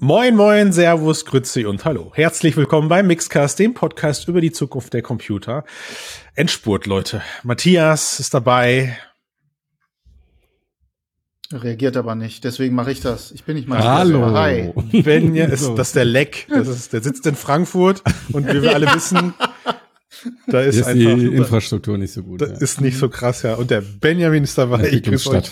Moin, 0.00 0.36
moin, 0.36 0.72
Servus, 0.72 1.24
Grüezi 1.24 1.64
und 1.64 1.84
Hallo. 1.84 2.12
Herzlich 2.14 2.56
willkommen 2.56 2.88
beim 2.88 3.08
Mixcast, 3.08 3.58
dem 3.58 3.74
Podcast 3.74 4.28
über 4.28 4.40
die 4.40 4.52
Zukunft 4.52 4.94
der 4.94 5.02
Computer. 5.02 5.64
Endspurt, 6.36 6.86
Leute. 6.86 7.20
Matthias 7.42 8.20
ist 8.20 8.32
dabei. 8.32 8.96
Reagiert 11.52 11.96
aber 11.96 12.14
nicht, 12.14 12.44
deswegen 12.44 12.76
mache 12.76 12.92
ich 12.92 13.00
das. 13.00 13.32
Ich 13.32 13.42
bin 13.42 13.56
nicht 13.56 13.66
mal 13.66 13.82
Hallo. 13.82 14.30
Hi. 14.34 14.72
Benja 15.02 15.46
ist 15.46 15.68
das 15.74 15.88
ist 15.88 15.96
der 15.96 16.04
Leck. 16.04 16.46
Das 16.48 16.68
ist, 16.68 16.92
der 16.92 17.02
sitzt 17.02 17.26
in 17.26 17.34
Frankfurt 17.34 18.04
und 18.32 18.46
wie 18.46 18.62
wir 18.62 18.76
alle 18.76 18.86
wissen, 18.94 19.34
da 20.46 20.60
ist, 20.60 20.76
ist 20.76 20.86
einfach 20.86 21.16
die 21.16 21.26
Infrastruktur 21.34 21.98
nicht 21.98 22.12
so 22.12 22.22
gut. 22.22 22.40
Das 22.40 22.50
ja. 22.50 22.56
ist 22.58 22.80
nicht 22.80 22.98
so 22.98 23.08
krass, 23.08 23.42
ja. 23.42 23.54
Und 23.54 23.72
der 23.72 23.80
Benjamin 23.80 24.44
ist 24.44 24.56
dabei. 24.58 24.90
Ich 24.90 25.02
grüße 25.02 25.30
euch. 25.30 25.50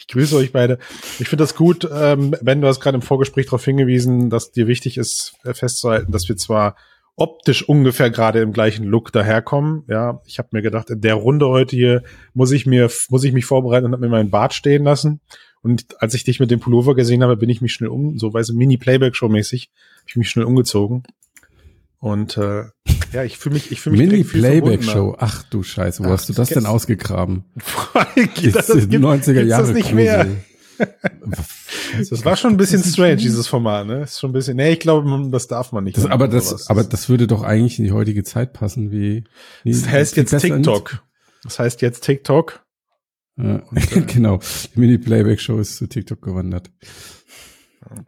Ich 0.00 0.06
grüße 0.06 0.34
euch 0.34 0.50
beide. 0.50 0.78
Ich 1.18 1.28
finde 1.28 1.44
das 1.44 1.54
gut, 1.54 1.88
ähm, 1.92 2.34
Ben, 2.40 2.62
du 2.62 2.66
hast 2.66 2.80
gerade 2.80 2.96
im 2.96 3.02
Vorgespräch 3.02 3.46
darauf 3.46 3.64
hingewiesen, 3.64 4.30
dass 4.30 4.50
dir 4.50 4.66
wichtig 4.66 4.96
ist, 4.96 5.34
äh, 5.44 5.52
festzuhalten, 5.52 6.10
dass 6.10 6.26
wir 6.28 6.36
zwar 6.36 6.74
optisch 7.16 7.68
ungefähr 7.68 8.10
gerade 8.10 8.40
im 8.40 8.52
gleichen 8.52 8.84
Look 8.84 9.12
daherkommen. 9.12 9.84
Ja, 9.88 10.22
ich 10.24 10.38
habe 10.38 10.48
mir 10.52 10.62
gedacht, 10.62 10.88
in 10.88 11.02
der 11.02 11.14
Runde 11.14 11.48
heute 11.48 11.76
hier 11.76 12.02
muss 12.32 12.50
ich 12.50 12.64
mir 12.64 12.90
muss 13.10 13.24
ich 13.24 13.34
mich 13.34 13.44
vorbereiten 13.44 13.86
und 13.86 13.92
habe 13.92 14.02
mir 14.02 14.08
meinen 14.08 14.30
Bart 14.30 14.54
stehen 14.54 14.84
lassen. 14.84 15.20
Und 15.60 16.00
als 16.00 16.14
ich 16.14 16.24
dich 16.24 16.40
mit 16.40 16.50
dem 16.50 16.60
Pullover 16.60 16.94
gesehen 16.94 17.22
habe, 17.22 17.36
bin 17.36 17.50
ich 17.50 17.60
mich 17.60 17.74
schnell 17.74 17.90
um, 17.90 18.18
so 18.18 18.32
weißt 18.32 18.48
du, 18.48 18.54
Mini-Playback-Show-mäßig, 18.54 19.68
habe 19.98 20.08
ich 20.08 20.16
mich 20.16 20.30
schnell 20.30 20.46
umgezogen. 20.46 21.02
Und 22.00 22.38
äh, 22.38 22.64
ja, 23.12 23.24
ich 23.24 23.36
fühle 23.36 23.54
mich, 23.54 23.70
ich 23.70 23.80
fühle 23.82 23.98
mich 23.98 24.10
Mini 24.10 24.24
Playback 24.24 24.82
Show. 24.82 25.14
Ach 25.18 25.42
du 25.44 25.62
Scheiße, 25.62 26.02
wo 26.02 26.08
Ach, 26.08 26.12
hast 26.12 26.30
du 26.30 26.32
das 26.32 26.48
denn 26.48 26.64
ausgegraben? 26.64 27.44
das, 27.94 28.66
das 28.68 28.88
gibt, 28.88 29.04
90er 29.04 29.42
Jahre 29.42 29.66
das 29.66 29.74
nicht 29.74 29.92
mehr. 29.92 30.26
das 30.78 32.24
war 32.24 32.36
schon 32.36 32.52
ein 32.52 32.56
bisschen 32.56 32.82
strange, 32.82 33.16
dieses 33.16 33.48
Format, 33.48 33.86
ne? 33.86 34.04
Ist 34.04 34.18
schon 34.18 34.30
ein 34.30 34.32
bisschen, 34.32 34.56
nee, 34.56 34.72
ich 34.72 34.80
glaube, 34.80 35.28
das 35.30 35.46
darf 35.46 35.72
man 35.72 35.84
nicht. 35.84 35.98
Das, 35.98 36.06
aber 36.06 36.26
das, 36.26 36.70
aber 36.70 36.84
das 36.84 37.10
würde 37.10 37.26
doch 37.26 37.42
eigentlich 37.42 37.78
in 37.78 37.84
die 37.84 37.92
heutige 37.92 38.24
Zeit 38.24 38.54
passen, 38.54 38.90
wie, 38.90 39.24
wie 39.62 39.72
Das 39.72 39.86
heißt 39.86 40.16
jetzt 40.16 40.38
TikTok. 40.38 41.04
Das 41.42 41.58
heißt 41.58 41.82
jetzt 41.82 42.02
TikTok. 42.02 42.64
Ja, 43.36 43.56
äh, 43.74 44.00
genau. 44.06 44.40
Die 44.74 44.80
Mini-Playback-Show 44.80 45.58
ist 45.58 45.76
zu 45.76 45.86
TikTok 45.86 46.22
gewandert. 46.22 46.70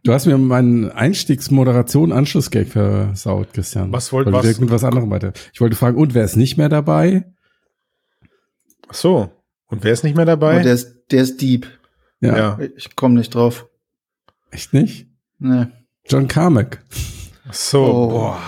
Du 0.03 0.13
hast 0.13 0.27
mir 0.27 0.37
meinen 0.37 0.91
Einstiegsmoderation-Anschlussgag 0.91 2.67
versaut, 2.67 3.53
Christian. 3.53 3.91
Was 3.91 4.11
wollt 4.13 4.31
was? 4.31 4.59
Mit 4.59 4.69
was 4.69 4.83
anderem 4.83 5.09
weiter. 5.09 5.33
Ich 5.51 5.61
wollte 5.61 5.75
fragen, 5.75 5.97
und 5.97 6.13
wer 6.13 6.23
ist 6.23 6.35
nicht 6.35 6.57
mehr 6.57 6.69
dabei? 6.69 7.25
Ach 8.87 8.93
so. 8.93 9.31
Und 9.67 9.83
wer 9.83 9.93
ist 9.93 10.03
nicht 10.03 10.15
mehr 10.15 10.25
dabei? 10.25 10.59
Oh, 10.59 10.63
der 10.63 10.73
ist, 10.73 11.05
der 11.11 11.23
ist 11.23 11.41
Deep. 11.41 11.67
Ja. 12.21 12.37
ja. 12.37 12.59
Ich 12.75 12.95
komme 12.95 13.15
nicht 13.15 13.33
drauf. 13.33 13.67
Echt 14.51 14.73
nicht? 14.73 15.07
Nee. 15.39 15.65
John 16.05 16.27
Carmack. 16.27 16.83
Ach 17.49 17.53
so. 17.53 17.83
Oh. 17.83 18.07
Boah. 18.09 18.39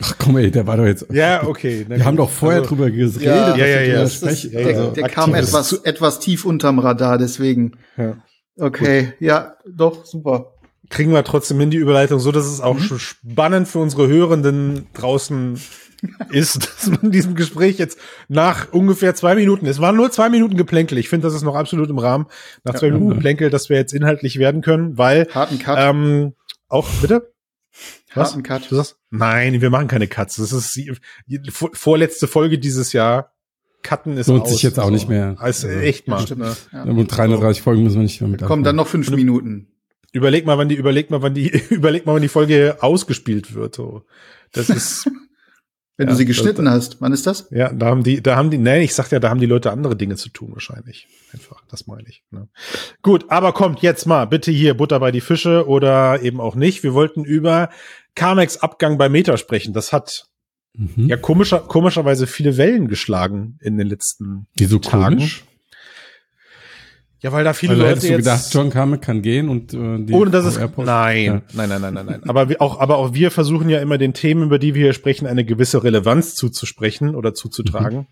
Ach 0.00 0.16
komm 0.18 0.38
ey, 0.38 0.50
der 0.50 0.66
war 0.66 0.78
doch 0.78 0.86
jetzt. 0.86 1.06
Ja, 1.10 1.46
okay. 1.46 1.84
Wir 1.86 2.04
haben 2.04 2.16
doch 2.16 2.30
vorher 2.30 2.60
also, 2.60 2.70
drüber 2.70 2.90
geredet. 2.90 3.20
Ja, 3.20 3.54
ja, 3.54 3.66
ja. 3.66 3.80
ja, 3.82 4.02
ist, 4.02 4.22
der, 4.22 4.66
also, 4.66 4.90
der 4.90 5.08
kam 5.08 5.34
etwas, 5.34 5.72
etwas 5.84 6.18
tief 6.18 6.46
unterm 6.46 6.78
Radar, 6.78 7.18
deswegen. 7.18 7.76
Ja. 7.96 8.16
Okay, 8.58 9.04
Gut. 9.04 9.14
ja, 9.20 9.54
doch, 9.66 10.06
super 10.06 10.51
kriegen 10.92 11.12
wir 11.12 11.24
trotzdem 11.24 11.58
hin 11.58 11.70
die 11.70 11.78
Überleitung, 11.78 12.20
so 12.20 12.30
dass 12.30 12.46
es 12.46 12.60
auch 12.60 12.74
mhm. 12.74 12.82
schon 12.82 12.98
spannend 13.00 13.66
für 13.66 13.78
unsere 13.78 14.06
Hörenden 14.06 14.86
draußen 14.92 15.58
ist, 16.30 16.56
dass 16.78 16.90
man 16.90 17.10
diesem 17.10 17.34
Gespräch 17.34 17.78
jetzt 17.78 17.98
nach 18.28 18.72
ungefähr 18.72 19.14
zwei 19.14 19.34
Minuten, 19.34 19.66
es 19.66 19.80
waren 19.80 19.96
nur 19.96 20.10
zwei 20.12 20.28
Minuten 20.28 20.56
Geplänkel, 20.56 20.98
ich 20.98 21.08
finde, 21.08 21.26
das 21.26 21.34
ist 21.34 21.42
noch 21.42 21.54
absolut 21.54 21.88
im 21.90 21.98
Rahmen, 21.98 22.26
nach 22.62 22.74
zwei 22.74 22.88
ja, 22.88 22.92
Minuten 22.92 23.14
Geplänkel, 23.14 23.50
dass 23.50 23.68
wir 23.68 23.76
jetzt 23.76 23.94
inhaltlich 23.94 24.38
werden 24.38 24.60
können, 24.60 24.98
weil 24.98 25.26
Harten 25.32 25.58
Cut. 25.58 25.78
Ähm, 25.80 26.34
auch, 26.68 26.88
bitte? 27.00 27.32
Was? 28.14 28.30
Harten 28.30 28.42
Cut. 28.42 28.70
Du 28.70 28.76
sagst, 28.76 28.98
nein, 29.10 29.60
wir 29.62 29.70
machen 29.70 29.88
keine 29.88 30.06
Cuts. 30.06 30.36
Das 30.36 30.52
ist 30.52 30.76
die, 30.76 30.92
die 31.26 31.50
vorletzte 31.50 32.28
Folge 32.28 32.58
dieses 32.58 32.92
Jahr. 32.92 33.32
Cutten 33.82 34.16
ist 34.16 34.28
Lohnt 34.28 34.42
aus, 34.42 34.50
sich 34.50 34.62
jetzt 34.62 34.78
auch 34.78 34.90
nicht 34.90 35.08
mehr. 35.08 35.36
Also 35.38 35.68
echt 35.68 36.06
mal. 36.06 36.20
Stimmt, 36.20 36.44
ja. 36.72 36.82
Und 36.84 37.08
330 37.08 37.62
Folgen 37.62 37.82
müssen 37.82 37.96
wir 37.96 38.02
nicht 38.02 38.20
mehr 38.20 38.30
mit 38.30 38.42
Kommen 38.42 38.62
dann 38.62 38.76
noch 38.76 38.86
fünf 38.86 39.10
Minuten. 39.10 39.71
Überleg 40.12 40.44
mal, 40.44 40.58
wann 40.58 40.68
die, 40.68 40.74
überleg 40.74 41.10
mal, 41.10 41.22
wann 41.22 41.34
die, 41.34 41.48
überleg 41.70 42.06
mal, 42.06 42.14
wann 42.14 42.22
die 42.22 42.28
Folge 42.28 42.78
ausgespielt 42.80 43.54
wird. 43.54 43.74
So. 43.74 44.04
Das 44.52 44.68
ist. 44.68 45.10
Wenn 45.98 46.08
ja, 46.08 46.14
du 46.14 46.16
sie 46.16 46.24
geschnitten 46.24 46.64
das, 46.64 46.74
hast, 46.74 47.00
wann 47.00 47.12
ist 47.12 47.26
das? 47.26 47.48
Ja, 47.50 47.70
da 47.70 47.86
haben 47.86 48.02
die, 48.02 48.22
da 48.22 48.34
haben 48.34 48.50
die, 48.50 48.56
nee, 48.56 48.82
ich 48.82 48.94
sag 48.94 49.10
ja, 49.12 49.20
da 49.20 49.28
haben 49.28 49.40
die 49.40 49.46
Leute 49.46 49.70
andere 49.70 49.94
Dinge 49.94 50.16
zu 50.16 50.30
tun 50.30 50.50
wahrscheinlich. 50.52 51.06
Einfach, 51.34 51.62
das 51.68 51.86
meine 51.86 52.08
ich. 52.08 52.24
Ne? 52.30 52.48
Gut, 53.02 53.26
aber 53.28 53.52
kommt 53.52 53.82
jetzt 53.82 54.06
mal 54.06 54.24
bitte 54.24 54.50
hier 54.50 54.74
Butter 54.74 54.98
bei 55.00 55.12
die 55.12 55.20
Fische 55.20 55.68
oder 55.68 56.22
eben 56.22 56.40
auch 56.40 56.54
nicht. 56.54 56.82
Wir 56.82 56.94
wollten 56.94 57.24
über 57.24 57.68
Carmex 58.14 58.56
Abgang 58.56 58.96
bei 58.96 59.10
Meta 59.10 59.36
sprechen. 59.36 59.74
Das 59.74 59.92
hat 59.92 60.28
mhm. 60.72 61.08
ja 61.08 61.18
komischer, 61.18 61.60
komischerweise 61.60 62.26
viele 62.26 62.56
Wellen 62.56 62.88
geschlagen 62.88 63.58
in 63.60 63.76
den 63.76 63.86
letzten 63.86 64.46
Wieso 64.54 64.78
Tagen. 64.78 65.16
Komisch? 65.16 65.44
Ja, 67.22 67.30
weil 67.30 67.44
da 67.44 67.52
viele 67.52 67.74
also 67.74 67.82
Leute 67.84 67.94
hättest 67.94 68.10
du 68.10 68.16
gedacht, 68.16 68.44
John 68.50 68.70
Carmack 68.70 69.02
kann 69.02 69.22
gehen 69.22 69.48
und 69.48 69.72
äh, 69.72 70.04
die 70.04 70.12
ohne 70.12 70.32
dass 70.32 70.44
es 70.44 70.58
nein, 70.58 71.24
ja. 71.24 71.42
nein, 71.52 71.68
nein, 71.68 71.80
nein, 71.80 71.94
nein, 71.94 72.06
nein. 72.06 72.22
aber 72.26 72.48
wir, 72.48 72.60
auch, 72.60 72.80
aber 72.80 72.96
auch 72.98 73.14
wir 73.14 73.30
versuchen 73.30 73.68
ja 73.68 73.78
immer 73.78 73.96
den 73.96 74.12
Themen, 74.12 74.42
über 74.42 74.58
die 74.58 74.74
wir 74.74 74.82
hier 74.82 74.92
sprechen, 74.92 75.28
eine 75.28 75.44
gewisse 75.44 75.84
Relevanz 75.84 76.34
zuzusprechen 76.34 77.14
oder 77.14 77.32
zuzutragen. 77.32 77.98
Mhm. 77.98 78.06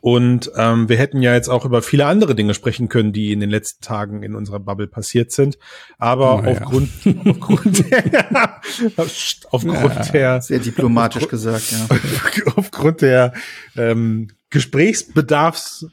Und 0.00 0.50
ähm, 0.56 0.88
wir 0.88 0.96
hätten 0.96 1.20
ja 1.20 1.34
jetzt 1.34 1.48
auch 1.48 1.66
über 1.66 1.82
viele 1.82 2.06
andere 2.06 2.34
Dinge 2.34 2.54
sprechen 2.54 2.88
können, 2.88 3.12
die 3.12 3.32
in 3.32 3.40
den 3.40 3.50
letzten 3.50 3.84
Tagen 3.84 4.22
in 4.22 4.34
unserer 4.34 4.60
Bubble 4.60 4.88
passiert 4.88 5.30
sind. 5.30 5.58
Aber 5.98 6.42
oh, 6.42 6.50
aufgrund, 6.50 6.88
ja. 7.04 7.12
aufgrund 7.26 7.90
der, 7.90 8.60
aufgrund 9.50 9.74
ja, 9.74 10.12
der 10.12 10.42
sehr 10.42 10.58
diplomatisch 10.58 11.24
aufgrund, 11.24 11.30
gesagt, 11.30 11.72
ja. 11.72 12.52
aufgrund 12.56 13.02
der 13.02 13.34
ähm, 13.76 14.28
Gesprächsbedarfs 14.48 15.86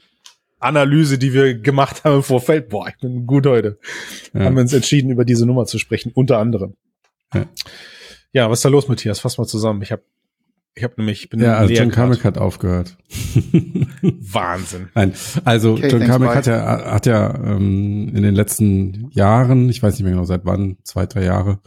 Analyse, 0.60 1.18
die 1.18 1.34
wir 1.34 1.58
gemacht 1.58 2.04
haben 2.04 2.18
im 2.18 2.24
Vorfeld, 2.24 2.70
boah, 2.70 2.88
ich 2.88 2.98
bin 2.98 3.26
gut 3.26 3.46
heute, 3.46 3.80
ja. 4.34 4.46
haben 4.46 4.56
wir 4.56 4.62
uns 4.62 4.74
entschieden, 4.74 5.10
über 5.10 5.26
diese 5.26 5.46
Nummer 5.46 5.66
zu 5.66 5.80
sprechen, 5.80 6.12
unter 6.14 6.38
anderem. 6.38 6.76
Ja, 7.34 7.46
ja 8.34 8.50
was 8.50 8.60
ist 8.60 8.66
da 8.66 8.70
los, 8.70 8.88
Matthias? 8.88 9.20
Fass 9.20 9.38
mal 9.38 9.46
zusammen. 9.46 9.82
Ich 9.82 9.92
habe 9.92 10.04
ich 10.76 10.84
hab 10.84 10.98
nämlich, 10.98 11.24
ich 11.24 11.30
bin 11.30 11.42
Ja, 11.42 11.58
also 11.58 11.74
John 11.74 11.92
Carmack 11.92 12.24
hat 12.24 12.38
aufgehört. 12.38 12.96
Wahnsinn. 14.02 14.88
Nein, 14.96 15.14
also 15.44 15.74
okay, 15.74 15.90
John 15.90 16.06
Carmack 16.06 16.36
hat 16.36 16.46
ja, 16.48 16.92
hat 16.94 17.06
ja 17.06 17.36
ähm, 17.36 18.12
in 18.16 18.24
den 18.24 18.36
letzten 18.36 19.10
Jahren, 19.12 19.68
ich 19.70 19.84
weiß 19.84 19.96
nicht 19.96 20.04
mehr 20.04 20.14
genau 20.14 20.24
seit 20.24 20.46
wann, 20.46 20.78
zwei, 20.84 21.06
drei 21.06 21.26
Jahre, 21.26 21.60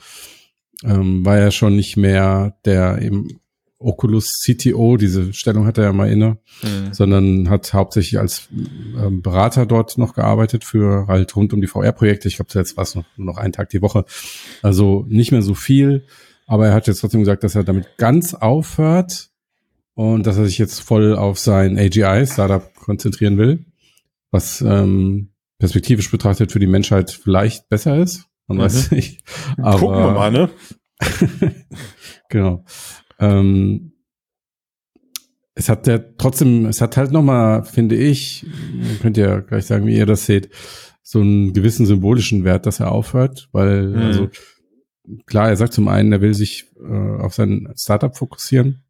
ähm, 0.84 1.26
war 1.26 1.38
ja 1.38 1.50
schon 1.50 1.76
nicht 1.76 1.97
mehr 1.97 2.56
der 2.64 3.03
eben 3.03 3.28
Oculus 3.84 4.41
CTO, 4.43 4.97
diese 4.97 5.32
Stellung 5.32 5.66
hat 5.66 5.78
er 5.78 5.84
ja 5.84 5.93
mal 5.93 6.10
inne, 6.10 6.38
mhm. 6.62 6.93
sondern 6.93 7.50
hat 7.50 7.72
hauptsächlich 7.72 8.19
als 8.19 8.48
ähm, 8.50 9.22
Berater 9.22 9.66
dort 9.66 9.98
noch 9.98 10.15
gearbeitet 10.15 10.65
für 10.65 11.06
halt 11.06 11.34
rund 11.37 11.53
um 11.53 11.60
die 11.60 11.66
VR-Projekte. 11.66 12.28
Ich 12.28 12.37
glaube, 12.37 12.50
jetzt 12.54 12.76
war 12.76 12.84
es 12.84 12.94
noch, 12.94 13.04
nur 13.16 13.26
noch 13.26 13.38
einen 13.38 13.53
Tag 13.53 13.71
die 13.71 13.82
Woche. 13.82 14.04
Also 14.62 15.04
nicht 15.09 15.32
mehr 15.32 15.42
so 15.42 15.54
viel, 15.54 16.04
aber 16.47 16.69
er 16.69 16.75
hat 16.75 16.87
jetzt 16.87 17.00
trotzdem 17.00 17.21
gesagt, 17.21 17.44
dass 17.44 17.54
er 17.54 17.65
damit 17.65 17.97
ganz 17.97 18.34
aufhört 18.34 19.31
und 19.94 20.26
dass 20.26 20.38
er 20.38 20.47
sich 20.47 20.59
jetzt 20.59 20.81
voll 20.81 21.16
auf 21.16 21.38
sein 21.38 21.78
AGI-Startup 21.78 22.75
konzentrieren 22.75 23.38
will, 23.38 23.66
was 24.31 24.60
ähm, 24.60 25.32
perspektivisch 25.59 26.10
betrachtet 26.10 26.53
für 26.53 26.59
die 26.59 26.66
Menschheit 26.66 27.10
vielleicht 27.10 27.69
besser 27.69 27.97
ist. 27.98 28.26
Man 28.47 28.59
mhm. 28.59 28.62
weiß 28.62 28.91
nicht. 28.91 29.22
Aber, 29.59 29.78
Gucken 29.78 29.98
wir 29.98 30.10
mal, 30.12 30.31
ne? 30.31 30.50
genau. 32.28 32.65
Ähm, 33.22 33.93
es 35.55 35.69
hat 35.69 35.87
ja 35.87 35.99
trotzdem, 35.99 36.66
es 36.66 36.81
hat 36.81 36.97
halt 36.97 37.12
nochmal, 37.12 37.65
finde 37.65 37.94
ich, 37.94 38.47
könnt 39.00 39.16
ihr 39.16 39.43
gleich 39.43 39.66
sagen, 39.66 39.87
wie 39.87 39.97
ihr 39.97 40.06
das 40.06 40.27
seht, 40.27 40.49
so 41.03 41.21
einen 41.21 41.53
gewissen 41.53 41.87
symbolischen 41.87 42.44
Wert, 42.44 42.66
dass 42.66 42.81
er 42.81 42.91
aufhört, 42.91 43.49
weil, 43.53 43.88
mhm. 43.88 43.97
also, 43.97 44.28
klar, 45.27 45.50
er 45.50 45.56
sagt 45.56 45.72
zum 45.72 45.88
einen, 45.88 46.12
er 46.12 46.21
will 46.21 46.34
sich 46.34 46.71
äh, 46.80 47.21
auf 47.21 47.34
sein 47.34 47.72
Startup 47.77 48.16
fokussieren, 48.16 48.84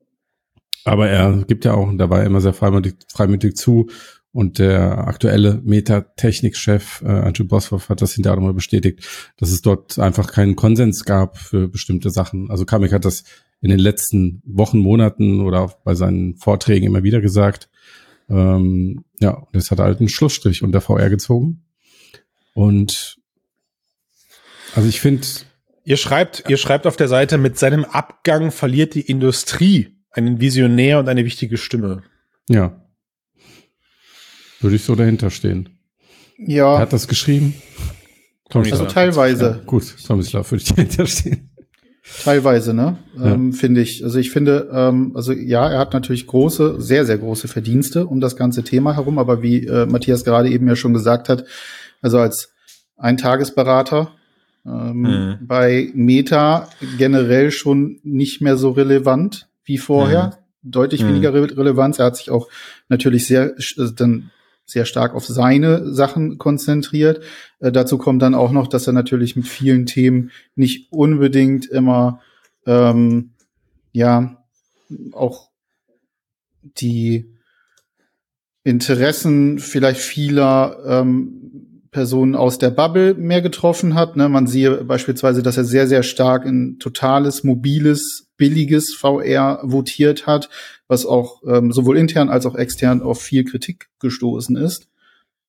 aber 0.85 1.09
er 1.09 1.45
gibt 1.45 1.65
ja 1.65 1.75
auch, 1.75 1.89
und 1.89 1.99
da 1.99 2.11
war 2.11 2.21
er 2.21 2.27
immer 2.27 2.41
sehr 2.41 2.55
freimütig, 2.55 2.95
freimütig 3.09 3.57
zu, 3.57 3.89
und 4.35 4.59
der 4.59 5.07
aktuelle 5.09 5.61
Metatechnik-Chef 5.63 7.03
äh, 7.03 7.09
Andrew 7.09 7.45
Bosworth 7.45 7.91
hat 7.91 8.01
das 8.01 8.15
hinterher 8.15 8.37
nochmal 8.37 8.55
bestätigt, 8.55 9.07
dass 9.37 9.51
es 9.51 9.61
dort 9.61 9.99
einfach 9.99 10.33
keinen 10.33 10.57
Konsens 10.57 11.05
gab 11.05 11.37
für 11.37 11.69
bestimmte 11.69 12.09
Sachen. 12.09 12.51
Also 12.51 12.65
Kamek 12.65 12.93
hat 12.93 13.05
das 13.05 13.25
in 13.63 13.71
den 13.71 13.79
letzten 13.79 14.43
Wochen, 14.45 14.79
Monaten 14.79 15.41
oder 15.41 15.61
auch 15.61 15.75
bei 15.85 15.95
seinen 15.95 16.37
Vorträgen 16.37 16.85
immer 16.85 17.05
wieder 17.05 17.21
gesagt. 17.21 17.71
Ähm, 18.29 19.05
ja, 19.21 19.31
und 19.31 19.55
jetzt 19.55 19.71
hat 19.71 19.79
er 19.79 19.85
halt 19.85 20.01
einen 20.01 20.09
Schlussstrich 20.09 20.63
unter 20.63 20.81
VR 20.81 21.09
gezogen. 21.09 21.65
Und 22.55 23.19
also 24.75 24.89
ich 24.89 25.01
finde. 25.01 25.27
Ihr 25.85 25.97
schreibt, 25.97 26.45
ihr 26.49 26.57
schreibt 26.57 26.87
auf 26.87 26.97
der 26.97 27.09
Seite, 27.09 27.39
mit 27.39 27.59
seinem 27.59 27.85
Abgang 27.85 28.51
verliert 28.51 28.95
die 28.95 29.01
Industrie 29.01 29.97
einen 30.11 30.41
Visionär 30.41 30.99
und 30.99 31.09
eine 31.09 31.25
wichtige 31.25 31.57
Stimme. 31.57 32.03
Ja. 32.49 32.85
Würde 34.61 34.77
ich 34.77 34.85
so 34.85 34.95
dahinter 34.95 35.31
stehen. 35.31 35.79
Ja. 36.39 36.75
Er 36.75 36.81
hat 36.81 36.93
das 36.93 37.09
geschrieben. 37.09 37.55
Also 38.51 38.87
teilweise. 38.87 39.45
Ja, 39.45 39.65
gut, 39.65 39.97
Tomislav 40.05 40.51
würde 40.51 40.63
ich 40.63 40.69
dahinter 40.75 41.07
stehen. 41.07 41.52
Teilweise, 42.25 42.75
ne? 42.75 42.99
Ja. 43.17 43.33
Ähm, 43.33 43.53
finde 43.53 43.81
ich. 43.81 44.03
Also 44.03 44.19
ich 44.19 44.31
finde, 44.31 44.71
ähm, 44.73 45.13
also 45.15 45.33
ja, 45.33 45.69
er 45.71 45.79
hat 45.79 45.93
natürlich 45.93 46.27
große, 46.27 46.81
sehr, 46.81 47.07
sehr 47.07 47.19
große 47.19 47.47
Verdienste 47.47 48.07
um 48.07 48.21
das 48.21 48.37
ganze 48.37 48.65
Thema 48.65 48.97
herum, 48.97 49.19
aber 49.19 49.43
wie 49.43 49.67
äh, 49.67 49.87
Matthias 49.87 50.25
gerade 50.25 50.49
eben 50.49 50.67
ja 50.67 50.75
schon 50.75 50.95
gesagt 50.95 51.29
hat, 51.29 51.45
also 52.01 52.19
als 52.19 52.53
Eintagesberater 52.97 54.11
ähm, 54.67 55.03
mhm. 55.03 55.39
bei 55.47 55.91
Meta 55.95 56.69
generell 56.99 57.53
schon 57.53 58.01
nicht 58.03 58.41
mehr 58.41 58.57
so 58.57 58.71
relevant 58.71 59.49
wie 59.65 59.79
vorher. 59.79 60.39
Mhm. 60.63 60.71
Deutlich 60.71 61.03
mhm. 61.03 61.09
weniger 61.09 61.35
Re 61.35 61.57
Relevanz. 61.57 61.99
Er 61.99 62.07
hat 62.07 62.17
sich 62.17 62.31
auch 62.31 62.49
natürlich 62.89 63.27
sehr 63.27 63.57
äh, 63.59 63.93
dann 63.95 64.31
sehr 64.73 64.85
stark 64.85 65.15
auf 65.15 65.27
seine 65.27 65.93
Sachen 65.93 66.39
konzentriert. 66.39 67.23
Äh, 67.61 67.73
dazu 67.73 67.99
kommt 67.99 68.23
dann 68.23 68.35
auch 68.35 68.53
noch, 68.53 68.67
dass 68.67 68.87
er 68.87 68.93
natürlich 68.93 69.37
mit 69.37 69.47
vielen 69.47 69.87
Themen 69.87 70.31
nicht 70.55 70.93
unbedingt 70.93 71.67
immer 71.67 72.21
ähm, 72.67 73.33
ja 73.93 74.43
auch 75.13 75.51
die 76.63 77.33
Interessen 78.65 79.59
vielleicht 79.59 80.01
vieler 80.01 80.79
ähm, 80.87 81.72
Personen 81.93 82.35
aus 82.35 82.59
der 82.59 82.71
Bubble 82.71 83.15
mehr 83.15 83.43
getroffen 83.43 83.95
hat. 83.95 84.17
Ne? 84.17 84.29
Man 84.31 84.47
siehe 84.47 84.83
beispielsweise, 84.83 85.43
dass 85.43 85.59
er 85.59 85.65
sehr, 85.65 85.87
sehr 85.87 86.03
stark 86.03 86.47
in 86.47 86.79
totales, 86.79 87.45
mobiles, 87.45 88.29
billiges 88.39 88.95
VR 88.95 89.61
votiert 89.63 90.27
hat, 90.27 90.49
was 90.89 91.05
auch 91.05 91.43
ähm, 91.47 91.71
sowohl 91.71 91.99
intern 91.99 92.31
als 92.31 92.47
auch 92.47 92.57
extern 92.57 93.03
auf 93.03 93.21
viel 93.21 93.45
Kritik 93.45 93.91
gestoßen 94.01 94.57
ist. 94.57 94.89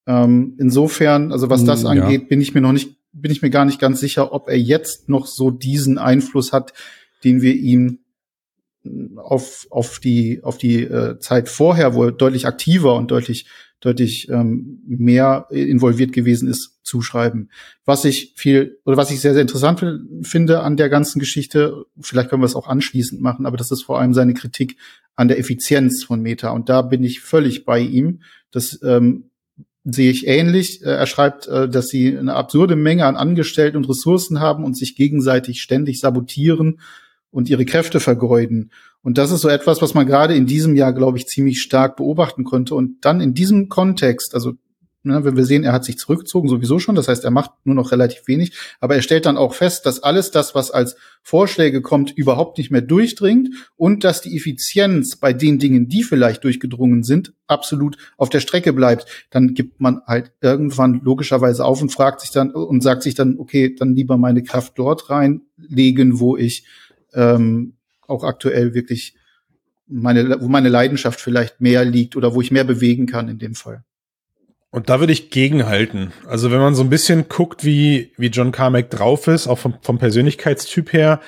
Ähm, 0.05 0.55
insofern, 0.59 1.31
also 1.31 1.49
was 1.49 1.63
das 1.63 1.85
angeht, 1.85 2.21
ja. 2.23 2.27
bin 2.27 2.41
ich 2.41 2.53
mir 2.53 2.59
noch 2.59 2.73
nicht, 2.73 2.97
bin 3.13 3.31
ich 3.31 3.41
mir 3.41 3.49
gar 3.49 3.63
nicht 3.63 3.79
ganz 3.79 4.01
sicher, 4.01 4.33
ob 4.33 4.49
er 4.49 4.59
jetzt 4.59 5.07
noch 5.07 5.27
so 5.27 5.49
diesen 5.49 5.97
Einfluss 5.97 6.51
hat, 6.51 6.73
den 7.23 7.41
wir 7.41 7.55
ihm 7.55 7.99
auf, 9.15 9.65
auf 9.69 9.99
die, 9.99 10.43
auf 10.43 10.57
die 10.57 10.83
äh, 10.83 11.17
Zeit 11.19 11.47
vorher, 11.47 11.93
wo 11.93 12.03
er 12.03 12.11
deutlich 12.11 12.45
aktiver 12.47 12.95
und 12.95 13.11
deutlich 13.11 13.45
deutlich 13.83 14.29
ähm, 14.29 14.81
mehr 14.87 15.47
involviert 15.49 16.13
gewesen 16.13 16.47
ist, 16.47 16.79
zuschreiben. 16.83 17.49
Was 17.85 18.05
ich 18.05 18.33
viel 18.35 18.79
oder 18.85 18.97
was 18.97 19.11
ich 19.11 19.19
sehr, 19.19 19.33
sehr 19.33 19.41
interessant 19.41 19.83
finde 20.21 20.61
an 20.61 20.77
der 20.77 20.89
ganzen 20.89 21.19
Geschichte, 21.19 21.85
vielleicht 21.99 22.29
können 22.29 22.41
wir 22.41 22.47
es 22.47 22.55
auch 22.55 22.67
anschließend 22.67 23.21
machen, 23.21 23.45
aber 23.45 23.57
das 23.57 23.71
ist 23.71 23.83
vor 23.83 23.99
allem 23.99 24.13
seine 24.13 24.33
Kritik 24.33 24.77
an 25.15 25.27
der 25.27 25.39
Effizienz 25.39 26.03
von 26.03 26.21
Meta. 26.21 26.51
Und 26.51 26.69
da 26.69 26.81
bin 26.81 27.03
ich 27.03 27.19
völlig 27.19 27.65
bei 27.65 27.79
ihm. 27.79 28.21
Das 28.51 28.79
ähm, 28.83 29.25
sehe 29.83 30.11
ich 30.11 30.27
ähnlich. 30.27 30.81
Äh, 30.81 30.91
er 30.91 31.07
schreibt, 31.07 31.47
äh, 31.47 31.67
dass 31.67 31.89
sie 31.89 32.17
eine 32.17 32.35
absurde 32.35 32.75
Menge 32.75 33.05
an 33.05 33.15
Angestellten 33.15 33.77
und 33.77 33.89
Ressourcen 33.89 34.39
haben 34.39 34.63
und 34.63 34.77
sich 34.77 34.95
gegenseitig 34.95 35.61
ständig 35.61 35.99
sabotieren 35.99 36.79
und 37.31 37.49
ihre 37.49 37.65
Kräfte 37.65 37.99
vergeuden. 37.99 38.71
Und 39.03 39.17
das 39.17 39.31
ist 39.31 39.41
so 39.41 39.49
etwas, 39.49 39.81
was 39.81 39.93
man 39.93 40.07
gerade 40.07 40.33
in 40.33 40.45
diesem 40.45 40.75
Jahr, 40.75 40.93
glaube 40.93 41.17
ich, 41.17 41.27
ziemlich 41.27 41.61
stark 41.61 41.97
beobachten 41.97 42.45
konnte. 42.45 42.73
Und 42.73 43.05
dann 43.05 43.21
in 43.21 43.33
diesem 43.33 43.67
Kontext, 43.67 44.33
also 44.33 44.53
ne, 45.03 45.23
wenn 45.23 45.35
wir 45.35 45.45
sehen, 45.45 45.63
er 45.63 45.73
hat 45.73 45.85
sich 45.85 45.97
zurückgezogen, 45.97 46.49
sowieso 46.49 46.79
schon, 46.79 46.95
das 46.95 47.07
heißt, 47.07 47.23
er 47.23 47.31
macht 47.31 47.51
nur 47.65 47.75
noch 47.75 47.91
relativ 47.91 48.27
wenig, 48.27 48.53
aber 48.79 48.95
er 48.95 49.01
stellt 49.01 49.25
dann 49.25 49.37
auch 49.37 49.53
fest, 49.53 49.85
dass 49.85 50.01
alles 50.01 50.31
das, 50.31 50.55
was 50.55 50.71
als 50.71 50.95
Vorschläge 51.21 51.81
kommt, 51.81 52.11
überhaupt 52.11 52.57
nicht 52.57 52.71
mehr 52.71 52.81
durchdringt 52.81 53.49
und 53.75 54.03
dass 54.03 54.21
die 54.21 54.35
Effizienz 54.35 55.17
bei 55.17 55.33
den 55.33 55.59
Dingen, 55.59 55.87
die 55.87 56.03
vielleicht 56.03 56.43
durchgedrungen 56.43 57.03
sind, 57.03 57.33
absolut 57.47 57.97
auf 58.17 58.29
der 58.29 58.39
Strecke 58.39 58.73
bleibt. 58.73 59.05
Dann 59.29 59.53
gibt 59.53 59.79
man 59.79 60.01
halt 60.07 60.31
irgendwann 60.41 61.01
logischerweise 61.03 61.65
auf 61.65 61.81
und 61.81 61.91
fragt 61.91 62.21
sich 62.21 62.31
dann 62.31 62.51
und 62.51 62.81
sagt 62.81 63.03
sich 63.03 63.15
dann, 63.15 63.37
okay, 63.37 63.75
dann 63.77 63.95
lieber 63.95 64.17
meine 64.17 64.43
Kraft 64.43 64.73
dort 64.75 65.09
reinlegen, 65.09 66.19
wo 66.19 66.37
ich 66.37 66.65
ähm, 67.13 67.73
auch 68.07 68.23
aktuell 68.23 68.73
wirklich 68.73 69.15
meine, 69.87 70.41
wo 70.41 70.47
meine 70.47 70.69
Leidenschaft 70.69 71.19
vielleicht 71.19 71.61
mehr 71.61 71.85
liegt 71.85 72.15
oder 72.15 72.33
wo 72.33 72.41
ich 72.41 72.51
mehr 72.51 72.63
bewegen 72.63 73.05
kann 73.05 73.29
in 73.29 73.39
dem 73.39 73.55
Fall. 73.55 73.83
Und 74.71 74.89
da 74.89 74.99
würde 74.99 75.13
ich 75.13 75.29
gegenhalten. 75.29 76.11
Also 76.25 76.49
wenn 76.49 76.59
man 76.59 76.73
so 76.73 76.81
ein 76.81 76.89
bisschen 76.89 77.29
guckt, 77.29 77.63
wie, 77.63 78.11
wie 78.17 78.27
John 78.27 78.51
Carmack 78.51 78.89
drauf 78.89 79.27
ist, 79.27 79.47
auch 79.47 79.59
vom, 79.59 79.75
vom 79.81 79.99
Persönlichkeitstyp 79.99 80.93
her, 80.93 81.21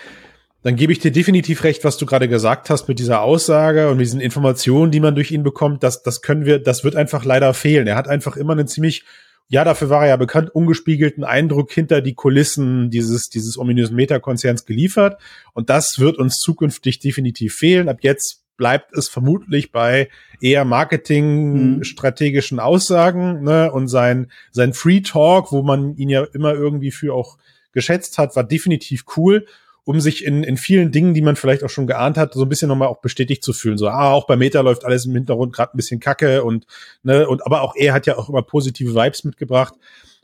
dann 0.63 0.75
gebe 0.75 0.91
ich 0.91 0.97
dir 0.97 1.11
definitiv 1.11 1.63
recht, 1.63 1.83
was 1.83 1.97
du 1.97 2.07
gerade 2.07 2.27
gesagt 2.27 2.71
hast 2.71 2.87
mit 2.87 2.97
dieser 2.97 3.21
Aussage 3.21 3.91
und 3.91 3.99
diesen 3.99 4.19
Informationen, 4.19 4.91
die 4.91 4.99
man 4.99 5.13
durch 5.13 5.29
ihn 5.31 5.43
bekommt. 5.43 5.83
Das, 5.83 6.01
das 6.01 6.23
können 6.23 6.45
wir, 6.45 6.57
das 6.57 6.83
wird 6.83 6.95
einfach 6.95 7.23
leider 7.23 7.53
fehlen. 7.53 7.85
Er 7.85 7.95
hat 7.95 8.07
einfach 8.07 8.35
immer 8.35 8.53
einen 8.53 8.67
ziemlich 8.67 9.03
ja, 9.47 9.63
dafür 9.63 9.89
war 9.89 10.03
er 10.03 10.09
ja 10.09 10.17
bekannt, 10.17 10.49
ungespiegelten 10.53 11.23
Eindruck 11.23 11.71
hinter 11.71 12.01
die 12.01 12.15
Kulissen 12.15 12.89
dieses, 12.89 13.29
dieses 13.29 13.57
ominösen 13.57 13.95
Meta-Konzerns 13.95 14.65
geliefert. 14.65 15.21
Und 15.53 15.69
das 15.69 15.99
wird 15.99 16.17
uns 16.17 16.37
zukünftig 16.37 16.99
definitiv 16.99 17.53
fehlen. 17.53 17.87
Ab 17.87 17.99
jetzt 18.01 18.43
bleibt 18.57 18.97
es 18.97 19.07
vermutlich 19.07 19.71
bei 19.71 20.09
eher 20.41 20.65
Marketing-strategischen 20.65 22.59
Aussagen 22.59 23.43
ne? 23.43 23.71
und 23.71 23.87
sein, 23.87 24.31
sein 24.51 24.73
Free 24.73 25.01
Talk, 25.01 25.51
wo 25.51 25.61
man 25.61 25.95
ihn 25.95 26.09
ja 26.09 26.23
immer 26.33 26.53
irgendwie 26.53 26.91
für 26.91 27.13
auch 27.13 27.37
geschätzt 27.71 28.17
hat, 28.17 28.35
war 28.35 28.43
definitiv 28.43 29.03
cool 29.17 29.45
um 29.85 30.01
sich 30.01 30.25
in, 30.25 30.43
in 30.43 30.57
vielen 30.57 30.91
Dingen, 30.91 31.13
die 31.13 31.21
man 31.21 31.35
vielleicht 31.35 31.63
auch 31.63 31.69
schon 31.69 31.87
geahnt 31.87 32.17
hat, 32.17 32.33
so 32.33 32.41
ein 32.41 32.49
bisschen 32.49 32.67
nochmal 32.67 32.87
auch 32.87 33.01
bestätigt 33.01 33.43
zu 33.43 33.53
fühlen. 33.53 33.77
So, 33.77 33.87
ah, 33.87 34.11
auch 34.11 34.25
bei 34.25 34.35
Meta 34.35 34.61
läuft 34.61 34.83
alles 34.83 35.05
im 35.05 35.13
Hintergrund 35.13 35.53
gerade 35.53 35.73
ein 35.73 35.77
bisschen 35.77 35.99
kacke 35.99 36.43
und, 36.43 36.65
ne, 37.03 37.27
und 37.27 37.45
aber 37.45 37.61
auch 37.61 37.75
er 37.75 37.93
hat 37.93 38.07
ja 38.07 38.17
auch 38.17 38.27
immer 38.27 38.41
positive 38.41 38.95
Vibes 38.95 39.23
mitgebracht. 39.23 39.75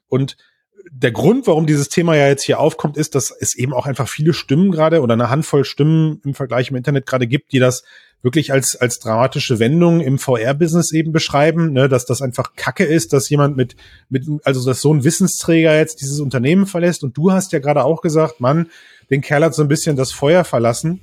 Und 0.10 0.36
der 0.94 1.12
Grund, 1.12 1.48
warum 1.48 1.66
dieses 1.66 1.88
Thema 1.88 2.18
ja 2.18 2.28
jetzt 2.28 2.44
hier 2.44 2.60
aufkommt, 2.60 2.98
ist, 2.98 3.16
dass 3.16 3.32
es 3.32 3.56
eben 3.56 3.74
auch 3.74 3.86
einfach 3.86 4.10
viele 4.10 4.34
Stimmen 4.34 4.72
gerade 4.72 5.02
oder 5.02 5.14
eine 5.14 5.30
Handvoll 5.30 5.64
Stimmen 5.64 6.20
im 6.26 6.34
Vergleich 6.34 6.70
im 6.70 6.76
Internet 6.76 7.06
gerade 7.06 7.28
gibt, 7.28 7.54
die 7.54 7.60
das 7.60 7.84
wirklich 8.22 8.52
als, 8.52 8.76
als 8.76 9.00
dramatische 9.00 9.58
Wendung 9.60 10.02
im 10.02 10.20
VR-Business 10.20 10.92
eben 10.92 11.12
beschreiben, 11.14 11.72
ne, 11.72 11.88
dass 11.88 12.06
das 12.06 12.22
einfach 12.22 12.56
Kacke 12.56 12.84
ist, 12.84 13.14
dass 13.14 13.30
jemand 13.30 13.56
mit, 13.56 13.76
mit, 14.10 14.26
also 14.44 14.64
dass 14.66 14.82
so 14.82 14.94
ein 14.94 15.04
Wissensträger 15.04 15.76
jetzt 15.76 16.02
dieses 16.02 16.20
Unternehmen 16.20 16.68
verlässt. 16.68 17.04
Und 17.04 17.18
du 17.18 17.32
hast 17.32 17.54
ja 17.54 17.60
gerade 17.60 17.84
auch 17.84 18.02
gesagt, 18.02 18.42
Mann, 18.42 18.68
den 19.10 19.22
Kerl 19.22 19.46
hat 19.46 19.56
so 19.56 19.62
ein 19.62 19.70
bisschen 19.70 19.96
das 19.96 20.12
Feuer 20.12 20.44
verlassen. 20.44 21.00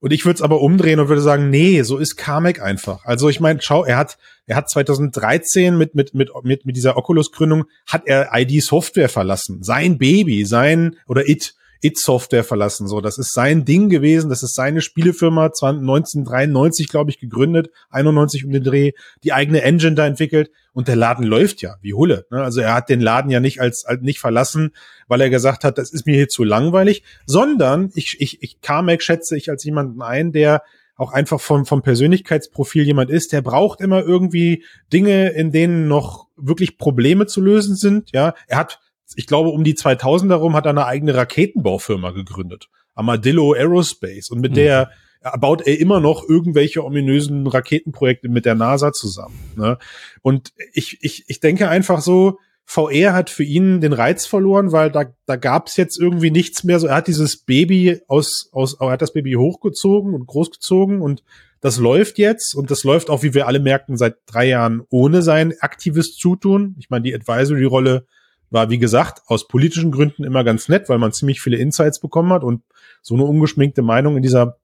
Und 0.00 0.12
ich 0.12 0.24
würde 0.24 0.36
es 0.36 0.42
aber 0.42 0.62
umdrehen 0.62 0.98
und 0.98 1.08
würde 1.08 1.20
sagen, 1.20 1.50
nee, 1.50 1.82
so 1.82 1.98
ist 1.98 2.16
Carmack 2.16 2.60
einfach. 2.62 3.04
Also 3.04 3.28
ich 3.28 3.38
meine, 3.38 3.60
schau, 3.60 3.84
er 3.84 3.98
hat, 3.98 4.16
er 4.46 4.56
hat 4.56 4.70
2013 4.70 5.76
mit, 5.76 5.94
mit, 5.94 6.14
mit, 6.14 6.30
mit, 6.42 6.64
mit 6.64 6.76
dieser 6.76 6.96
Oculus-Gründung, 6.96 7.64
hat 7.86 8.02
er 8.06 8.30
ID 8.32 8.62
Software 8.62 9.10
verlassen. 9.10 9.62
Sein 9.62 9.98
Baby, 9.98 10.46
sein, 10.46 10.96
oder 11.06 11.28
It, 11.28 11.54
It-Software 11.82 12.44
verlassen. 12.44 12.86
So, 12.86 13.00
das 13.00 13.18
ist 13.18 13.32
sein 13.32 13.64
Ding 13.64 13.88
gewesen. 13.88 14.28
Das 14.28 14.42
ist 14.42 14.54
seine 14.54 14.82
Spielefirma, 14.82 15.46
1993, 15.46 16.88
glaube 16.88 17.10
ich, 17.10 17.18
gegründet, 17.18 17.70
91 17.90 18.44
um 18.44 18.52
den 18.52 18.62
Dreh, 18.62 18.92
die 19.24 19.32
eigene 19.32 19.62
Engine 19.62 19.94
da 19.94 20.06
entwickelt 20.06 20.50
und 20.72 20.88
der 20.88 20.96
Laden 20.96 21.24
läuft 21.24 21.62
ja 21.62 21.76
wie 21.80 21.94
Hulle. 21.94 22.26
Ne? 22.30 22.42
Also 22.42 22.60
er 22.60 22.74
hat 22.74 22.88
den 22.88 23.00
Laden 23.00 23.30
ja 23.30 23.40
nicht 23.40 23.60
als, 23.60 23.84
als 23.84 24.02
nicht 24.02 24.20
verlassen, 24.20 24.74
weil 25.08 25.20
er 25.20 25.30
gesagt 25.30 25.64
hat, 25.64 25.78
das 25.78 25.90
ist 25.90 26.06
mir 26.06 26.14
hier 26.14 26.28
zu 26.28 26.44
langweilig, 26.44 27.02
sondern 27.26 27.90
ich, 27.94 28.20
ich, 28.20 28.42
ich 28.42 28.60
Carmack 28.60 29.02
schätze 29.02 29.36
ich 29.36 29.50
als 29.50 29.64
jemanden 29.64 30.02
ein, 30.02 30.32
der 30.32 30.62
auch 30.96 31.12
einfach 31.12 31.40
vom, 31.40 31.64
vom 31.64 31.80
Persönlichkeitsprofil 31.80 32.84
jemand 32.84 33.10
ist, 33.10 33.32
der 33.32 33.40
braucht 33.40 33.80
immer 33.80 34.02
irgendwie 34.02 34.64
Dinge, 34.92 35.30
in 35.30 35.50
denen 35.50 35.88
noch 35.88 36.26
wirklich 36.36 36.76
Probleme 36.76 37.26
zu 37.26 37.40
lösen 37.40 37.74
sind. 37.74 38.10
Ja, 38.12 38.34
er 38.48 38.58
hat 38.58 38.80
ich 39.16 39.26
glaube, 39.26 39.50
um 39.50 39.64
die 39.64 39.74
2000 39.74 40.30
herum 40.30 40.54
hat 40.54 40.66
er 40.66 40.70
eine 40.70 40.86
eigene 40.86 41.14
Raketenbaufirma 41.14 42.10
gegründet. 42.10 42.68
Armadillo 42.94 43.52
Aerospace. 43.52 44.30
Und 44.30 44.40
mit 44.40 44.52
mhm. 44.52 44.56
der 44.56 44.90
baut 45.38 45.66
er 45.66 45.78
immer 45.78 46.00
noch 46.00 46.28
irgendwelche 46.28 46.84
ominösen 46.84 47.46
Raketenprojekte 47.46 48.28
mit 48.28 48.46
der 48.46 48.54
NASA 48.54 48.92
zusammen. 48.92 49.38
Ne? 49.56 49.78
Und 50.22 50.52
ich, 50.72 50.98
ich, 51.02 51.24
ich 51.28 51.40
denke 51.40 51.68
einfach 51.68 52.00
so, 52.00 52.38
VR 52.64 53.14
hat 53.14 53.30
für 53.30 53.42
ihn 53.42 53.80
den 53.80 53.92
Reiz 53.92 54.26
verloren, 54.26 54.70
weil 54.70 54.92
da, 54.92 55.06
da 55.26 55.34
gab 55.34 55.66
es 55.66 55.76
jetzt 55.76 55.98
irgendwie 55.98 56.30
nichts 56.30 56.62
mehr. 56.62 56.78
So, 56.78 56.86
er 56.86 56.96
hat 56.96 57.08
dieses 57.08 57.38
Baby 57.38 58.00
aus, 58.06 58.48
aus, 58.52 58.74
er 58.80 58.90
hat 58.90 59.02
das 59.02 59.12
Baby 59.12 59.32
hochgezogen 59.32 60.14
und 60.14 60.26
großgezogen 60.26 61.02
und 61.02 61.24
das 61.60 61.78
läuft 61.78 62.16
jetzt 62.18 62.54
und 62.54 62.70
das 62.70 62.84
läuft 62.84 63.10
auch, 63.10 63.22
wie 63.22 63.34
wir 63.34 63.46
alle 63.48 63.58
merken, 63.58 63.96
seit 63.96 64.18
drei 64.26 64.46
Jahren 64.46 64.82
ohne 64.88 65.20
sein 65.20 65.52
aktives 65.60 66.14
Zutun. 66.14 66.76
Ich 66.78 66.90
meine, 66.90 67.02
die 67.02 67.14
Advisory-Rolle 67.14 68.06
war, 68.50 68.70
wie 68.70 68.78
gesagt, 68.78 69.22
aus 69.26 69.48
politischen 69.48 69.92
Gründen 69.92 70.24
immer 70.24 70.44
ganz 70.44 70.68
nett, 70.68 70.88
weil 70.88 70.98
man 70.98 71.12
ziemlich 71.12 71.40
viele 71.40 71.56
Insights 71.56 72.00
bekommen 72.00 72.32
hat 72.32 72.44
und 72.44 72.62
so 73.00 73.14
eine 73.14 73.24
ungeschminkte 73.24 73.82
Meinung 73.82 74.16
in 74.16 74.22
dieser 74.22 74.58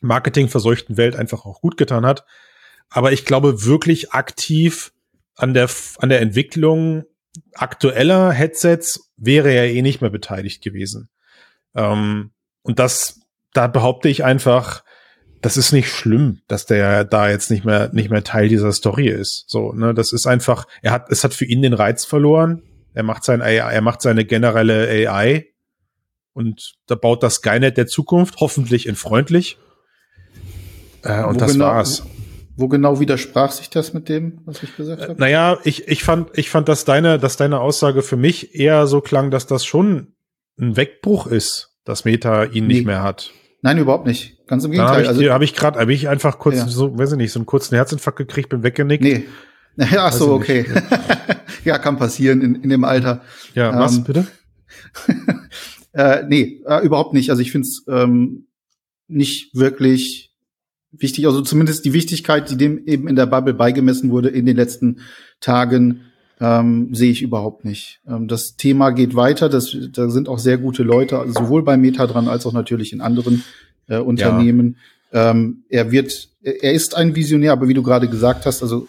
marketingverseuchten 0.00 0.96
Welt 0.96 1.16
einfach 1.16 1.44
auch 1.44 1.60
gut 1.60 1.76
getan 1.76 2.06
hat. 2.06 2.24
Aber 2.88 3.12
ich 3.12 3.24
glaube 3.24 3.64
wirklich 3.64 4.12
aktiv 4.12 4.92
an 5.34 5.54
der, 5.54 5.68
an 5.98 6.08
der 6.08 6.20
Entwicklung 6.20 7.04
aktueller 7.54 8.32
Headsets 8.32 9.12
wäre 9.16 9.50
er 9.50 9.70
eh 9.70 9.82
nicht 9.82 10.00
mehr 10.00 10.10
beteiligt 10.10 10.62
gewesen. 10.62 11.10
Ähm, 11.74 12.30
und 12.62 12.78
das, 12.78 13.20
da 13.52 13.66
behaupte 13.66 14.08
ich 14.08 14.24
einfach, 14.24 14.82
das 15.42 15.56
ist 15.56 15.72
nicht 15.72 15.90
schlimm, 15.90 16.40
dass 16.48 16.66
der 16.66 17.04
da 17.04 17.28
jetzt 17.28 17.50
nicht 17.50 17.64
mehr, 17.64 17.90
nicht 17.92 18.10
mehr 18.10 18.24
Teil 18.24 18.48
dieser 18.48 18.72
Story 18.72 19.08
ist. 19.08 19.44
So, 19.48 19.72
ne, 19.72 19.92
das 19.92 20.12
ist 20.12 20.26
einfach, 20.26 20.66
er 20.82 20.92
hat, 20.92 21.10
es 21.10 21.24
hat 21.24 21.34
für 21.34 21.44
ihn 21.44 21.62
den 21.62 21.74
Reiz 21.74 22.04
verloren 22.04 22.62
Er 22.96 23.02
macht 23.02 23.24
sein 23.24 23.42
AI, 23.42 23.58
er 23.58 23.82
macht 23.82 24.00
seine 24.00 24.24
generelle 24.24 24.88
AI 24.88 25.48
und 26.32 26.76
da 26.86 26.94
baut 26.94 27.22
das 27.22 27.34
Skynet 27.34 27.76
der 27.76 27.86
Zukunft, 27.86 28.40
hoffentlich 28.40 28.86
in 28.86 28.96
freundlich. 28.96 29.58
Äh, 31.02 31.22
und 31.24 31.34
wo 31.34 31.38
das 31.38 31.52
genau, 31.52 31.66
war's. 31.66 32.06
Wo 32.56 32.68
genau 32.68 32.98
widersprach 32.98 33.52
sich 33.52 33.68
das 33.68 33.92
mit 33.92 34.08
dem, 34.08 34.40
was 34.46 34.62
ich 34.62 34.74
gesagt 34.74 35.02
habe? 35.02 35.12
Äh, 35.12 35.16
naja, 35.18 35.58
ich, 35.64 35.88
ich 35.88 36.04
fand, 36.04 36.30
ich 36.38 36.48
fand, 36.48 36.70
dass 36.70 36.86
deine, 36.86 37.18
dass 37.18 37.36
deine 37.36 37.60
Aussage 37.60 38.00
für 38.00 38.16
mich 38.16 38.54
eher 38.54 38.86
so 38.86 39.02
klang, 39.02 39.30
dass 39.30 39.46
das 39.46 39.66
schon 39.66 40.14
ein 40.58 40.78
Wegbruch 40.78 41.26
ist, 41.26 41.76
dass 41.84 42.06
Meta 42.06 42.44
ihn 42.44 42.66
nee. 42.66 42.76
nicht 42.76 42.86
mehr 42.86 43.02
hat. 43.02 43.30
Nein, 43.60 43.76
überhaupt 43.76 44.06
nicht. 44.06 44.38
Ganz 44.46 44.64
im 44.64 44.70
Gegenteil. 44.70 44.94
Habe 44.94 45.02
ich, 45.02 45.08
also, 45.08 45.30
hab 45.30 45.42
ich 45.42 45.54
gerade, 45.54 45.78
habe 45.78 45.92
ich 45.92 46.08
einfach 46.08 46.38
kurz 46.38 46.56
ja. 46.56 46.66
so, 46.66 46.98
weiß 46.98 47.12
ich 47.12 47.18
nicht, 47.18 47.32
so 47.32 47.40
einen 47.40 47.46
kurzen 47.46 47.74
Herzinfarkt 47.74 48.16
gekriegt, 48.16 48.48
bin 48.48 48.62
weggenickt. 48.62 49.04
Nee. 49.04 49.26
Ach 49.96 50.12
so, 50.12 50.32
okay. 50.32 50.66
ja, 51.64 51.78
kann 51.78 51.98
passieren 51.98 52.40
in, 52.40 52.54
in 52.56 52.70
dem 52.70 52.84
Alter. 52.84 53.22
Ja, 53.54 53.72
ähm, 53.72 53.78
was 53.78 54.04
bitte? 54.04 54.26
äh, 55.92 56.24
nee, 56.28 56.62
äh, 56.66 56.84
überhaupt 56.84 57.12
nicht. 57.12 57.30
Also 57.30 57.42
ich 57.42 57.52
finde 57.52 57.68
es 57.68 57.84
ähm, 57.88 58.46
nicht 59.08 59.54
wirklich 59.54 60.32
wichtig, 60.92 61.26
also 61.26 61.42
zumindest 61.42 61.84
die 61.84 61.92
Wichtigkeit, 61.92 62.50
die 62.50 62.56
dem 62.56 62.86
eben 62.86 63.08
in 63.08 63.16
der 63.16 63.26
Bubble 63.26 63.54
beigemessen 63.54 64.10
wurde 64.10 64.28
in 64.28 64.46
den 64.46 64.56
letzten 64.56 65.00
Tagen, 65.40 66.02
ähm, 66.40 66.94
sehe 66.94 67.10
ich 67.10 67.22
überhaupt 67.22 67.64
nicht. 67.64 68.00
Ähm, 68.06 68.28
das 68.28 68.56
Thema 68.56 68.90
geht 68.90 69.14
weiter, 69.14 69.48
das, 69.48 69.76
da 69.92 70.10
sind 70.10 70.28
auch 70.28 70.38
sehr 70.38 70.58
gute 70.58 70.82
Leute, 70.82 71.24
sowohl 71.28 71.62
bei 71.62 71.76
Meta 71.76 72.06
dran 72.06 72.28
als 72.28 72.46
auch 72.46 72.52
natürlich 72.52 72.92
in 72.92 73.00
anderen 73.00 73.44
äh, 73.88 73.98
Unternehmen. 73.98 74.76
Ja. 74.76 74.80
Ähm, 75.12 75.64
er 75.68 75.90
wird, 75.90 76.28
er 76.42 76.72
ist 76.72 76.96
ein 76.96 77.14
Visionär, 77.14 77.52
aber 77.52 77.68
wie 77.68 77.74
du 77.74 77.82
gerade 77.82 78.08
gesagt 78.08 78.46
hast, 78.46 78.62
also 78.62 78.88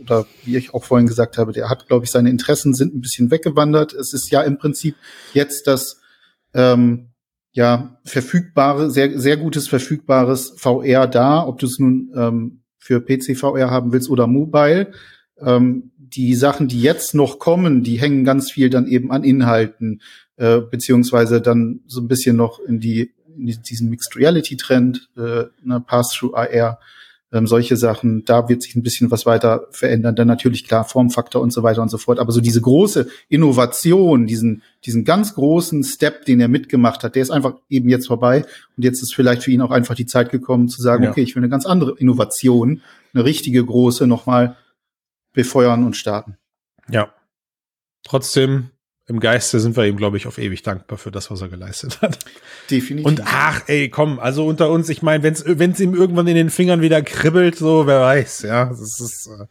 oder 0.00 0.26
wie 0.44 0.56
ich 0.56 0.74
auch 0.74 0.84
vorhin 0.84 1.06
gesagt 1.06 1.38
habe, 1.38 1.52
der 1.52 1.68
hat, 1.68 1.88
glaube 1.88 2.04
ich, 2.04 2.10
seine 2.10 2.30
Interessen 2.30 2.74
sind 2.74 2.94
ein 2.94 3.00
bisschen 3.00 3.30
weggewandert. 3.30 3.92
Es 3.92 4.12
ist 4.12 4.30
ja 4.30 4.42
im 4.42 4.58
Prinzip 4.58 4.94
jetzt 5.32 5.66
das 5.66 6.00
ähm, 6.54 7.08
ja 7.52 7.98
verfügbare, 8.04 8.90
sehr 8.90 9.18
sehr 9.18 9.36
gutes 9.36 9.66
verfügbares 9.68 10.54
VR 10.56 11.06
da, 11.06 11.46
ob 11.46 11.58
du 11.58 11.66
es 11.66 11.78
nun 11.78 12.12
ähm, 12.14 12.62
für 12.78 13.00
PC 13.00 13.36
VR 13.36 13.70
haben 13.70 13.92
willst 13.92 14.08
oder 14.08 14.26
Mobile. 14.26 14.92
Ähm, 15.40 15.90
die 15.96 16.34
Sachen, 16.34 16.68
die 16.68 16.80
jetzt 16.80 17.14
noch 17.14 17.38
kommen, 17.38 17.82
die 17.82 18.00
hängen 18.00 18.24
ganz 18.24 18.50
viel 18.50 18.70
dann 18.70 18.86
eben 18.86 19.10
an 19.10 19.24
Inhalten, 19.24 20.00
äh, 20.36 20.60
beziehungsweise 20.60 21.40
dann 21.40 21.80
so 21.86 22.00
ein 22.00 22.08
bisschen 22.08 22.36
noch 22.36 22.60
in 22.60 22.78
die 22.78 23.12
diesen 23.36 23.90
Mixed 23.90 24.16
Reality 24.16 24.56
Trend, 24.56 25.08
äh, 25.16 25.44
ne, 25.62 25.80
Pass-through 25.80 26.34
AR, 26.34 26.78
ähm, 27.32 27.46
solche 27.46 27.76
Sachen, 27.76 28.24
da 28.24 28.48
wird 28.48 28.62
sich 28.62 28.76
ein 28.76 28.82
bisschen 28.82 29.10
was 29.10 29.26
weiter 29.26 29.66
verändern. 29.70 30.14
Dann 30.14 30.28
natürlich 30.28 30.66
klar 30.66 30.84
Formfaktor 30.84 31.42
und 31.42 31.52
so 31.52 31.62
weiter 31.62 31.82
und 31.82 31.90
so 31.90 31.98
fort. 31.98 32.18
Aber 32.18 32.30
so 32.32 32.40
diese 32.40 32.60
große 32.60 33.08
Innovation, 33.28 34.26
diesen, 34.26 34.62
diesen 34.84 35.04
ganz 35.04 35.34
großen 35.34 35.82
Step, 35.82 36.24
den 36.24 36.40
er 36.40 36.48
mitgemacht 36.48 37.02
hat, 37.02 37.16
der 37.16 37.22
ist 37.22 37.30
einfach 37.30 37.54
eben 37.68 37.88
jetzt 37.88 38.06
vorbei. 38.06 38.44
Und 38.76 38.84
jetzt 38.84 39.02
ist 39.02 39.14
vielleicht 39.14 39.42
für 39.42 39.50
ihn 39.50 39.60
auch 39.60 39.72
einfach 39.72 39.96
die 39.96 40.06
Zeit 40.06 40.30
gekommen 40.30 40.68
zu 40.68 40.80
sagen, 40.80 41.04
ja. 41.04 41.10
okay, 41.10 41.22
ich 41.22 41.34
will 41.34 41.42
eine 41.42 41.50
ganz 41.50 41.66
andere 41.66 41.96
Innovation, 41.98 42.82
eine 43.12 43.24
richtige 43.24 43.64
große 43.64 44.06
nochmal 44.06 44.56
befeuern 45.32 45.84
und 45.84 45.96
starten. 45.96 46.36
Ja. 46.88 47.12
Trotzdem, 48.04 48.70
im 49.08 49.20
Geiste 49.20 49.60
sind 49.60 49.76
wir 49.76 49.86
ihm, 49.86 49.96
glaube 49.96 50.16
ich, 50.16 50.26
auf 50.26 50.38
ewig 50.38 50.62
dankbar 50.62 50.98
für 50.98 51.12
das, 51.12 51.30
was 51.30 51.40
er 51.40 51.48
geleistet 51.48 52.00
hat. 52.02 52.18
Definitiv. 52.70 53.06
Und 53.06 53.22
ach, 53.24 53.62
ey, 53.68 53.88
komm, 53.88 54.18
also 54.18 54.46
unter 54.46 54.68
uns, 54.70 54.88
ich 54.88 55.00
meine, 55.02 55.22
wenn 55.22 55.70
es 55.70 55.80
ihm 55.80 55.94
irgendwann 55.94 56.26
in 56.26 56.34
den 56.34 56.50
Fingern 56.50 56.80
wieder 56.80 57.02
kribbelt, 57.02 57.56
so, 57.56 57.86
wer 57.86 58.00
weiß, 58.00 58.42
ja, 58.42 58.64
das 58.66 59.00
ist, 59.00 59.28
äh, 59.28 59.44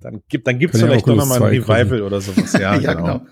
dann 0.00 0.22
gibt 0.28 0.46
dann 0.46 0.58
gibt's 0.58 0.78
vielleicht 0.78 1.08
doch 1.08 1.16
noch 1.16 1.26
mal 1.26 1.42
ein 1.42 1.42
Revival 1.42 1.86
können. 1.86 2.02
oder 2.02 2.20
sowas, 2.20 2.52
ja, 2.52 2.76
ja 2.78 2.94
genau. 2.94 3.18
genau. 3.18 3.26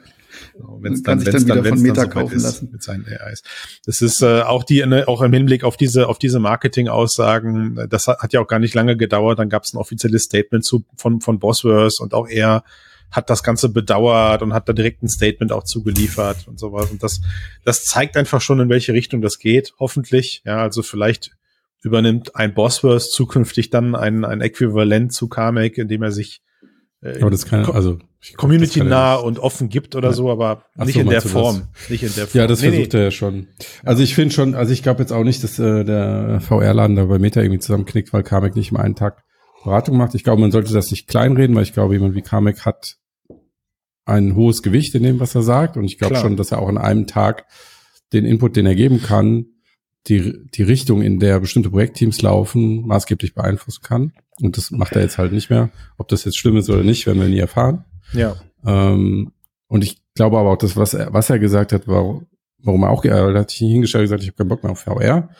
Wenn 0.80 0.94
es 0.94 1.02
dann, 1.02 1.24
wenn's 1.24 1.44
dann, 1.46 1.62
dann, 1.62 1.64
wenn's 1.64 1.82
dann 1.82 2.10
so 2.10 2.34
ist 2.34 2.42
lassen. 2.42 2.68
mit 2.72 2.82
seinen 2.82 3.06
AIs. 3.06 3.42
Das 3.86 4.02
ist 4.02 4.20
äh, 4.22 4.42
auch 4.42 4.64
die, 4.64 4.84
ne, 4.84 5.06
auch 5.06 5.22
im 5.22 5.32
Hinblick 5.32 5.64
auf 5.64 5.76
diese, 5.76 6.08
auf 6.08 6.18
diese 6.18 6.40
Marketing-Aussagen, 6.40 7.86
das 7.88 8.08
hat, 8.08 8.18
hat 8.18 8.32
ja 8.32 8.40
auch 8.40 8.48
gar 8.48 8.58
nicht 8.58 8.74
lange 8.74 8.96
gedauert. 8.96 9.38
Dann 9.38 9.48
gab 9.48 9.62
es 9.62 9.72
ein 9.72 9.78
offizielles 9.78 10.24
Statement 10.24 10.64
zu 10.64 10.84
von 10.96 11.20
von 11.20 11.38
Bosworth 11.38 12.00
und 12.00 12.14
auch 12.14 12.28
er 12.28 12.64
hat 13.12 13.30
das 13.30 13.42
Ganze 13.42 13.68
bedauert 13.68 14.42
und 14.42 14.52
hat 14.54 14.68
da 14.68 14.72
direkt 14.72 15.02
ein 15.02 15.08
Statement 15.08 15.52
auch 15.52 15.64
zugeliefert 15.64 16.48
und 16.48 16.58
sowas. 16.58 16.90
Und 16.90 17.02
das, 17.02 17.20
das 17.64 17.84
zeigt 17.84 18.16
einfach 18.16 18.40
schon, 18.40 18.58
in 18.58 18.68
welche 18.68 18.92
Richtung 18.92 19.20
das 19.20 19.38
geht, 19.38 19.74
hoffentlich. 19.78 20.42
Ja, 20.44 20.62
also 20.62 20.82
vielleicht 20.82 21.30
übernimmt 21.82 22.36
ein 22.36 22.54
Bosworth 22.54 23.10
zukünftig 23.10 23.70
dann 23.70 23.94
ein, 23.94 24.24
ein 24.24 24.40
Äquivalent 24.40 25.12
zu 25.12 25.28
Carmack, 25.28 25.78
indem 25.78 26.02
er 26.02 26.12
sich 26.12 26.42
äh, 27.02 27.20
aber 27.20 27.30
das 27.30 27.46
kann, 27.46 27.64
also 27.66 27.98
Community 28.36 28.82
nah 28.82 29.16
und 29.16 29.40
offen 29.40 29.68
gibt 29.68 29.96
oder 29.96 30.10
ja. 30.10 30.14
so, 30.14 30.30
aber 30.30 30.64
Ach 30.78 30.84
nicht 30.84 30.94
so, 30.94 31.00
in 31.00 31.08
der 31.08 31.20
Form. 31.20 31.68
Das? 31.72 31.90
Nicht 31.90 32.02
in 32.04 32.14
der 32.14 32.28
Form. 32.28 32.40
Ja, 32.40 32.46
das 32.46 32.62
nee, 32.62 32.70
versucht 32.70 32.92
nee. 32.92 32.98
er 33.00 33.04
ja 33.04 33.10
schon. 33.10 33.48
Also 33.82 34.02
ich 34.04 34.14
finde 34.14 34.32
schon, 34.32 34.54
also 34.54 34.72
ich 34.72 34.84
glaube 34.84 35.00
jetzt 35.00 35.12
auch 35.12 35.24
nicht, 35.24 35.42
dass 35.42 35.58
äh, 35.58 35.84
der 35.84 36.40
VR-Laden 36.40 36.94
da 36.94 37.04
bei 37.06 37.18
Meta 37.18 37.40
irgendwie 37.40 37.58
zusammenknickt, 37.58 38.12
weil 38.12 38.22
Carmack 38.22 38.54
nicht 38.54 38.70
mal 38.70 38.82
einen 38.82 38.94
Tag 38.94 39.24
Beratung 39.64 39.96
macht. 39.96 40.14
Ich 40.14 40.24
glaube, 40.24 40.40
man 40.40 40.52
sollte 40.52 40.72
das 40.72 40.90
nicht 40.90 41.08
kleinreden, 41.08 41.54
weil 41.56 41.62
ich 41.64 41.72
glaube, 41.72 41.94
jemand 41.94 42.14
wie 42.14 42.22
Carmack 42.22 42.64
hat 42.64 42.96
ein 44.04 44.34
hohes 44.34 44.62
Gewicht 44.62 44.94
in 44.94 45.02
dem, 45.02 45.20
was 45.20 45.34
er 45.34 45.42
sagt. 45.42 45.76
Und 45.76 45.84
ich 45.84 45.98
glaube 45.98 46.16
schon, 46.16 46.36
dass 46.36 46.52
er 46.52 46.60
auch 46.60 46.68
an 46.68 46.78
einem 46.78 47.06
Tag 47.06 47.46
den 48.12 48.24
Input, 48.24 48.56
den 48.56 48.66
er 48.66 48.74
geben 48.74 49.02
kann, 49.02 49.46
die, 50.08 50.48
die 50.50 50.62
Richtung, 50.62 51.02
in 51.02 51.20
der 51.20 51.38
bestimmte 51.38 51.70
Projektteams 51.70 52.22
laufen, 52.22 52.86
maßgeblich 52.86 53.34
beeinflussen 53.34 53.82
kann. 53.82 54.12
Und 54.40 54.56
das 54.56 54.70
macht 54.70 54.96
er 54.96 55.02
jetzt 55.02 55.18
halt 55.18 55.32
nicht 55.32 55.50
mehr. 55.50 55.70
Ob 55.96 56.08
das 56.08 56.24
jetzt 56.24 56.38
schlimm 56.38 56.56
ist 56.56 56.68
oder 56.68 56.82
nicht, 56.82 57.06
werden 57.06 57.20
wir 57.20 57.28
nie 57.28 57.38
erfahren. 57.38 57.84
Ja. 58.12 58.34
Ähm, 58.66 59.32
und 59.68 59.84
ich 59.84 60.02
glaube 60.14 60.38
aber 60.38 60.50
auch, 60.50 60.58
dass 60.58 60.76
was 60.76 60.94
er, 60.94 61.12
was 61.12 61.30
er 61.30 61.38
gesagt 61.38 61.72
hat, 61.72 61.86
warum, 61.86 62.26
warum 62.58 62.82
er 62.82 62.90
auch, 62.90 63.04
er 63.04 63.32
hat 63.34 63.52
hingestellt 63.52 64.02
und 64.02 64.04
gesagt, 64.06 64.22
ich 64.22 64.28
habe 64.28 64.36
keinen 64.36 64.48
Bock 64.48 64.62
mehr 64.64 64.72
auf 64.72 64.80
VR, 64.80 65.30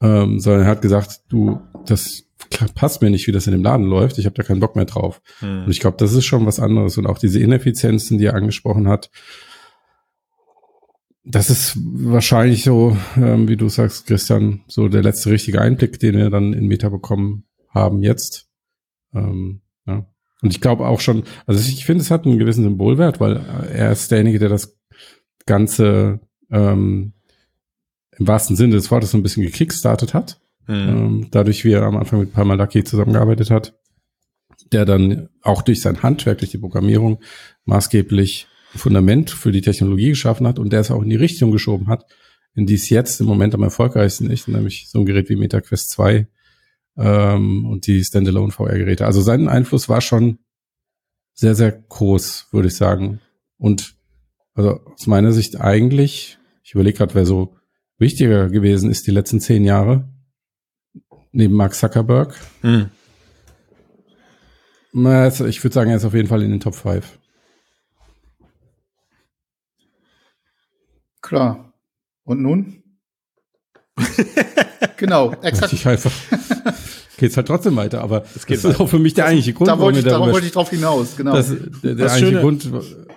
ähm, 0.00 0.40
sondern 0.40 0.62
er 0.62 0.68
hat 0.68 0.82
gesagt, 0.82 1.22
du, 1.28 1.60
das 1.86 2.24
passt 2.74 3.02
mir 3.02 3.10
nicht, 3.10 3.26
wie 3.26 3.32
das 3.32 3.46
in 3.46 3.52
dem 3.52 3.62
Laden 3.62 3.86
läuft. 3.86 4.18
Ich 4.18 4.26
habe 4.26 4.34
da 4.34 4.42
keinen 4.42 4.60
Bock 4.60 4.76
mehr 4.76 4.84
drauf. 4.84 5.20
Hm. 5.40 5.64
Und 5.64 5.70
ich 5.70 5.80
glaube, 5.80 5.96
das 5.98 6.12
ist 6.12 6.24
schon 6.24 6.46
was 6.46 6.60
anderes. 6.60 6.98
Und 6.98 7.06
auch 7.06 7.18
diese 7.18 7.40
Ineffizienzen, 7.40 8.18
die 8.18 8.26
er 8.26 8.34
angesprochen 8.34 8.88
hat, 8.88 9.10
das 11.24 11.50
ist 11.50 11.76
wahrscheinlich 11.76 12.62
so, 12.62 12.96
ähm, 13.16 13.48
wie 13.48 13.56
du 13.56 13.68
sagst, 13.68 14.06
Christian, 14.06 14.62
so 14.66 14.88
der 14.88 15.02
letzte 15.02 15.30
richtige 15.30 15.60
Einblick, 15.60 15.98
den 15.98 16.16
wir 16.16 16.30
dann 16.30 16.54
in 16.54 16.66
Meta 16.66 16.88
bekommen 16.88 17.44
haben 17.68 18.02
jetzt. 18.02 18.48
Ähm, 19.14 19.60
ja. 19.86 20.06
Und 20.40 20.50
ich 20.50 20.60
glaube 20.60 20.86
auch 20.86 21.00
schon, 21.00 21.24
also 21.46 21.60
ich 21.60 21.84
finde, 21.84 22.02
es 22.02 22.10
hat 22.10 22.24
einen 22.24 22.38
gewissen 22.38 22.64
Symbolwert, 22.64 23.20
weil 23.20 23.36
er 23.70 23.92
ist 23.92 24.10
derjenige, 24.10 24.38
der 24.38 24.48
das 24.48 24.78
Ganze 25.44 26.20
ähm, 26.50 27.12
im 28.16 28.26
wahrsten 28.26 28.56
Sinne 28.56 28.74
des 28.74 28.90
Wortes 28.90 29.10
so 29.10 29.18
ein 29.18 29.22
bisschen 29.22 29.44
gekickstartet 29.44 30.14
hat. 30.14 30.40
Mhm. 30.68 30.88
Ähm, 30.88 31.28
dadurch, 31.30 31.64
wie 31.64 31.72
er 31.72 31.82
am 31.82 31.96
Anfang 31.96 32.20
mit 32.20 32.32
Parmalaki 32.32 32.84
zusammengearbeitet 32.84 33.50
hat, 33.50 33.74
der 34.70 34.84
dann 34.84 35.28
auch 35.42 35.62
durch 35.62 35.80
sein 35.80 36.02
Handwerk, 36.02 36.38
durch 36.38 36.50
die 36.50 36.58
Programmierung 36.58 37.20
maßgeblich 37.64 38.46
Fundament 38.74 39.30
für 39.30 39.50
die 39.50 39.62
Technologie 39.62 40.10
geschaffen 40.10 40.46
hat 40.46 40.58
und 40.58 40.72
der 40.72 40.80
es 40.80 40.90
auch 40.90 41.02
in 41.02 41.08
die 41.08 41.16
Richtung 41.16 41.50
geschoben 41.50 41.88
hat, 41.88 42.04
in 42.54 42.66
die 42.66 42.74
es 42.74 42.90
jetzt 42.90 43.20
im 43.20 43.26
Moment 43.26 43.54
am 43.54 43.62
erfolgreichsten 43.62 44.30
ist, 44.30 44.46
nämlich 44.46 44.88
so 44.90 44.98
ein 44.98 45.06
Gerät 45.06 45.30
wie 45.30 45.36
MetaQuest 45.36 45.90
2 45.90 46.28
ähm, 46.98 47.64
und 47.64 47.86
die 47.86 48.04
Standalone 48.04 48.52
VR-Geräte. 48.52 49.06
Also 49.06 49.22
sein 49.22 49.48
Einfluss 49.48 49.88
war 49.88 50.02
schon 50.02 50.38
sehr, 51.32 51.54
sehr 51.54 51.72
groß, 51.72 52.48
würde 52.50 52.68
ich 52.68 52.74
sagen. 52.74 53.20
Und 53.56 53.94
also 54.54 54.80
aus 54.84 55.06
meiner 55.06 55.32
Sicht 55.32 55.60
eigentlich, 55.60 56.38
ich 56.62 56.74
überlege 56.74 56.98
gerade, 56.98 57.14
wer 57.14 57.24
so 57.24 57.56
wichtiger 57.96 58.48
gewesen 58.50 58.90
ist 58.90 59.06
die 59.06 59.12
letzten 59.12 59.40
zehn 59.40 59.64
Jahre, 59.64 60.08
neben 61.32 61.54
Mark 61.54 61.74
Zuckerberg. 61.74 62.34
Hm. 62.62 62.90
Ich 64.92 65.62
würde 65.62 65.74
sagen, 65.74 65.90
er 65.90 65.96
ist 65.96 66.04
auf 66.04 66.14
jeden 66.14 66.28
Fall 66.28 66.42
in 66.42 66.50
den 66.50 66.60
Top 66.60 66.74
5. 66.74 67.18
Klar. 71.20 71.72
Und 72.24 72.42
nun? 72.42 72.82
genau, 74.96 75.32
exakt. 75.42 75.72
Ich 75.72 75.86
einfach 75.86 76.12
geht's 77.18 77.36
halt 77.36 77.48
trotzdem 77.48 77.76
weiter, 77.76 78.00
aber 78.00 78.20
das, 78.20 78.46
das 78.46 78.64
ist 78.64 78.80
auch 78.80 78.88
für 78.88 78.98
mich 78.98 79.12
der 79.12 79.26
eigentliche 79.26 79.52
Grund, 79.52 79.68
da 79.68 79.78
wollte 79.78 79.98
ich, 79.98 80.04
darauf 80.04 80.30
wollte 80.30 80.46
ich 80.46 80.52
drauf 80.52 80.70
hinaus, 80.70 81.16
genau. 81.16 81.34
Das, 81.34 81.48
der, 81.48 81.94
der 81.94 82.06
eigentliche 82.06 82.26
Schöne. 82.26 82.40
Grund, 82.40 82.70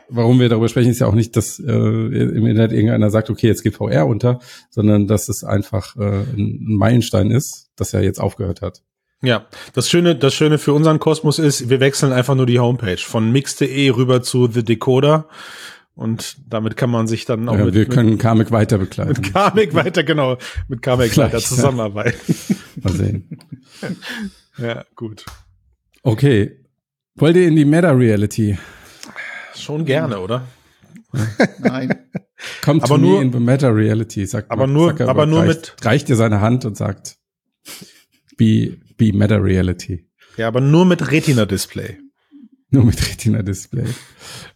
warum 0.09 0.39
wir 0.39 0.49
darüber 0.49 0.67
sprechen, 0.67 0.89
ist 0.89 0.99
ja 0.99 1.07
auch 1.07 1.13
nicht, 1.13 1.37
dass 1.37 1.59
äh, 1.59 1.71
im 1.71 2.45
Internet 2.45 2.73
irgendeiner 2.73 3.09
sagt, 3.09 3.29
okay, 3.29 3.47
jetzt 3.47 3.63
geht 3.63 3.75
VR 3.75 4.07
unter, 4.07 4.39
sondern 4.69 5.07
dass 5.07 5.29
es 5.29 5.43
einfach 5.43 5.95
äh, 5.95 6.23
ein 6.35 6.75
Meilenstein 6.75 7.31
ist, 7.31 7.69
dass 7.81 7.93
er 7.93 8.01
jetzt 8.03 8.21
aufgehört 8.21 8.61
hat. 8.61 8.83
Ja, 9.23 9.45
das 9.73 9.89
Schöne, 9.89 10.15
das 10.15 10.33
Schöne 10.33 10.57
für 10.57 10.73
unseren 10.73 10.99
Kosmos 10.99 11.37
ist, 11.39 11.69
wir 11.69 11.79
wechseln 11.79 12.11
einfach 12.13 12.35
nur 12.35 12.45
die 12.45 12.59
Homepage 12.59 12.97
von 12.97 13.31
mix.de 13.31 13.89
rüber 13.89 14.21
zu 14.21 14.47
The 14.47 14.63
Decoder. 14.63 15.27
Und 15.93 16.37
damit 16.49 16.77
kann 16.77 16.89
man 16.89 17.07
sich 17.07 17.25
dann 17.25 17.47
auch 17.49 17.57
ja, 17.57 17.65
mit, 17.65 17.73
wir 17.75 17.85
können 17.85 18.17
Kamek 18.17 18.49
weiter 18.51 18.77
begleiten. 18.77 19.21
Mit 19.21 19.33
Kamek 19.33 19.73
weiter, 19.75 20.03
genau, 20.03 20.37
mit 20.67 20.81
Kamek 20.81 21.15
weiter 21.17 21.39
zusammenarbeiten. 21.39 22.35
Mal 22.81 22.93
sehen. 22.93 23.39
ja, 24.57 24.85
gut. 24.95 25.25
Okay. 26.03 26.59
Wollt 27.15 27.35
ihr 27.35 27.47
in 27.47 27.55
die 27.55 27.65
Meta-Reality? 27.65 28.57
Schon 29.55 29.85
gerne, 29.85 30.19
oder? 30.19 30.47
Nein. 31.59 31.93
Kommt 32.63 32.83
Aber 32.83 32.95
to 32.95 33.01
nur- 33.01 33.17
me 33.19 33.25
in 33.25 33.31
the 33.33 33.39
meta 33.39 33.67
reality, 33.69 34.25
sagt 34.25 34.49
Aber 34.49 34.65
nur- 34.65 34.89
Zuckerberg, 34.91 35.09
aber 35.09 35.25
nur 35.25 35.41
reicht, 35.41 35.75
mit- 35.77 35.85
reicht 35.85 36.09
dir 36.09 36.15
seine 36.15 36.41
Hand 36.41 36.65
und 36.65 36.75
sagt, 36.77 37.17
be, 38.37 38.77
be 38.97 39.13
meta 39.13 39.37
reality. 39.37 40.05
Ja, 40.37 40.47
aber 40.47 40.61
nur 40.61 40.85
mit 40.85 41.11
Retina-Display. 41.11 41.97
Nur 42.69 42.85
mit 42.85 43.01
Retina-Display. 43.01 43.85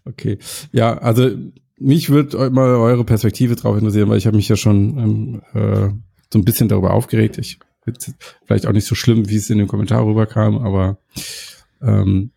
Okay. 0.05 0.37
Ja, 0.71 0.97
also 0.97 1.31
mich 1.77 2.09
würde 2.09 2.49
mal 2.49 2.75
eure 2.75 3.03
Perspektive 3.03 3.55
drauf 3.55 3.77
interessieren, 3.77 4.09
weil 4.09 4.17
ich 4.17 4.27
habe 4.27 4.37
mich 4.37 4.47
ja 4.47 4.55
schon 4.55 4.97
ähm, 4.97 5.41
äh, 5.53 5.89
so 6.31 6.39
ein 6.39 6.45
bisschen 6.45 6.69
darüber 6.69 6.93
aufgeregt. 6.93 7.37
Ich 7.37 7.59
vielleicht 8.45 8.65
auch 8.65 8.71
nicht 8.71 8.87
so 8.87 8.95
schlimm, 8.95 9.29
wie 9.29 9.35
es 9.35 9.49
in 9.49 9.59
dem 9.59 9.67
Kommentar 9.67 10.05
rüberkam, 10.05 10.57
aber 10.57 10.97
ähm, 11.81 12.31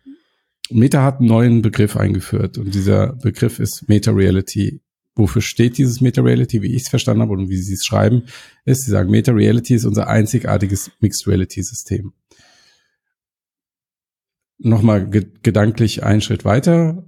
Meta 0.69 1.03
hat 1.03 1.19
einen 1.19 1.27
neuen 1.27 1.61
Begriff 1.61 1.97
eingeführt 1.97 2.57
und 2.57 2.73
dieser 2.75 3.13
Begriff 3.13 3.59
ist 3.59 3.87
Meta 3.89 4.11
Reality. 4.11 4.81
Wofür 5.19 5.41
steht 5.41 5.77
dieses 5.77 6.01
Meta 6.01 6.21
Reality, 6.21 6.61
wie 6.61 6.73
ich 6.73 6.83
es 6.83 6.89
verstanden 6.89 7.21
habe 7.21 7.33
und 7.33 7.49
wie 7.49 7.57
sie 7.57 7.73
es 7.73 7.85
schreiben, 7.85 8.23
ist, 8.65 8.85
sie 8.85 8.91
sagen, 8.91 9.11
Meta 9.11 9.31
Reality 9.31 9.75
ist 9.75 9.85
unser 9.85 10.07
einzigartiges 10.07 10.91
Mixed 10.99 11.27
Reality 11.27 11.61
System 11.61 12.13
nochmal 14.59 15.09
ge 15.09 15.25
gedanklich 15.41 16.03
einen 16.03 16.21
Schritt 16.21 16.45
weiter. 16.45 17.05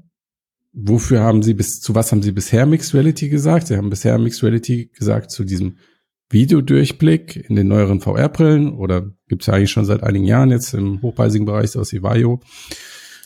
Wofür 0.73 1.19
haben 1.19 1.43
Sie 1.43 1.53
bis, 1.53 1.81
zu 1.81 1.95
was 1.95 2.11
haben 2.11 2.23
Sie 2.23 2.31
bisher 2.31 2.65
Mixed 2.65 2.93
Reality 2.93 3.29
gesagt? 3.29 3.67
Sie 3.67 3.75
haben 3.75 3.89
bisher 3.89 4.17
Mixed 4.17 4.41
Reality 4.41 4.89
gesagt 4.93 5.29
zu 5.29 5.43
diesem 5.43 5.77
Videodurchblick 6.29 7.49
in 7.49 7.57
den 7.57 7.67
neueren 7.67 7.99
VR-Brillen 7.99 8.73
oder 8.73 9.11
gibt 9.27 9.41
es 9.41 9.47
ja 9.47 9.53
eigentlich 9.53 9.71
schon 9.71 9.83
seit 9.83 10.01
einigen 10.01 10.23
Jahren 10.23 10.49
jetzt 10.49 10.73
im 10.73 11.01
hochpreisigen 11.01 11.45
Bereich 11.45 11.77
aus 11.77 11.91
Ivaio, 11.91 12.39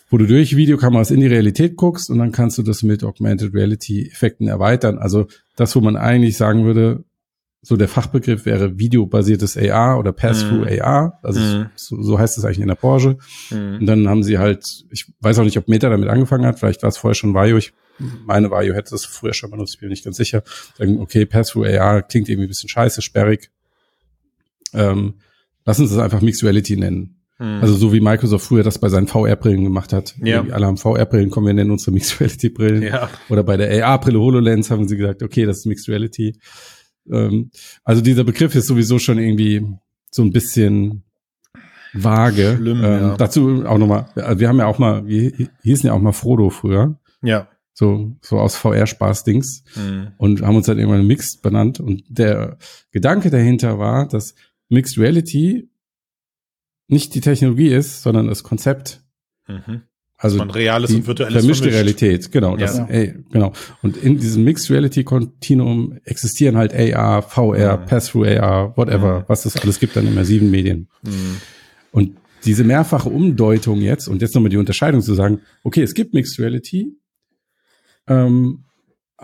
wo 0.09 0.17
du 0.17 0.27
durch 0.27 0.55
Videokameras 0.55 1.12
in 1.12 1.19
die 1.19 1.27
Realität 1.27 1.75
guckst 1.75 2.09
und 2.09 2.19
dann 2.19 2.31
kannst 2.31 2.57
du 2.57 2.63
das 2.63 2.83
mit 2.83 3.03
Augmented 3.03 3.53
Reality 3.53 4.07
Effekten 4.07 4.47
erweitern. 4.47 4.97
Also 5.00 5.27
das, 5.55 5.75
wo 5.75 5.81
man 5.81 5.95
eigentlich 5.97 6.38
sagen 6.38 6.65
würde, 6.65 7.03
so 7.62 7.75
der 7.77 7.88
Fachbegriff 7.88 8.45
wäre 8.45 8.77
videobasiertes 8.77 9.57
AR 9.57 9.97
oder 9.97 10.12
Pass-Through 10.13 10.65
Mhm. 10.71 10.81
AR. 10.81 11.19
Also 11.24 11.39
Mhm. 11.39 11.65
so, 11.75 12.00
so 12.03 12.19
heißt 12.19 12.38
es 12.38 12.45
eigentlich 12.45 12.59
in 12.59 12.67
der 12.67 12.75
Branche. 12.75 13.17
Mhm. 13.50 13.77
Und 13.79 13.85
dann 13.88 14.07
haben 14.07 14.21
sie 14.21 14.38
halt, 14.38 14.63
ich 14.91 15.12
weiß 15.21 15.39
auch 15.39 15.43
nicht, 15.43 15.57
ob 15.57 15.67
Meta 15.67 15.89
damit 15.89 16.07
angefangen 16.07 16.45
hat, 16.45 16.59
vielleicht 16.59 16.83
war 16.83 16.89
es 16.89 16.97
vorher 16.97 17.15
schon 17.15 17.33
Vario. 17.33 17.57
Ich 17.57 17.74
meine, 18.25 18.51
Vario 18.51 18.75
hätte 18.75 18.91
das 18.91 19.05
früher 19.05 19.33
schon 19.33 19.50
benutzt, 19.50 19.74
ich 19.74 19.79
bin 19.79 19.88
mir 19.88 19.93
nicht 19.93 20.05
ganz 20.05 20.17
sicher. 20.17 20.43
Sagen, 20.77 21.00
okay, 21.00 21.25
Pass-Through 21.25 21.65
AR 21.65 22.03
klingt 22.03 22.29
irgendwie 22.29 22.45
ein 22.45 22.50
bisschen 22.50 22.69
scheiße, 22.69 23.01
sperrig. 23.01 23.50
Ähm, 24.74 25.15
lass 25.65 25.79
uns 25.79 25.89
das 25.89 26.00
einfach 26.00 26.21
Mixed 26.21 26.43
Reality 26.43 26.75
nennen. 26.77 27.14
Mhm. 27.39 27.59
Also 27.61 27.75
so 27.75 27.91
wie 27.93 27.99
Microsoft 27.99 28.45
früher 28.47 28.63
das 28.63 28.79
bei 28.79 28.87
seinen 28.89 29.07
VR-Brillen 29.07 29.63
gemacht 29.63 29.91
hat. 29.93 30.15
Ja. 30.19 30.37
Irgendwie 30.37 30.53
Alle 30.53 30.65
haben 30.67 30.77
VR-Brillen, 30.77 31.29
kommen 31.29 31.47
wir 31.47 31.53
nennen 31.53 31.71
unsere 31.71 31.91
Mixed 31.91 32.19
Reality-Brillen. 32.21 32.81
ja. 32.83 33.09
Oder 33.29 33.43
bei 33.43 33.57
der 33.57 33.85
AR-Brille 33.87 34.19
HoloLens 34.19 34.71
haben 34.71 34.87
sie 34.87 34.95
gesagt, 34.97 35.21
okay, 35.23 35.45
das 35.45 35.57
ist 35.59 35.65
Mixed 35.65 35.89
Reality. 35.89 36.37
Ähm, 37.11 37.51
also 37.83 38.01
dieser 38.01 38.23
Begriff 38.23 38.55
ist 38.55 38.67
sowieso 38.67 38.99
schon 38.99 39.17
irgendwie 39.19 39.65
so 40.11 40.21
ein 40.23 40.31
bisschen 40.31 41.03
vage. 41.93 42.55
Schlimm, 42.57 42.83
ähm, 42.83 43.01
ja. 43.01 43.15
Dazu 43.17 43.63
auch 43.65 43.77
nochmal, 43.77 44.07
wir 44.15 44.47
haben 44.47 44.57
ja 44.59 44.65
auch 44.67 44.79
mal, 44.79 45.05
wir 45.05 45.31
hießen 45.63 45.87
ja 45.87 45.93
auch 45.93 46.01
mal 46.01 46.11
Frodo 46.13 46.49
früher, 46.49 46.97
Ja. 47.21 47.47
so, 47.73 48.15
so 48.21 48.39
aus 48.39 48.55
VR-Spaß-Dings 48.55 49.63
Mhm. 49.75 50.07
und 50.17 50.41
haben 50.41 50.55
uns 50.55 50.65
dann 50.67 50.77
irgendwann 50.79 51.05
Mixed 51.07 51.41
benannt. 51.41 51.79
Und 51.79 52.03
der 52.07 52.57
Gedanke 52.91 53.29
dahinter 53.29 53.77
war, 53.79 54.07
dass 54.07 54.35
Mixed 54.69 54.97
Reality 54.97 55.69
nicht 56.87 57.15
die 57.15 57.21
Technologie 57.21 57.69
ist, 57.69 58.01
sondern 58.03 58.27
das 58.27 58.43
Konzept. 58.43 59.01
Mhm. 59.47 59.81
Also 60.17 60.37
Man 60.37 60.49
reales 60.49 60.91
die 60.91 60.97
und 60.97 61.07
virtuelles 61.07 61.33
vermischte 61.33 61.69
vermischt. 61.69 61.75
Realität, 62.01 62.31
genau. 62.31 62.55
Das, 62.55 62.77
Ja. 62.77 62.85
ey, 62.85 63.15
genau. 63.31 63.51
Und 63.81 63.97
in 63.97 64.17
diesem 64.17 64.43
Mixed 64.45 64.69
Reality 64.71 65.03
Continuum 65.03 65.99
existieren 66.05 66.55
halt 66.55 66.73
AR, 66.73 67.21
VR, 67.21 67.77
Mhm. 67.77 67.85
Pass-Through 67.85 68.25
AR, 68.39 68.77
whatever, 68.77 69.19
Mhm. 69.19 69.23
was 69.27 69.45
es 69.45 69.57
alles 69.57 69.79
gibt 69.79 69.97
an 69.97 70.07
immersiven 70.07 70.49
Medien. 70.49 70.87
Mhm. 71.03 71.37
Und 71.91 72.17
diese 72.45 72.63
mehrfache 72.63 73.09
Umdeutung 73.09 73.81
jetzt 73.81 74.07
und 74.07 74.21
jetzt 74.21 74.35
nochmal 74.35 74.50
die 74.51 74.57
Unterscheidung 74.57 75.01
zu 75.01 75.15
sagen, 75.15 75.41
okay, 75.63 75.81
es 75.81 75.93
gibt 75.95 76.13
Mixed 76.13 76.39
Reality, 76.39 76.93
ähm, 78.07 78.64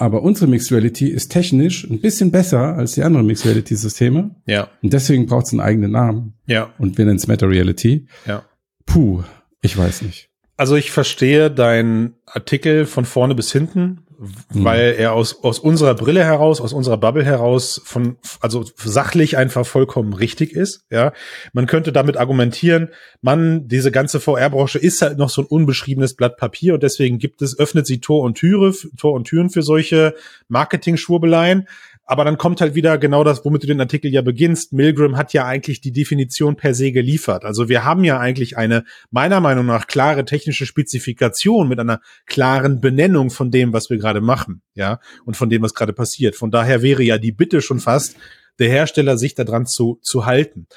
aber 0.01 0.23
unsere 0.23 0.47
Mixed 0.47 0.71
Reality 0.71 1.07
ist 1.07 1.29
technisch 1.29 1.83
ein 1.89 2.01
bisschen 2.01 2.31
besser 2.31 2.75
als 2.75 2.93
die 2.93 3.03
anderen 3.03 3.25
Mixed 3.27 3.45
Reality 3.45 3.75
Systeme 3.75 4.35
Ja. 4.47 4.67
und 4.81 4.91
deswegen 4.93 5.27
braucht 5.27 5.45
es 5.45 5.51
einen 5.53 5.61
eigenen 5.61 5.91
Namen 5.91 6.33
Ja. 6.47 6.73
und 6.79 6.97
wir 6.97 7.05
nennen 7.05 7.17
es 7.17 7.27
Meta 7.27 7.45
Reality. 7.45 8.07
Ja. 8.25 8.43
Puh, 8.85 9.23
ich 9.61 9.77
weiß 9.77 10.01
nicht. 10.01 10.29
Also 10.57 10.75
ich 10.75 10.91
verstehe 10.91 11.49
deinen 11.51 12.15
Artikel 12.25 12.85
von 12.85 13.05
vorne 13.05 13.35
bis 13.35 13.51
hinten. 13.51 14.01
Weil 14.49 14.95
er 14.99 15.13
aus, 15.13 15.43
aus 15.43 15.57
unserer 15.57 15.95
Brille 15.95 16.23
heraus, 16.23 16.61
aus 16.61 16.73
unserer 16.73 16.97
Bubble 16.97 17.25
heraus 17.25 17.81
von, 17.83 18.17
also 18.39 18.63
sachlich 18.75 19.35
einfach 19.35 19.65
vollkommen 19.65 20.13
richtig 20.13 20.53
ist, 20.53 20.85
ja. 20.91 21.11
Man 21.53 21.65
könnte 21.65 21.91
damit 21.91 22.17
argumentieren, 22.17 22.89
man, 23.21 23.67
diese 23.67 23.91
ganze 23.91 24.19
VR-Branche 24.19 24.77
ist 24.77 25.01
halt 25.01 25.17
noch 25.17 25.29
so 25.29 25.41
ein 25.41 25.47
unbeschriebenes 25.47 26.15
Blatt 26.15 26.37
Papier 26.37 26.75
und 26.75 26.83
deswegen 26.83 27.17
gibt 27.17 27.41
es, 27.41 27.57
öffnet 27.57 27.87
sie 27.87 27.99
Tor 27.99 28.21
und 28.23 28.37
Türe, 28.37 28.73
Tor 28.97 29.13
und 29.13 29.25
Türen 29.25 29.49
für 29.49 29.63
solche 29.63 30.13
Marketing-Schwurbeleien. 30.49 31.67
Aber 32.05 32.25
dann 32.25 32.37
kommt 32.37 32.59
halt 32.59 32.75
wieder 32.75 32.97
genau 32.97 33.23
das, 33.23 33.45
womit 33.45 33.63
du 33.63 33.67
den 33.67 33.79
Artikel 33.79 34.11
ja 34.11 34.21
beginnst. 34.21 34.73
Milgram 34.73 35.15
hat 35.15 35.33
ja 35.33 35.45
eigentlich 35.45 35.81
die 35.81 35.91
Definition 35.91 36.57
per 36.57 36.73
se 36.73 36.91
geliefert. 36.91 37.45
Also 37.45 37.69
wir 37.69 37.85
haben 37.85 38.03
ja 38.03 38.19
eigentlich 38.19 38.57
eine 38.57 38.83
meiner 39.11 39.39
Meinung 39.39 39.65
nach 39.65 39.87
klare 39.87 40.25
technische 40.25 40.65
Spezifikation 40.65 41.69
mit 41.69 41.79
einer 41.79 42.01
klaren 42.25 42.81
Benennung 42.81 43.29
von 43.29 43.49
dem, 43.49 43.71
was 43.71 43.89
wir 43.89 43.97
gerade 43.97 44.19
machen, 44.19 44.61
ja, 44.73 44.99
und 45.25 45.37
von 45.37 45.49
dem, 45.49 45.61
was 45.61 45.73
gerade 45.73 45.93
passiert. 45.93 46.35
Von 46.35 46.51
daher 46.51 46.81
wäre 46.81 47.03
ja 47.03 47.17
die 47.17 47.31
Bitte 47.31 47.61
schon 47.61 47.79
fast, 47.79 48.17
der 48.59 48.69
Hersteller 48.69 49.17
sich 49.17 49.35
daran 49.35 49.65
zu, 49.65 49.99
zu 50.01 50.25
halten. 50.25 50.67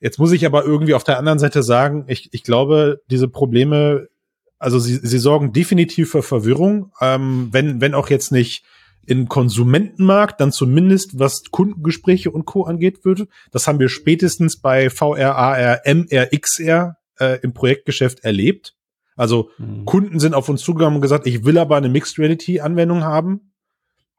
Jetzt 0.00 0.18
muss 0.18 0.32
ich 0.32 0.44
aber 0.44 0.64
irgendwie 0.64 0.94
auf 0.94 1.04
der 1.04 1.18
anderen 1.18 1.38
Seite 1.38 1.62
sagen, 1.62 2.04
ich, 2.08 2.28
ich 2.32 2.42
glaube, 2.42 3.00
diese 3.10 3.28
Probleme, 3.28 4.08
also 4.58 4.78
sie, 4.78 4.96
sie 4.96 5.18
sorgen 5.18 5.52
definitiv 5.52 6.10
für 6.10 6.22
Verwirrung, 6.22 6.92
ähm, 7.00 7.48
wenn, 7.52 7.80
wenn 7.80 7.94
auch 7.94 8.10
jetzt 8.10 8.30
nicht 8.30 8.64
im 9.06 9.28
Konsumentenmarkt, 9.28 10.40
dann 10.40 10.52
zumindest 10.52 11.18
was 11.18 11.44
Kundengespräche 11.50 12.30
und 12.30 12.44
Co. 12.44 12.64
angeht 12.64 13.04
würde. 13.04 13.28
Das 13.50 13.66
haben 13.66 13.78
wir 13.78 13.88
spätestens 13.88 14.60
bei 14.60 14.90
VR, 14.90 15.36
AR, 15.36 15.80
MR, 15.84 16.28
XR 16.38 16.96
äh, 17.18 17.38
im 17.40 17.52
Projektgeschäft 17.52 18.24
erlebt. 18.24 18.74
Also 19.16 19.50
Kunden 19.86 20.20
sind 20.20 20.34
auf 20.34 20.48
uns 20.48 20.62
zugegangen 20.62 20.96
und 20.96 21.00
gesagt, 21.00 21.26
ich 21.26 21.44
will 21.44 21.56
aber 21.56 21.76
eine 21.76 21.88
Mixed 21.88 22.18
Reality 22.18 22.60
Anwendung 22.60 23.02
haben, 23.02 23.52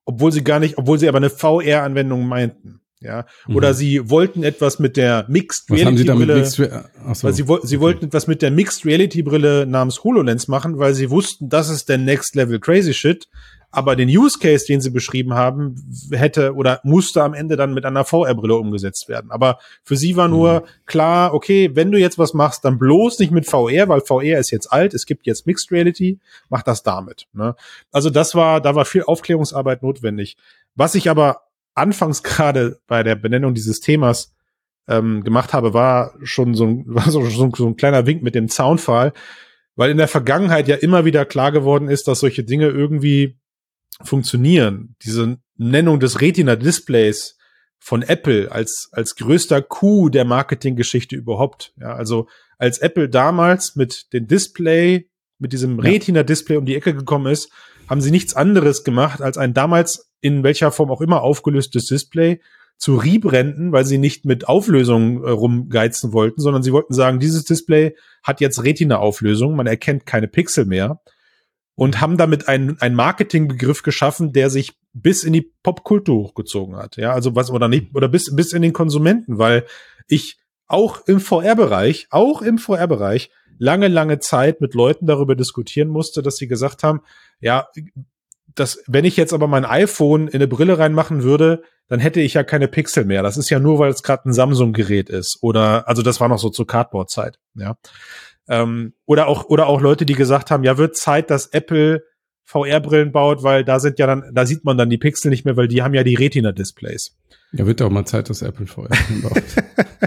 obwohl 0.06 0.32
sie 0.32 0.44
gar 0.44 0.60
nicht, 0.60 0.78
obwohl 0.80 0.98
sie 0.98 1.08
aber 1.08 1.18
eine 1.18 1.30
VR 1.30 1.84
Anwendung 1.84 2.28
meinten. 2.28 2.82
Ja, 3.00 3.26
oder 3.54 3.70
Mhm. 3.70 3.74
sie 3.76 4.10
wollten 4.10 4.44
etwas 4.44 4.80
mit 4.80 4.98
der 4.98 5.26
Mixed 5.28 5.70
Was 5.70 5.80
Reality 5.80 6.06
Brille. 6.06 6.46
So. 6.46 6.64
Weil 6.64 7.34
sie, 7.34 7.46
sie 7.64 7.80
wollten 7.80 8.06
etwas 8.06 8.26
mit 8.26 8.42
der 8.42 8.50
Mixed 8.50 8.86
Reality 8.86 9.22
Brille 9.22 9.68
namens 9.68 10.04
HoloLens 10.04 10.48
machen, 10.48 10.80
weil 10.80 10.96
sie 10.96 11.12
wussten, 11.12 11.48
das 11.48 11.70
ist 11.70 11.90
der 11.90 12.00
Next 12.00 12.36
Level 12.36 12.60
Crazy 12.60 12.94
Shit. 12.94 13.28
Aber 13.70 13.98
den 13.98 14.08
Use 14.08 14.40
Case, 14.40 14.66
den 14.66 14.80
sie 14.80 14.90
beschrieben 14.90 15.34
haben, 15.34 15.76
hätte 16.12 16.56
oder 16.56 16.80
musste 16.84 17.22
am 17.22 17.34
Ende 17.34 17.58
dann 17.58 17.74
mit 17.74 17.86
einer 17.86 18.06
VR-Brille 18.06 18.56
umgesetzt 18.56 19.10
werden. 19.10 19.30
Aber 19.30 19.60
für 19.84 19.98
sie 19.98 20.16
war 20.16 20.30
nur 20.30 20.64
klar, 20.86 21.34
okay, 21.34 21.70
wenn 21.74 21.92
du 21.92 22.00
jetzt 22.00 22.18
was 22.18 22.34
machst, 22.34 22.64
dann 22.64 22.80
bloß 22.80 23.20
nicht 23.20 23.32
mit 23.32 23.46
VR, 23.46 23.90
weil 23.90 24.00
VR 24.02 24.40
ist 24.40 24.52
jetzt 24.52 24.72
alt, 24.72 24.94
es 24.94 25.06
gibt 25.06 25.28
jetzt 25.28 25.46
Mixed 25.46 25.70
Reality, 25.72 26.18
mach 26.50 26.64
das 26.64 26.82
damit. 26.82 27.28
Ne? 27.34 27.56
Also 27.92 28.10
das 28.10 28.34
war, 28.36 28.62
da 28.62 28.74
war 28.74 28.86
viel 28.86 29.04
Aufklärungsarbeit 29.04 29.84
notwendig. 29.84 30.38
Was 30.76 30.96
ich 30.96 31.10
aber 31.10 31.42
anfangs 31.78 32.24
gerade 32.24 32.80
bei 32.88 33.04
der 33.04 33.16
Benennung 33.16 33.54
dieses 33.54 33.80
Themas 33.80 34.34
ähm, 34.88 35.24
gemacht 35.24 35.54
habe, 35.54 35.74
war 35.74 36.16
schon 36.24 36.56
so 36.56 36.66
ein, 36.66 36.84
war 36.88 37.10
so, 37.10 37.24
so, 37.26 37.52
so 37.56 37.68
ein 37.68 37.78
kleiner 37.78 38.06
Wink 38.06 38.24
mit 38.24 38.36
dem 38.36 38.50
Zaunpfahl, 38.50 39.14
weil 39.76 39.92
in 39.92 39.98
der 39.98 40.08
Vergangenheit 40.08 40.68
ja 40.68 40.76
immer 40.76 41.06
wieder 41.06 41.26
klar 41.26 41.52
geworden 41.52 41.90
ist, 41.90 42.08
dass 42.08 42.20
solche 42.20 42.44
Dinge 42.44 42.68
irgendwie 42.68 43.38
funktionieren. 44.04 44.96
Diese 45.04 45.38
Nennung 45.56 46.00
des 46.00 46.22
Retina-Displays 46.22 47.38
von 47.80 48.02
Apple 48.02 48.52
als, 48.52 48.90
als 48.92 49.16
größter 49.16 49.62
Coup 49.62 50.12
der 50.12 50.26
Marketinggeschichte 50.26 51.16
überhaupt. 51.16 51.74
Ja, 51.80 51.94
also 51.94 52.28
als 52.58 52.80
Apple 52.80 53.10
damals 53.10 53.76
mit 53.76 54.12
dem 54.14 54.28
Display, 54.28 55.10
mit 55.40 55.54
diesem. 55.54 55.80
Retina-Display 55.80 56.58
um 56.58 56.66
die 56.66 56.76
Ecke 56.76 56.96
gekommen 56.96 57.32
ist, 57.32 57.52
haben 57.90 58.02
sie 58.02 58.12
nichts 58.12 58.36
anderes 58.36 58.84
gemacht, 58.84 59.22
als 59.22 59.38
ein 59.38 59.54
damals 59.54 60.12
in 60.22 60.44
welcher 60.44 60.72
Form 60.72 60.92
auch 60.92 61.02
immer 61.02 61.22
aufgelöstes 61.22 61.86
Display 61.86 62.42
zu 62.78 62.96
rebranden, 62.96 63.72
weil 63.72 63.86
sie 63.86 63.98
nicht 63.98 64.26
mit 64.26 64.48
Auflösung 64.48 65.24
äh, 65.24 65.30
rumgeizen 65.30 66.14
wollten, 66.14 66.42
sondern 66.42 66.64
sie 66.64 66.74
wollten 66.74 66.94
sagen, 66.94 67.20
dieses 67.20 67.44
Display 67.44 67.96
hat 68.24 68.40
jetzt 68.40 68.64
Retina-Auflösung, 68.64 69.56
man 69.56 69.68
erkennt 69.68 70.06
keine 70.06 70.28
Pixel 70.28 70.66
mehr 70.66 71.02
und 71.76 72.02
haben 72.02 72.18
damit 72.18 72.48
einen, 72.48 72.80
einen 72.80 72.96
Marketingbegriff 72.96 73.82
geschaffen, 73.82 74.32
der 74.32 74.50
sich 74.50 74.78
bis 74.94 75.24
in 75.24 75.34
die 75.34 75.54
Popkultur 75.64 76.26
hochgezogen 76.26 76.76
hat. 76.76 76.98
Ja, 76.98 77.14
also 77.14 77.36
was 77.36 77.50
oder 77.52 77.68
nicht 77.68 77.96
oder 77.96 78.08
bis 78.08 78.36
bis 78.36 78.54
in 78.54 78.62
den 78.62 78.74
Konsumenten, 78.74 79.38
weil 79.38 79.66
ich 80.08 80.38
auch 80.68 81.08
im 81.08 81.20
VR-Bereich, 81.20 82.08
auch 82.10 82.42
im 82.42 82.58
VR-Bereich 82.58 83.32
lange, 83.58 83.88
lange 83.88 84.20
Zeit 84.20 84.62
mit 84.62 84.74
Leuten 84.74 85.06
darüber 85.06 85.36
diskutieren 85.36 85.90
musste, 85.90 86.22
dass 86.22 86.38
sie 86.38 86.48
gesagt 86.48 86.84
haben, 86.84 87.02
ja, 87.40 87.68
das, 88.56 88.84
wenn 88.88 89.06
ich 89.06 89.18
jetzt 89.18 89.34
aber 89.34 89.48
mein 89.48 89.66
iPhone 89.66 90.28
in 90.28 90.36
eine 90.36 90.48
Brille 90.48 90.80
reinmachen 90.80 91.24
würde, 91.24 91.64
dann 91.88 92.00
hätte 92.00 92.20
ich 92.22 92.34
ja 92.34 92.44
keine 92.44 92.68
Pixel 92.68 93.06
mehr. 93.06 93.24
Das 93.24 93.38
ist 93.38 93.50
ja 93.50 93.60
nur, 93.60 93.80
weil 93.80 93.92
es 93.92 94.04
gerade 94.04 94.28
ein 94.28 94.34
Samsung-Gerät 94.34 95.10
ist. 95.10 95.38
Oder, 95.42 95.88
also 95.88 96.02
das 96.02 96.20
war 96.20 96.28
noch 96.28 96.40
so 96.40 96.50
zur 96.50 96.68
Cardboard-Zeit, 96.68 97.40
ja. 97.56 97.78
Ähm, 98.50 98.94
oder 99.06 99.28
auch, 99.28 99.46
oder 99.46 99.68
auch 99.68 99.82
Leute, 99.82 100.06
die 100.06 100.14
gesagt 100.14 100.52
haben, 100.52 100.64
ja, 100.64 100.78
wird 100.78 100.96
Zeit, 100.96 101.30
dass 101.30 101.48
Apple 101.48 102.04
VR-Brillen 102.48 103.12
baut, 103.12 103.44
weil 103.44 103.66
da 103.66 103.80
sind 103.80 104.00
ja 104.00 104.08
dann, 104.08 104.24
da 104.34 104.46
sieht 104.46 104.64
man 104.64 104.78
dann 104.78 104.90
die 104.90 104.98
Pixel 104.98 105.30
nicht 105.30 105.44
mehr, 105.44 105.58
weil 105.58 105.68
die 105.68 105.84
haben 105.84 105.94
ja 105.94 106.04
die 106.04 106.16
Retina-Displays. 106.16 107.14
Ja, 107.52 107.66
wird 107.66 107.82
auch 107.82 107.90
mal 107.90 108.06
Zeit, 108.06 108.30
dass 108.30 108.42
Apple 108.42 108.68
VR 108.68 108.88
baut. 109.22 109.44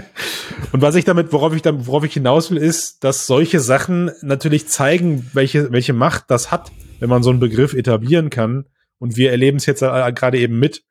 Und 0.71 0.81
was 0.81 0.95
ich 0.95 1.05
damit, 1.05 1.31
worauf 1.33 1.53
ich 1.53 1.61
dann, 1.61 1.85
worauf 1.85 2.03
ich 2.03 2.13
hinaus 2.13 2.49
will, 2.49 2.57
ist, 2.57 3.03
dass 3.03 3.27
solche 3.27 3.59
Sachen 3.59 4.09
natürlich 4.21 4.67
zeigen, 4.67 5.29
welche, 5.33 5.71
welche 5.71 5.93
Macht 5.93 6.31
das 6.31 6.49
hat, 6.49 6.71
wenn 6.99 7.09
man 7.09 7.21
so 7.21 7.29
einen 7.29 7.39
Begriff 7.39 7.75
etablieren 7.75 8.31
kann. 8.31 8.65
Und 8.97 9.17
wir 9.17 9.29
erleben 9.29 9.57
es 9.57 9.67
jetzt 9.67 9.81
gerade 9.81 10.39
eben 10.39 10.57
mit, 10.57 10.83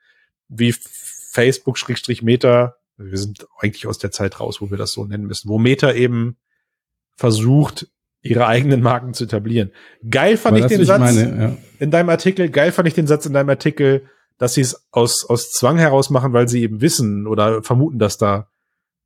wie 0.49 0.73
Facebook 0.73 1.79
Schrägstrich 1.79 2.23
Meta, 2.23 2.77
wir 2.97 3.19
sind 3.19 3.47
eigentlich 3.59 3.89
aus 3.89 3.99
der 3.99 4.13
Zeit 4.13 4.39
raus, 4.39 4.61
wo 4.61 4.71
wir 4.71 4.79
das 4.79 4.93
so 4.93 5.05
nennen 5.05 5.27
müssen, 5.27 5.49
wo 5.49 5.59
Meta 5.59 5.93
eben 5.93 6.37
versucht, 7.17 7.89
ihre 8.23 8.47
eigenen 8.47 8.83
Marken 8.83 9.15
zu 9.15 9.25
etablieren. 9.25 9.71
Geil 10.09 10.37
fand 10.37 10.59
ich 10.59 10.67
den 10.67 10.85
Satz 10.85 11.01
meine, 11.01 11.43
ja. 11.43 11.57
in 11.79 11.91
deinem 11.91 12.11
Artikel, 12.11 12.51
geil 12.51 12.73
fand 12.73 12.89
ich 12.89 12.95
den 12.95 13.07
Satz 13.07 13.27
in 13.27 13.33
deinem 13.33 13.49
Artikel, 13.49 14.03
dass 14.39 14.55
sie 14.55 14.61
es 14.61 14.87
aus, 14.91 15.25
aus 15.29 15.53
Zwang 15.53 15.79
heraus 15.79 16.11
machen, 16.11 16.33
weil 16.33 16.49
sie 16.49 16.63
eben 16.63 16.81
wissen 16.81 17.27
oder 17.27 17.63
vermuten, 17.63 17.99
dass 17.99 18.19
da 18.19 18.49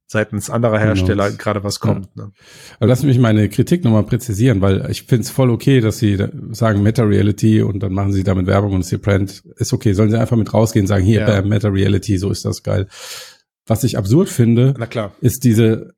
seitens 0.06 0.50
anderer 0.50 0.78
genau. 0.78 0.86
Hersteller 0.86 1.26
genau. 1.26 1.38
gerade 1.38 1.64
was 1.64 1.80
kommt. 1.80 2.08
Ja. 2.16 2.24
Ne? 2.24 2.32
Aber 2.78 2.86
lass 2.86 3.02
mich 3.02 3.18
meine 3.18 3.48
Kritik 3.48 3.84
nochmal 3.84 4.04
präzisieren, 4.04 4.60
weil 4.60 4.88
ich 4.90 5.04
finde 5.04 5.22
es 5.22 5.30
voll 5.30 5.50
okay, 5.50 5.80
dass 5.80 5.98
sie 5.98 6.18
sagen 6.50 6.82
Meta-Reality 6.82 7.62
und 7.62 7.82
dann 7.82 7.92
machen 7.92 8.12
sie 8.12 8.22
damit 8.22 8.46
Werbung 8.46 8.74
und 8.74 8.84
sie 8.84 8.98
Brand 8.98 9.42
ist 9.56 9.72
okay. 9.72 9.92
Sollen 9.92 10.10
sie 10.10 10.18
einfach 10.18 10.36
mit 10.36 10.52
rausgehen 10.52 10.84
und 10.84 10.88
sagen, 10.88 11.04
hier, 11.04 11.20
ja. 11.20 11.42
Meta-Reality, 11.42 12.18
so 12.18 12.30
ist 12.30 12.44
das 12.44 12.62
geil. 12.62 12.86
Was 13.66 13.82
ich 13.82 13.96
absurd 13.96 14.28
finde, 14.28 14.74
ist 15.20 15.44
diese 15.44 15.94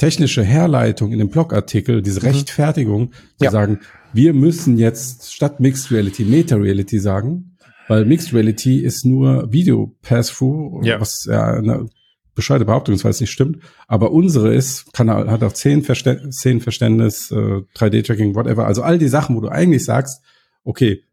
technische 0.00 0.42
Herleitung 0.42 1.12
in 1.12 1.18
dem 1.18 1.28
Blogartikel, 1.28 2.00
diese 2.00 2.20
mhm. 2.20 2.28
Rechtfertigung, 2.28 3.12
zu 3.36 3.44
ja. 3.44 3.50
sagen, 3.50 3.80
wir 4.14 4.32
müssen 4.32 4.78
jetzt 4.78 5.32
statt 5.32 5.60
Mixed 5.60 5.92
Reality 5.92 6.24
Meta 6.24 6.56
Reality 6.56 6.98
sagen, 6.98 7.56
weil 7.86 8.06
Mixed 8.06 8.32
Reality 8.32 8.80
ist 8.80 9.04
nur 9.04 9.52
Video 9.52 9.94
Pass-Through, 10.00 10.84
ja. 10.84 10.98
was 10.98 11.26
ja 11.28 11.52
eine 11.52 11.86
bescheide 12.34 12.64
Behauptung 12.64 12.94
ist, 12.94 13.04
weil 13.04 13.10
es 13.10 13.20
nicht 13.20 13.30
stimmt. 13.30 13.58
Aber 13.88 14.10
unsere 14.12 14.54
ist, 14.54 14.90
kann, 14.94 15.10
hat 15.10 15.42
auch 15.42 15.52
zehn 15.52 15.82
Verständnis, 15.82 17.30
äh, 17.30 17.60
3D-Tracking, 17.74 18.34
whatever. 18.34 18.66
Also 18.66 18.82
all 18.82 18.98
die 18.98 19.08
Sachen, 19.08 19.36
wo 19.36 19.40
du 19.40 19.48
eigentlich 19.48 19.84
sagst, 19.84 20.22
okay, 20.64 21.04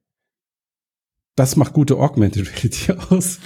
das 1.36 1.58
macht 1.58 1.74
gute 1.74 1.98
Augmented 1.98 2.48
Reality 2.48 2.94
aus 3.10 3.40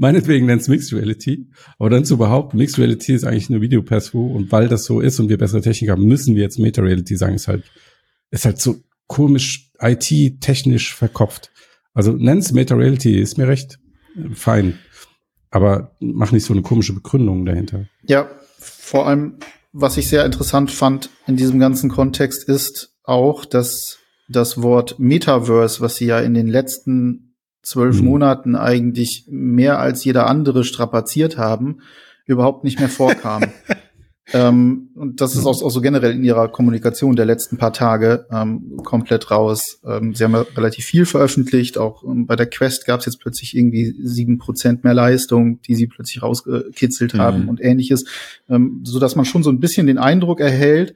meinetwegen 0.00 0.46
nennt's 0.46 0.66
Mixed 0.66 0.92
Reality, 0.94 1.46
aber 1.78 1.90
dann 1.90 2.06
zu 2.06 2.16
behaupten, 2.16 2.56
Mixed 2.56 2.78
Reality 2.78 3.12
ist 3.12 3.24
eigentlich 3.24 3.50
nur 3.50 3.60
Video 3.60 3.82
Pass-Through 3.82 4.34
und 4.34 4.50
weil 4.50 4.66
das 4.66 4.84
so 4.84 5.00
ist 5.00 5.20
und 5.20 5.28
wir 5.28 5.36
bessere 5.36 5.60
Technik 5.60 5.90
haben, 5.90 6.04
müssen 6.04 6.34
wir 6.34 6.42
jetzt 6.42 6.58
Meta 6.58 6.80
Reality 6.80 7.16
sagen, 7.16 7.34
ist 7.34 7.48
halt, 7.48 7.64
ist 8.30 8.46
halt 8.46 8.60
so 8.60 8.76
komisch 9.06 9.70
IT-technisch 9.78 10.94
verkopft. 10.94 11.50
Also 11.92 12.12
nenn's 12.12 12.52
Meta 12.52 12.74
Reality, 12.74 13.20
ist 13.20 13.36
mir 13.36 13.46
recht 13.46 13.78
fein. 14.32 14.78
Aber 15.50 15.96
mach 16.00 16.32
nicht 16.32 16.44
so 16.44 16.54
eine 16.54 16.62
komische 16.62 16.94
Begründung 16.94 17.44
dahinter. 17.44 17.86
Ja, 18.06 18.30
vor 18.58 19.06
allem, 19.06 19.38
was 19.72 19.98
ich 19.98 20.08
sehr 20.08 20.24
interessant 20.24 20.70
fand 20.70 21.10
in 21.26 21.36
diesem 21.36 21.58
ganzen 21.58 21.90
Kontext 21.90 22.48
ist 22.48 22.94
auch, 23.04 23.44
dass 23.44 23.98
das 24.28 24.62
Wort 24.62 24.98
Metaverse, 24.98 25.80
was 25.80 25.96
sie 25.96 26.06
ja 26.06 26.20
in 26.20 26.34
den 26.34 26.46
letzten 26.46 27.29
zwölf 27.62 28.00
mhm. 28.00 28.06
Monaten 28.06 28.56
eigentlich 28.56 29.26
mehr 29.28 29.78
als 29.78 30.04
jeder 30.04 30.26
andere 30.26 30.64
strapaziert 30.64 31.36
haben, 31.36 31.80
überhaupt 32.26 32.64
nicht 32.64 32.78
mehr 32.78 32.88
vorkam. 32.88 33.44
ähm, 34.32 34.90
und 34.94 35.20
das 35.20 35.34
ist 35.34 35.46
auch, 35.46 35.62
auch, 35.62 35.70
so 35.70 35.80
generell 35.80 36.12
in 36.12 36.24
ihrer 36.24 36.48
Kommunikation 36.48 37.16
der 37.16 37.26
letzten 37.26 37.58
paar 37.58 37.72
Tage 37.72 38.26
ähm, 38.30 38.78
komplett 38.84 39.30
raus. 39.30 39.80
Ähm, 39.84 40.14
sie 40.14 40.24
haben 40.24 40.32
ja 40.32 40.46
relativ 40.56 40.84
viel 40.84 41.06
veröffentlicht. 41.06 41.76
Auch 41.78 42.04
ähm, 42.04 42.26
bei 42.26 42.36
der 42.36 42.46
Quest 42.46 42.86
gab 42.86 43.00
es 43.00 43.06
jetzt 43.06 43.20
plötzlich 43.20 43.56
irgendwie 43.56 43.94
sieben 44.02 44.38
Prozent 44.38 44.84
mehr 44.84 44.94
Leistung, 44.94 45.60
die 45.62 45.74
sie 45.74 45.86
plötzlich 45.86 46.22
rausgekitzelt 46.22 47.14
mhm. 47.14 47.18
haben 47.18 47.48
und 47.48 47.60
ähnliches, 47.60 48.04
ähm, 48.48 48.82
so 48.84 48.98
dass 48.98 49.16
man 49.16 49.24
schon 49.24 49.42
so 49.42 49.50
ein 49.50 49.60
bisschen 49.60 49.86
den 49.86 49.98
Eindruck 49.98 50.40
erhält, 50.40 50.94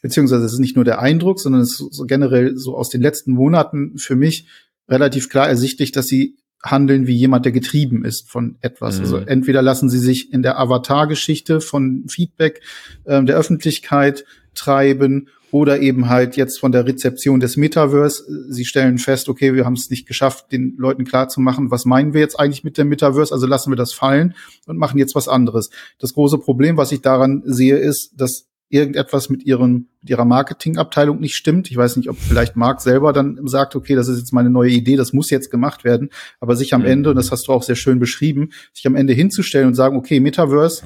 beziehungsweise 0.00 0.44
es 0.44 0.52
ist 0.52 0.60
nicht 0.60 0.76
nur 0.76 0.84
der 0.84 1.00
Eindruck, 1.00 1.40
sondern 1.40 1.62
es 1.62 1.80
ist 1.80 1.92
so 1.92 2.06
generell 2.06 2.56
so 2.56 2.76
aus 2.76 2.88
den 2.88 3.02
letzten 3.02 3.32
Monaten 3.32 3.98
für 3.98 4.16
mich, 4.16 4.46
relativ 4.88 5.28
klar 5.28 5.48
ersichtlich, 5.48 5.92
dass 5.92 6.06
sie 6.06 6.36
handeln 6.62 7.06
wie 7.06 7.14
jemand, 7.14 7.44
der 7.44 7.52
getrieben 7.52 8.04
ist 8.04 8.30
von 8.30 8.56
etwas. 8.60 8.96
Mhm. 8.96 9.00
Also 9.04 9.16
entweder 9.18 9.62
lassen 9.62 9.88
sie 9.88 9.98
sich 9.98 10.32
in 10.32 10.42
der 10.42 10.58
Avatar-Geschichte 10.58 11.60
von 11.60 12.06
Feedback 12.08 12.60
äh, 13.04 13.22
der 13.22 13.36
Öffentlichkeit 13.36 14.24
treiben 14.54 15.28
oder 15.50 15.80
eben 15.80 16.08
halt 16.08 16.36
jetzt 16.36 16.58
von 16.58 16.72
der 16.72 16.84
Rezeption 16.86 17.40
des 17.40 17.56
Metaverse. 17.56 18.24
Sie 18.50 18.64
stellen 18.64 18.98
fest, 18.98 19.28
okay, 19.28 19.54
wir 19.54 19.64
haben 19.64 19.74
es 19.74 19.88
nicht 19.88 20.06
geschafft, 20.06 20.52
den 20.52 20.74
Leuten 20.76 21.04
klar 21.04 21.28
zu 21.28 21.40
machen, 21.40 21.70
was 21.70 21.84
meinen 21.84 22.12
wir 22.12 22.20
jetzt 22.20 22.38
eigentlich 22.38 22.64
mit 22.64 22.76
dem 22.76 22.88
Metaverse, 22.88 23.32
also 23.32 23.46
lassen 23.46 23.70
wir 23.70 23.76
das 23.76 23.92
fallen 23.92 24.34
und 24.66 24.76
machen 24.76 24.98
jetzt 24.98 25.14
was 25.14 25.28
anderes. 25.28 25.70
Das 25.98 26.12
große 26.12 26.38
Problem, 26.38 26.76
was 26.76 26.92
ich 26.92 27.00
daran 27.00 27.42
sehe, 27.46 27.76
ist, 27.76 28.12
dass 28.16 28.47
irgendetwas 28.68 29.30
mit 29.30 29.44
ihrem 29.44 29.88
mit 30.00 30.10
ihrer 30.10 30.24
Marketingabteilung 30.24 31.20
nicht 31.20 31.34
stimmt. 31.34 31.70
Ich 31.70 31.76
weiß 31.76 31.96
nicht, 31.96 32.08
ob 32.08 32.18
vielleicht 32.18 32.56
Mark 32.56 32.80
selber 32.80 33.12
dann 33.12 33.40
sagt, 33.46 33.74
okay, 33.76 33.94
das 33.94 34.08
ist 34.08 34.18
jetzt 34.18 34.32
meine 34.32 34.50
neue 34.50 34.70
Idee, 34.70 34.96
das 34.96 35.12
muss 35.12 35.30
jetzt 35.30 35.50
gemacht 35.50 35.84
werden, 35.84 36.10
aber 36.40 36.56
sich 36.56 36.74
am 36.74 36.82
mhm. 36.82 36.88
Ende, 36.88 37.10
und 37.10 37.16
das 37.16 37.32
hast 37.32 37.48
du 37.48 37.52
auch 37.52 37.62
sehr 37.62 37.76
schön 37.76 37.98
beschrieben, 37.98 38.50
sich 38.72 38.86
am 38.86 38.94
Ende 38.94 39.12
hinzustellen 39.12 39.68
und 39.68 39.74
sagen, 39.74 39.96
okay, 39.96 40.20
Metaverse 40.20 40.84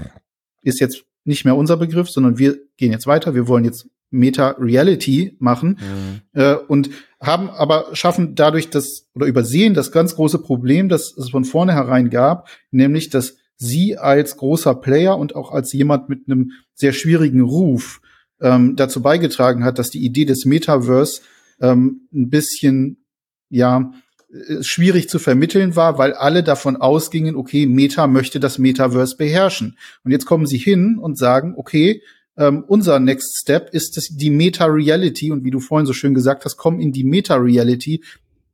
ist 0.62 0.80
jetzt 0.80 1.04
nicht 1.24 1.44
mehr 1.44 1.56
unser 1.56 1.76
Begriff, 1.76 2.10
sondern 2.10 2.38
wir 2.38 2.58
gehen 2.76 2.92
jetzt 2.92 3.06
weiter, 3.06 3.34
wir 3.34 3.48
wollen 3.48 3.64
jetzt 3.64 3.88
Meta-Reality 4.10 5.36
machen 5.38 5.78
mhm. 5.80 6.40
äh, 6.40 6.54
und 6.54 6.90
haben 7.20 7.48
aber 7.50 7.86
schaffen 7.94 8.34
dadurch 8.34 8.70
das 8.70 9.08
oder 9.14 9.26
übersehen 9.26 9.74
das 9.74 9.92
ganz 9.92 10.16
große 10.16 10.38
Problem, 10.38 10.88
das 10.88 11.16
es 11.16 11.30
von 11.30 11.44
vornherein 11.44 12.10
gab, 12.10 12.48
nämlich 12.70 13.10
dass 13.10 13.36
sie 13.62 13.96
als 13.96 14.36
großer 14.36 14.74
Player 14.74 15.16
und 15.16 15.34
auch 15.34 15.52
als 15.52 15.72
jemand 15.72 16.08
mit 16.08 16.26
einem 16.26 16.52
sehr 16.74 16.92
schwierigen 16.92 17.40
Ruf 17.40 18.00
ähm, 18.40 18.76
dazu 18.76 19.00
beigetragen 19.00 19.64
hat, 19.64 19.78
dass 19.78 19.90
die 19.90 20.04
Idee 20.04 20.24
des 20.24 20.44
Metaverse 20.44 21.22
ähm, 21.60 22.08
ein 22.12 22.28
bisschen, 22.28 23.04
ja, 23.48 23.92
äh, 24.32 24.62
schwierig 24.62 25.08
zu 25.08 25.18
vermitteln 25.18 25.76
war, 25.76 25.98
weil 25.98 26.12
alle 26.12 26.42
davon 26.42 26.76
ausgingen, 26.76 27.36
okay, 27.36 27.66
Meta 27.66 28.06
möchte 28.06 28.40
das 28.40 28.58
Metaverse 28.58 29.16
beherrschen. 29.16 29.78
Und 30.04 30.10
jetzt 30.10 30.26
kommen 30.26 30.46
sie 30.46 30.58
hin 30.58 30.98
und 30.98 31.16
sagen, 31.16 31.54
okay, 31.56 32.02
ähm, 32.36 32.64
unser 32.66 32.98
Next 32.98 33.38
Step 33.38 33.70
ist 33.72 33.96
das, 33.96 34.08
die 34.10 34.30
Meta-Reality. 34.30 35.30
Und 35.30 35.44
wie 35.44 35.50
du 35.50 35.60
vorhin 35.60 35.86
so 35.86 35.92
schön 35.92 36.14
gesagt 36.14 36.44
hast, 36.44 36.56
komm 36.56 36.80
in 36.80 36.92
die 36.92 37.04
Meta-Reality 37.04 38.02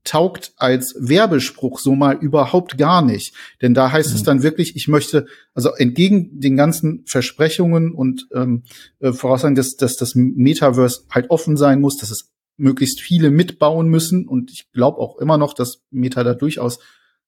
taugt 0.09 0.53
als 0.57 0.95
Werbespruch 0.99 1.79
so 1.79 1.95
mal 1.95 2.17
überhaupt 2.17 2.79
gar 2.79 3.03
nicht. 3.03 3.35
Denn 3.61 3.75
da 3.75 3.93
heißt 3.93 4.11
mhm. 4.11 4.17
es 4.17 4.23
dann 4.23 4.43
wirklich, 4.43 4.75
ich 4.75 4.89
möchte, 4.89 5.27
also 5.55 5.71
entgegen 5.75 6.41
den 6.41 6.57
ganzen 6.57 7.05
Versprechungen 7.07 7.93
und 7.93 8.27
ähm, 8.33 8.63
äh, 9.01 9.13
Voraussagen, 9.13 9.55
dass, 9.55 9.77
dass 9.77 9.97
das 9.97 10.15
Metaverse 10.15 11.03
halt 11.11 11.31
offen 11.31 11.57
sein 11.57 11.81
muss, 11.81 11.99
dass 11.99 12.11
es 12.11 12.31
möglichst 12.57 13.01
viele 13.01 13.31
mitbauen 13.31 13.89
müssen. 13.89 14.27
Und 14.27 14.51
ich 14.51 14.73
glaube 14.73 14.99
auch 14.99 15.19
immer 15.19 15.37
noch, 15.37 15.53
dass 15.53 15.83
Meta 15.91 16.25
da 16.25 16.35
durchaus 16.35 16.79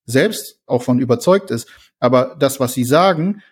selbst 0.06 0.60
auch 0.66 0.82
von 0.82 0.98
überzeugt 0.98 1.50
ist. 1.50 1.68
Aber 1.98 2.36
das, 2.40 2.60
was 2.60 2.72
sie 2.72 2.84
sagen, 2.84 3.42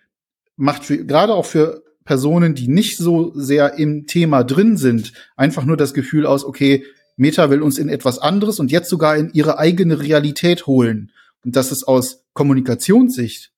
macht 0.56 0.84
für, 0.84 1.04
gerade 1.04 1.34
auch 1.34 1.44
für 1.44 1.82
Personen, 2.04 2.54
die 2.54 2.68
nicht 2.68 2.96
so 2.96 3.32
sehr 3.34 3.74
im 3.74 4.06
Thema 4.06 4.42
drin 4.42 4.78
sind, 4.78 5.12
einfach 5.36 5.64
nur 5.64 5.76
das 5.76 5.92
Gefühl 5.92 6.24
aus, 6.24 6.44
okay, 6.44 6.84
Meta 7.18 7.50
will 7.50 7.62
uns 7.62 7.78
in 7.78 7.88
etwas 7.88 8.18
anderes 8.18 8.60
und 8.60 8.70
jetzt 8.70 8.88
sogar 8.88 9.16
in 9.16 9.30
ihre 9.32 9.58
eigene 9.58 10.00
Realität 10.00 10.66
holen. 10.66 11.10
Und 11.44 11.56
das 11.56 11.72
ist 11.72 11.84
aus 11.84 12.24
Kommunikationssicht 12.32 13.52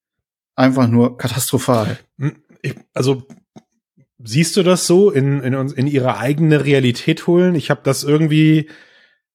einfach 0.55 0.87
nur 0.87 1.17
katastrophal. 1.17 1.99
Hm, 2.17 2.35
ich, 2.61 2.75
also 2.93 3.27
siehst 4.23 4.57
du 4.57 4.63
das 4.63 4.87
so 4.87 5.11
in, 5.11 5.41
in, 5.41 5.53
in 5.53 5.87
ihre 5.87 6.17
eigene 6.17 6.65
Realität 6.65 7.27
holen? 7.27 7.55
Ich 7.55 7.69
habe 7.69 7.81
das 7.83 8.03
irgendwie 8.03 8.69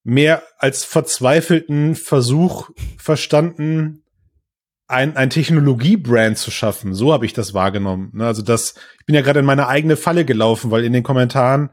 mehr 0.02 0.42
als 0.58 0.84
verzweifelten 0.84 1.94
Versuch 1.94 2.70
verstanden, 2.98 4.02
ein, 4.88 5.16
ein 5.16 5.30
Technologie-Brand 5.30 6.38
zu 6.38 6.50
schaffen. 6.50 6.94
So 6.94 7.12
habe 7.12 7.26
ich 7.26 7.32
das 7.32 7.54
wahrgenommen. 7.54 8.10
Ne, 8.12 8.26
also 8.26 8.42
das, 8.42 8.74
ich 9.00 9.06
bin 9.06 9.14
ja 9.14 9.20
gerade 9.20 9.40
in 9.40 9.46
meine 9.46 9.68
eigene 9.68 9.96
Falle 9.96 10.24
gelaufen, 10.24 10.70
weil 10.70 10.84
in 10.84 10.92
den 10.92 11.02
Kommentaren 11.02 11.70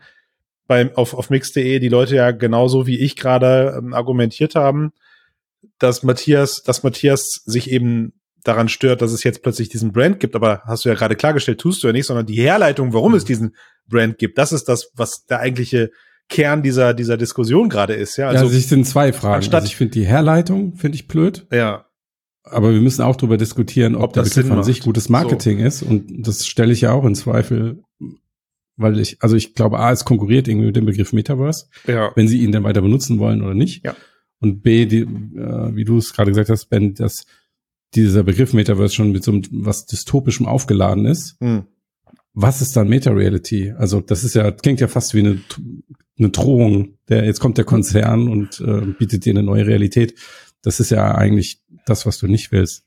beim, 0.73 0.95
auf, 0.95 1.13
auf 1.13 1.29
mix.de 1.29 1.77
die 1.77 1.87
Leute 1.87 2.15
ja 2.15 2.31
genauso 2.31 2.87
wie 2.87 2.99
ich 2.99 3.15
gerade 3.15 3.75
ähm, 3.77 3.93
argumentiert 3.93 4.55
haben, 4.55 4.91
dass 5.77 6.01
Matthias, 6.01 6.63
dass 6.63 6.81
Matthias 6.81 7.43
sich 7.45 7.69
eben 7.69 8.13
daran 8.43 8.69
stört, 8.69 9.03
dass 9.03 9.11
es 9.11 9.23
jetzt 9.23 9.43
plötzlich 9.43 9.69
diesen 9.69 9.91
Brand 9.91 10.19
gibt, 10.19 10.35
aber 10.35 10.63
hast 10.65 10.83
du 10.83 10.89
ja 10.89 10.95
gerade 10.95 11.15
klargestellt, 11.15 11.61
tust 11.61 11.83
du 11.83 11.87
ja 11.87 11.93
nicht, 11.93 12.07
sondern 12.07 12.25
die 12.25 12.41
Herleitung, 12.41 12.91
warum 12.91 13.13
es 13.13 13.23
diesen 13.23 13.55
Brand 13.87 14.17
gibt, 14.17 14.39
das 14.39 14.51
ist 14.51 14.67
das, 14.67 14.89
was 14.95 15.25
der 15.25 15.41
eigentliche 15.41 15.91
Kern 16.27 16.63
dieser, 16.63 16.95
dieser 16.95 17.17
Diskussion 17.17 17.69
gerade 17.69 17.93
ist. 17.93 18.17
Ja, 18.17 18.29
also, 18.29 18.37
ja, 18.37 18.43
also 18.45 18.57
es 18.57 18.67
sind 18.67 18.85
zwei 18.87 19.13
Fragen. 19.13 19.35
Anstatt, 19.35 19.61
also 19.61 19.67
ich 19.67 19.75
finde 19.75 19.91
die 19.91 20.07
Herleitung, 20.07 20.73
finde 20.75 20.95
ich 20.95 21.07
blöd. 21.07 21.45
Ja. 21.51 21.85
Aber 22.45 22.73
wir 22.73 22.81
müssen 22.81 23.03
auch 23.03 23.15
darüber 23.15 23.37
diskutieren, 23.37 23.95
ob, 23.95 24.03
ob 24.03 24.13
der 24.13 24.23
Begriff 24.23 24.49
an 24.49 24.63
sich 24.63 24.81
gutes 24.81 25.07
Marketing 25.07 25.59
so. 25.59 25.65
ist. 25.65 25.83
Und 25.83 26.27
das 26.27 26.47
stelle 26.47 26.73
ich 26.73 26.81
ja 26.81 26.91
auch 26.93 27.05
in 27.05 27.13
Zweifel, 27.13 27.83
weil 28.83 28.99
ich, 28.99 29.17
also 29.21 29.35
ich 29.35 29.55
glaube, 29.55 29.79
A, 29.79 29.91
es 29.91 30.05
konkurriert 30.05 30.47
irgendwie 30.47 30.67
mit 30.67 30.75
dem 30.75 30.85
Begriff 30.85 31.13
Metaverse, 31.13 31.65
ja. 31.87 32.11
wenn 32.15 32.27
sie 32.27 32.43
ihn 32.43 32.51
dann 32.51 32.63
weiter 32.63 32.81
benutzen 32.81 33.17
wollen 33.17 33.41
oder 33.41 33.55
nicht. 33.55 33.83
Ja. 33.83 33.95
Und 34.39 34.61
B, 34.61 34.85
die, 34.85 35.01
äh, 35.01 35.75
wie 35.75 35.85
du 35.85 35.97
es 35.97 36.13
gerade 36.13 36.31
gesagt 36.31 36.49
hast, 36.49 36.65
Ben, 36.65 36.93
dass 36.93 37.25
dieser 37.95 38.23
Begriff 38.23 38.53
Metaverse 38.53 38.93
schon 38.93 39.11
mit 39.11 39.23
so 39.23 39.31
einem, 39.31 39.43
was 39.51 39.85
dystopischem 39.85 40.45
aufgeladen 40.45 41.05
ist. 41.05 41.37
Hm. 41.39 41.63
Was 42.33 42.61
ist 42.61 42.75
dann 42.75 42.89
Meta-Reality? 42.89 43.73
Also 43.77 44.01
das 44.01 44.23
ist 44.23 44.33
ja, 44.33 44.51
klingt 44.51 44.81
ja 44.81 44.87
fast 44.87 45.13
wie 45.13 45.19
eine, 45.19 45.39
eine 46.17 46.29
Drohung. 46.29 46.97
Der, 47.07 47.25
jetzt 47.25 47.39
kommt 47.39 47.57
der 47.57 47.65
Konzern 47.65 48.27
und 48.27 48.59
äh, 48.59 48.93
bietet 48.97 49.25
dir 49.25 49.31
eine 49.33 49.43
neue 49.43 49.67
Realität. 49.67 50.15
Das 50.63 50.79
ist 50.79 50.89
ja 50.89 51.13
eigentlich 51.15 51.61
das, 51.85 52.05
was 52.05 52.17
du 52.17 52.27
nicht 52.27 52.51
willst. 52.51 52.85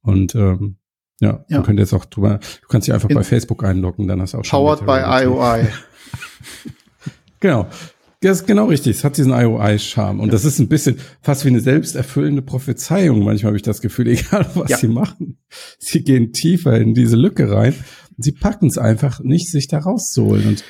Und 0.00 0.34
ähm, 0.34 0.78
ja, 1.20 1.44
ja. 1.48 1.58
man 1.58 1.62
könnte 1.64 1.82
jetzt 1.82 1.94
auch 1.94 2.04
drüber, 2.04 2.38
du 2.38 2.68
kannst 2.68 2.86
dich 2.88 2.94
einfach 2.94 3.08
In, 3.08 3.16
bei 3.16 3.24
Facebook 3.24 3.64
einloggen, 3.64 4.06
dann 4.06 4.20
hast 4.20 4.34
du 4.34 4.38
auch 4.38 4.44
schon. 4.44 4.58
Powered 4.58 4.86
by 4.86 5.24
IOI. 5.24 5.66
genau. 7.40 7.66
Das 8.20 8.40
ist 8.40 8.46
genau 8.46 8.66
richtig. 8.66 8.96
Es 8.96 9.04
hat 9.04 9.18
diesen 9.18 9.32
IOI-Charme. 9.32 10.20
Und 10.20 10.32
das 10.32 10.44
ist 10.44 10.58
ein 10.58 10.68
bisschen 10.68 10.98
fast 11.20 11.44
wie 11.44 11.48
eine 11.48 11.60
selbsterfüllende 11.60 12.42
Prophezeiung. 12.42 13.22
Manchmal 13.22 13.50
habe 13.50 13.56
ich 13.56 13.62
das 13.62 13.80
Gefühl, 13.80 14.08
egal 14.08 14.50
was 14.54 14.70
ja. 14.70 14.78
sie 14.78 14.88
machen, 14.88 15.38
sie 15.78 16.02
gehen 16.02 16.32
tiefer 16.32 16.76
in 16.78 16.94
diese 16.94 17.16
Lücke 17.16 17.50
rein. 17.50 17.74
Sie 18.18 18.32
packen 18.32 18.66
es 18.66 18.78
einfach 18.78 19.20
nicht, 19.20 19.50
sich 19.50 19.68
da 19.68 19.78
rauszuholen. 19.78 20.48
Und 20.48 20.64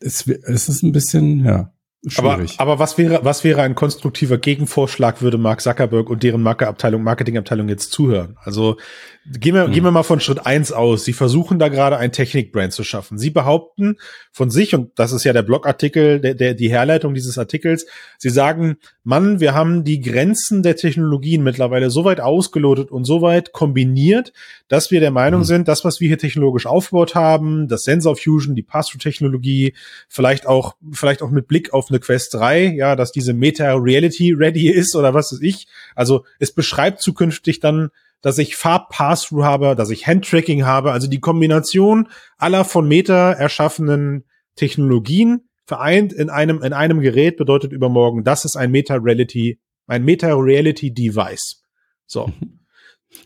es, 0.00 0.26
es 0.26 0.68
ist 0.68 0.82
ein 0.82 0.92
bisschen, 0.92 1.44
ja, 1.44 1.72
Schwierig. 2.04 2.56
Aber, 2.58 2.72
aber 2.72 2.78
was 2.80 2.98
wäre, 2.98 3.24
was 3.24 3.44
wäre 3.44 3.62
ein 3.62 3.76
konstruktiver 3.76 4.36
Gegenvorschlag, 4.36 5.22
würde 5.22 5.38
Mark 5.38 5.60
Zuckerberg 5.60 6.10
und 6.10 6.24
deren 6.24 6.42
Markeabteilung, 6.42 7.04
Marketingabteilung 7.04 7.68
jetzt 7.68 7.92
zuhören? 7.92 8.36
Also 8.40 8.76
gehen 9.24 9.54
wir, 9.54 9.64
hm. 9.64 9.72
gehen 9.72 9.84
wir 9.84 9.90
mal 9.92 10.02
von 10.02 10.20
Schritt 10.20 10.46
eins 10.46 10.72
aus. 10.72 11.04
Sie 11.04 11.12
versuchen 11.12 11.58
da 11.58 11.68
gerade 11.68 11.96
ein 11.96 12.12
Technikbrand 12.12 12.72
zu 12.72 12.82
schaffen. 12.82 13.18
Sie 13.18 13.30
behaupten 13.30 13.96
von 14.32 14.50
sich, 14.50 14.74
und 14.74 14.98
das 14.98 15.12
ist 15.12 15.24
ja 15.24 15.32
der 15.32 15.42
Blogartikel, 15.42 16.20
der, 16.20 16.34
der, 16.34 16.54
die 16.54 16.70
Herleitung 16.70 17.14
dieses 17.14 17.38
Artikels, 17.38 17.86
sie 18.18 18.30
sagen, 18.30 18.76
Mann, 19.04 19.40
wir 19.40 19.54
haben 19.54 19.84
die 19.84 20.00
Grenzen 20.00 20.62
der 20.62 20.76
Technologien 20.76 21.42
mittlerweile 21.42 21.90
so 21.90 22.04
weit 22.04 22.20
ausgelotet 22.20 22.90
und 22.90 23.04
so 23.04 23.22
weit 23.22 23.52
kombiniert, 23.52 24.32
dass 24.68 24.90
wir 24.90 25.00
der 25.00 25.12
Meinung 25.12 25.40
hm. 25.40 25.46
sind, 25.46 25.68
das, 25.68 25.84
was 25.84 26.00
wir 26.00 26.08
hier 26.08 26.18
technologisch 26.18 26.66
aufgebaut 26.66 27.14
haben, 27.14 27.68
das 27.68 27.84
Sensor 27.84 28.16
Fusion, 28.16 28.56
die 28.56 28.62
Pass-Through-Technologie, 28.62 29.74
vielleicht 30.08 30.46
auch, 30.46 30.74
vielleicht 30.92 31.22
auch 31.22 31.30
mit 31.30 31.46
Blick 31.46 31.72
auf 31.72 31.90
eine 31.90 32.00
Quest 32.00 32.34
3, 32.34 32.74
ja, 32.74 32.96
dass 32.96 33.12
diese 33.12 33.34
Meta-Reality 33.34 34.32
ready 34.32 34.68
ist 34.68 34.96
oder 34.96 35.14
was 35.14 35.32
weiß 35.32 35.40
ich. 35.42 35.68
Also 35.94 36.24
es 36.40 36.52
beschreibt 36.52 37.00
zukünftig 37.00 37.60
dann 37.60 37.90
dass 38.22 38.38
ich 38.38 38.56
Farb-Pass-Through 38.56 39.44
habe, 39.44 39.76
dass 39.76 39.90
ich 39.90 40.06
Handtracking 40.06 40.64
habe, 40.64 40.92
also 40.92 41.08
die 41.08 41.20
Kombination 41.20 42.08
aller 42.38 42.64
von 42.64 42.88
Meta 42.88 43.32
erschaffenen 43.32 44.24
Technologien 44.56 45.48
vereint 45.66 46.12
in 46.12 46.30
einem, 46.30 46.62
in 46.62 46.72
einem 46.72 47.00
Gerät 47.00 47.36
bedeutet 47.36 47.72
übermorgen, 47.72 48.24
das 48.24 48.44
ist 48.44 48.56
ein 48.56 48.70
Meta-Reality, 48.70 49.60
ein 49.86 50.04
Meta-Reality-Device. 50.04 51.62
So. 52.06 52.32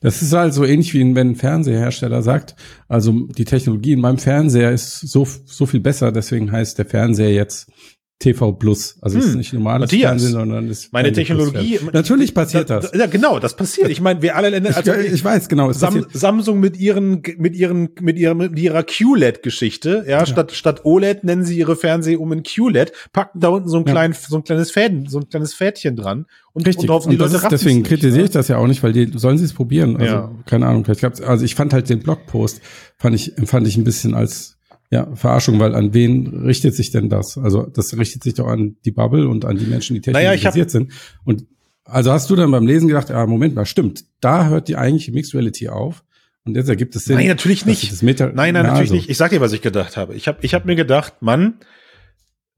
Das 0.00 0.20
ist 0.20 0.34
also 0.34 0.64
ähnlich 0.64 0.92
wie 0.94 1.14
wenn 1.14 1.30
ein 1.30 1.36
Fernsehersteller 1.36 2.20
sagt, 2.20 2.56
also 2.88 3.12
die 3.28 3.44
Technologie 3.44 3.92
in 3.92 4.00
meinem 4.00 4.18
Fernseher 4.18 4.72
ist 4.72 4.98
so, 4.98 5.24
so 5.44 5.64
viel 5.64 5.78
besser, 5.78 6.10
deswegen 6.10 6.50
heißt 6.50 6.78
der 6.78 6.86
Fernseher 6.86 7.32
jetzt 7.32 7.70
TV 8.18 8.52
Plus. 8.52 8.96
Also 9.02 9.16
hm. 9.16 9.22
es 9.22 9.28
ist 9.28 9.36
nicht 9.36 9.52
normales 9.52 9.82
Matthias, 9.82 10.08
Fernsehen, 10.08 10.32
sondern 10.32 10.68
es 10.68 10.84
ist 10.84 10.92
meine 10.92 11.12
Technologie. 11.12 11.78
Natürlich 11.92 12.34
passiert 12.34 12.70
das. 12.70 12.90
Ja, 12.94 13.06
genau, 13.06 13.38
das 13.38 13.56
passiert. 13.56 13.90
Ich 13.90 14.00
meine, 14.00 14.22
wir 14.22 14.36
alle 14.36 14.48
Länder. 14.48 14.74
Also 14.74 14.94
ich, 14.94 15.12
ich 15.12 15.24
weiß 15.24 15.50
genau. 15.50 15.70
Sam, 15.72 16.06
Samsung 16.12 16.58
mit 16.58 16.78
ihren, 16.78 17.22
mit 17.36 17.54
ihren, 17.54 17.90
mit 18.00 18.18
ihrer, 18.18 18.34
mit 18.34 18.58
ihrer 18.58 18.84
QLED-Geschichte. 18.84 20.04
Ja, 20.06 20.20
ja, 20.20 20.26
statt 20.26 20.52
statt 20.52 20.84
OLED 20.84 21.24
nennen 21.24 21.44
sie 21.44 21.58
ihre 21.58 21.76
Fernseher 21.76 22.18
um 22.18 22.32
in 22.32 22.42
QLED, 22.42 22.92
packen 23.12 23.40
da 23.40 23.48
unten 23.48 23.68
so 23.68 23.76
ein 23.76 23.84
ja. 23.84 23.92
klein, 23.92 24.14
so 24.14 24.36
ein 24.36 24.44
kleines 24.44 24.70
Fäden, 24.70 25.06
so 25.06 25.18
ein 25.18 25.28
kleines 25.28 25.52
Fädchen 25.52 25.94
dran 25.94 26.24
und, 26.54 26.66
Richtig. 26.66 26.88
und 26.88 26.94
hoffen, 26.94 27.10
die 27.10 27.16
und 27.16 27.30
Leute 27.30 27.36
ist, 27.36 27.52
Deswegen 27.52 27.82
kritisiere 27.82 28.24
ich 28.24 28.30
das 28.30 28.48
ja 28.48 28.56
auch 28.56 28.66
nicht, 28.66 28.82
weil 28.82 28.94
die 28.94 29.10
sollen 29.14 29.36
sie 29.36 29.44
es 29.44 29.52
probieren. 29.52 29.96
Also 29.98 30.14
ja. 30.14 30.32
keine 30.46 30.66
Ahnung. 30.66 30.86
Ich 30.90 30.98
glaub, 30.98 31.20
also 31.20 31.44
ich 31.44 31.54
fand 31.54 31.74
halt 31.74 31.90
den 31.90 32.00
Blogpost 32.00 32.62
fand 32.96 33.14
ich 33.14 33.36
empfand 33.36 33.68
ich 33.68 33.76
ein 33.76 33.84
bisschen 33.84 34.14
als 34.14 34.55
ja, 34.90 35.14
Verarschung, 35.14 35.58
weil 35.58 35.74
an 35.74 35.94
wen 35.94 36.44
richtet 36.44 36.74
sich 36.74 36.90
denn 36.90 37.08
das? 37.08 37.38
Also 37.38 37.66
das 37.66 37.96
richtet 37.96 38.22
sich 38.22 38.34
doch 38.34 38.46
an 38.46 38.76
die 38.84 38.92
Bubble 38.92 39.28
und 39.28 39.44
an 39.44 39.56
die 39.56 39.66
Menschen, 39.66 39.94
die 39.94 40.00
technologisiert 40.00 40.54
naja, 40.54 40.68
sind. 40.68 40.92
Und 41.24 41.46
also 41.84 42.12
hast 42.12 42.30
du 42.30 42.36
dann 42.36 42.50
beim 42.50 42.66
Lesen 42.66 42.88
gedacht, 42.88 43.10
ja, 43.10 43.26
Moment 43.26 43.54
mal, 43.54 43.66
stimmt, 43.66 44.04
da 44.20 44.48
hört 44.48 44.68
die 44.68 44.76
eigentliche 44.76 45.12
Mixed 45.12 45.34
Reality 45.34 45.68
auf. 45.68 46.04
Und 46.44 46.54
jetzt 46.54 46.68
ergibt 46.68 46.94
es 46.94 47.04
Sinn. 47.04 47.16
Nein, 47.16 47.26
natürlich 47.26 47.66
nicht. 47.66 48.02
nein, 48.02 48.34
nein, 48.34 48.52
natürlich 48.52 48.78
also. 48.78 48.94
nicht. 48.94 49.10
Ich 49.10 49.16
sag 49.16 49.30
dir, 49.30 49.40
was 49.40 49.52
ich 49.52 49.62
gedacht 49.62 49.96
habe. 49.96 50.14
Ich 50.14 50.28
habe 50.28 50.38
ich 50.42 50.54
hab 50.54 50.64
mir 50.64 50.76
gedacht, 50.76 51.14
Mann, 51.20 51.58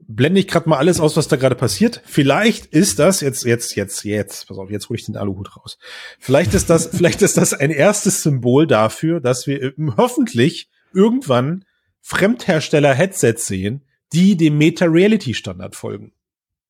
blende 0.06 0.40
ich 0.40 0.48
gerade 0.48 0.68
mal 0.68 0.76
alles 0.76 1.00
aus, 1.00 1.16
was 1.16 1.28
da 1.28 1.36
gerade 1.36 1.54
passiert. 1.54 2.02
Vielleicht 2.04 2.66
ist 2.66 2.98
das 2.98 3.22
jetzt, 3.22 3.44
jetzt, 3.44 3.76
jetzt, 3.76 4.04
jetzt, 4.04 4.46
pass 4.46 4.58
auf, 4.58 4.70
jetzt 4.70 4.90
hole 4.90 4.98
ich 4.98 5.06
den 5.06 5.16
Aluhut 5.16 5.56
raus. 5.56 5.78
Vielleicht 6.18 6.52
ist 6.52 6.68
das, 6.68 6.86
vielleicht 6.92 7.22
ist 7.22 7.38
das 7.38 7.54
ein 7.54 7.70
erstes 7.70 8.22
Symbol 8.22 8.66
dafür, 8.66 9.20
dass 9.20 9.46
wir 9.46 9.72
hoffentlich 9.96 10.68
irgendwann 10.92 11.64
Fremdhersteller-Headsets 12.08 13.46
sehen, 13.46 13.82
die 14.14 14.38
dem 14.38 14.56
Meta-Reality-Standard 14.56 15.76
folgen. 15.76 16.12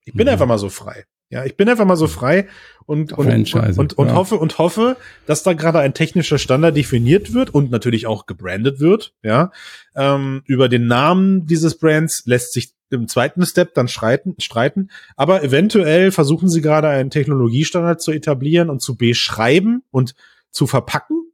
Ich 0.05 0.13
bin 0.13 0.27
mhm. 0.27 0.33
einfach 0.33 0.47
mal 0.47 0.59
so 0.59 0.69
frei. 0.69 1.05
Ja, 1.31 1.45
ich 1.45 1.57
bin 1.57 1.69
einfach 1.69 1.85
mal 1.85 1.95
so 1.95 2.09
frei 2.09 2.49
und, 2.87 3.13
und, 3.13 3.55
und, 3.55 3.79
und, 3.79 3.99
und 3.99 4.09
ja. 4.09 4.15
hoffe 4.15 4.37
und 4.37 4.59
hoffe, 4.59 4.97
dass 5.27 5.45
da 5.45 5.53
gerade 5.53 5.79
ein 5.79 5.95
technischer 5.95 6.39
Standard 6.39 6.75
definiert 6.75 7.35
wird 7.35 7.51
und 7.51 7.71
natürlich 7.71 8.07
auch 8.07 8.27
gebrandet 8.27 8.81
wird. 8.81 9.15
Ja, 9.23 9.53
ähm, 9.95 10.43
über 10.47 10.69
den 10.69 10.87
Namen 10.87 11.47
dieses 11.47 11.79
Brands 11.79 12.23
lässt 12.25 12.53
sich 12.53 12.73
im 12.91 13.07
zweiten 13.07 13.47
Step 13.47 13.75
dann 13.75 13.87
streiten, 13.87 14.35
streiten. 14.41 14.91
Aber 15.17 15.45
eventuell 15.45 16.11
versuchen 16.11 16.49
sie 16.49 16.63
gerade 16.63 16.89
einen 16.89 17.11
Technologiestandard 17.11 18.01
zu 18.01 18.11
etablieren 18.11 18.71
und 18.71 18.81
zu 18.81 18.97
beschreiben 18.97 19.85
und 19.91 20.15
zu 20.51 20.67
verpacken 20.67 21.31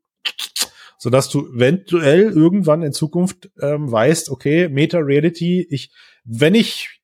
sodass 1.04 1.28
du 1.28 1.46
eventuell 1.54 2.30
irgendwann 2.30 2.80
in 2.80 2.94
Zukunft 2.94 3.50
ähm, 3.60 3.92
weißt, 3.92 4.30
okay, 4.30 4.70
Meta 4.70 4.96
Reality, 4.96 5.66
ich, 5.68 5.90
wenn 6.24 6.54
ich 6.54 7.02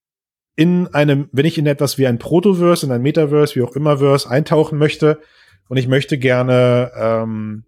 in 0.57 0.87
einem, 0.95 1.29
wenn 1.33 1.45
ich 1.45 1.59
in 1.59 1.67
etwas 1.67 1.99
wie 1.99 2.07
ein 2.07 2.19
Protoverse, 2.19 2.87
in 2.87 2.93
ein 2.93 3.03
Metaverse, 3.03 3.57
wie 3.57 3.63
auch 3.63 3.77
immer 3.77 3.99
Verse 3.99 4.27
eintauchen 4.27 4.79
möchte 4.79 5.21
und 5.69 5.77
ich 5.77 5.87
möchte 5.87 6.17
gerne 6.17 6.93
ähm, 6.97 7.65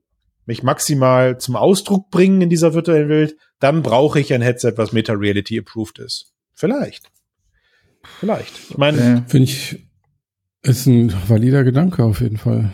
mich 0.47 0.62
maximal 0.62 1.37
zum 1.37 1.55
Ausdruck 1.55 2.09
bringen 2.11 2.40
in 2.40 2.49
dieser 2.49 2.73
virtuellen 2.73 3.11
Welt, 3.11 3.37
dann 3.61 3.83
brauche 3.83 4.18
ich 4.18 4.33
ein 4.33 4.40
Headset, 4.40 4.73
was 4.77 4.95
Meta 4.95 5.12
Reality 5.12 5.59
approved 5.59 5.99
ist. 5.99 6.33
Vielleicht. 6.55 7.11
Vielleicht. 8.21 8.71
Ich 8.71 8.79
meine, 8.79 9.23
äh, 9.27 9.29
finde 9.29 9.51
ich, 9.51 9.87
ist 10.62 10.87
ein 10.87 11.12
valider 11.29 11.62
Gedanke 11.62 12.03
auf 12.03 12.23
jeden 12.23 12.38
Fall. 12.38 12.73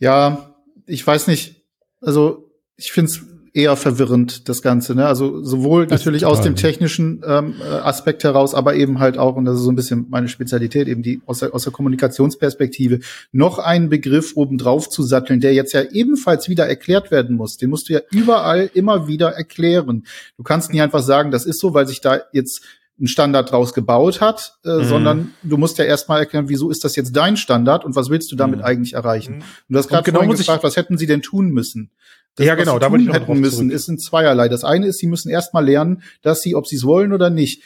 Ja, 0.00 0.56
ich 0.84 1.06
weiß 1.06 1.28
nicht. 1.28 1.62
Also 2.00 2.48
ich 2.76 2.92
finde 2.92 3.10
es 3.10 3.20
eher 3.54 3.76
verwirrend, 3.76 4.48
das 4.48 4.62
Ganze. 4.62 4.94
Ne? 4.94 5.06
Also 5.06 5.42
sowohl 5.44 5.86
das 5.86 6.00
natürlich 6.00 6.24
aus 6.24 6.40
dem 6.40 6.56
technischen 6.56 7.22
ähm, 7.26 7.54
äh, 7.60 7.64
Aspekt 7.64 8.24
heraus, 8.24 8.54
aber 8.54 8.74
eben 8.74 8.98
halt 8.98 9.18
auch, 9.18 9.36
und 9.36 9.44
das 9.44 9.56
ist 9.56 9.64
so 9.64 9.70
ein 9.70 9.76
bisschen 9.76 10.06
meine 10.08 10.28
Spezialität, 10.28 10.88
eben 10.88 11.02
die 11.02 11.20
aus 11.26 11.40
der, 11.40 11.54
aus 11.54 11.64
der 11.64 11.72
Kommunikationsperspektive, 11.72 13.00
noch 13.30 13.58
einen 13.58 13.90
Begriff 13.90 14.32
obendrauf 14.36 14.88
zu 14.88 15.02
satteln, 15.02 15.40
der 15.40 15.52
jetzt 15.52 15.74
ja 15.74 15.82
ebenfalls 15.82 16.48
wieder 16.48 16.66
erklärt 16.66 17.10
werden 17.10 17.36
muss. 17.36 17.58
Den 17.58 17.68
musst 17.68 17.88
du 17.88 17.94
ja 17.94 18.00
überall 18.10 18.70
immer 18.72 19.06
wieder 19.06 19.30
erklären. 19.32 20.04
Du 20.38 20.42
kannst 20.42 20.72
nicht 20.72 20.80
einfach 20.80 21.02
sagen, 21.02 21.30
das 21.30 21.44
ist 21.44 21.60
so, 21.60 21.74
weil 21.74 21.86
sich 21.86 22.00
da 22.00 22.22
jetzt 22.32 22.62
ein 23.00 23.06
Standard 23.06 23.50
draus 23.50 23.72
gebaut 23.72 24.20
hat, 24.20 24.54
äh, 24.64 24.68
mhm. 24.68 24.84
sondern 24.84 25.34
du 25.42 25.56
musst 25.56 25.78
ja 25.78 25.84
erstmal 25.84 26.20
erklären, 26.20 26.48
wieso 26.48 26.70
ist 26.70 26.84
das 26.84 26.94
jetzt 26.94 27.16
dein 27.16 27.36
Standard 27.36 27.84
und 27.84 27.96
was 27.96 28.10
willst 28.10 28.30
du 28.30 28.36
damit 28.36 28.60
mhm. 28.60 28.64
eigentlich 28.64 28.92
erreichen? 28.92 29.36
Und 29.36 29.44
du 29.68 29.78
hast 29.78 29.88
gerade 29.88 30.10
genau 30.10 30.26
gefragt, 30.26 30.62
was 30.62 30.76
hätten 30.76 30.98
sie 30.98 31.06
denn 31.06 31.22
tun 31.22 31.50
müssen? 31.50 31.90
Das, 32.36 32.46
ja, 32.46 32.54
genau, 32.54 32.78
da 32.78 32.90
wollte 32.90 33.04
ich 33.04 33.12
hätten 33.12 33.40
müssen, 33.40 33.68
zurück. 33.68 33.72
ist 33.72 33.88
in 33.88 33.98
zweierlei. 33.98 34.48
Das 34.48 34.64
eine 34.64 34.86
ist, 34.86 34.98
sie 34.98 35.06
müssen 35.06 35.28
erstmal 35.28 35.64
lernen, 35.64 36.02
dass 36.22 36.40
sie, 36.40 36.54
ob 36.54 36.66
sie 36.66 36.76
es 36.76 36.84
wollen 36.84 37.12
oder 37.12 37.28
nicht, 37.28 37.62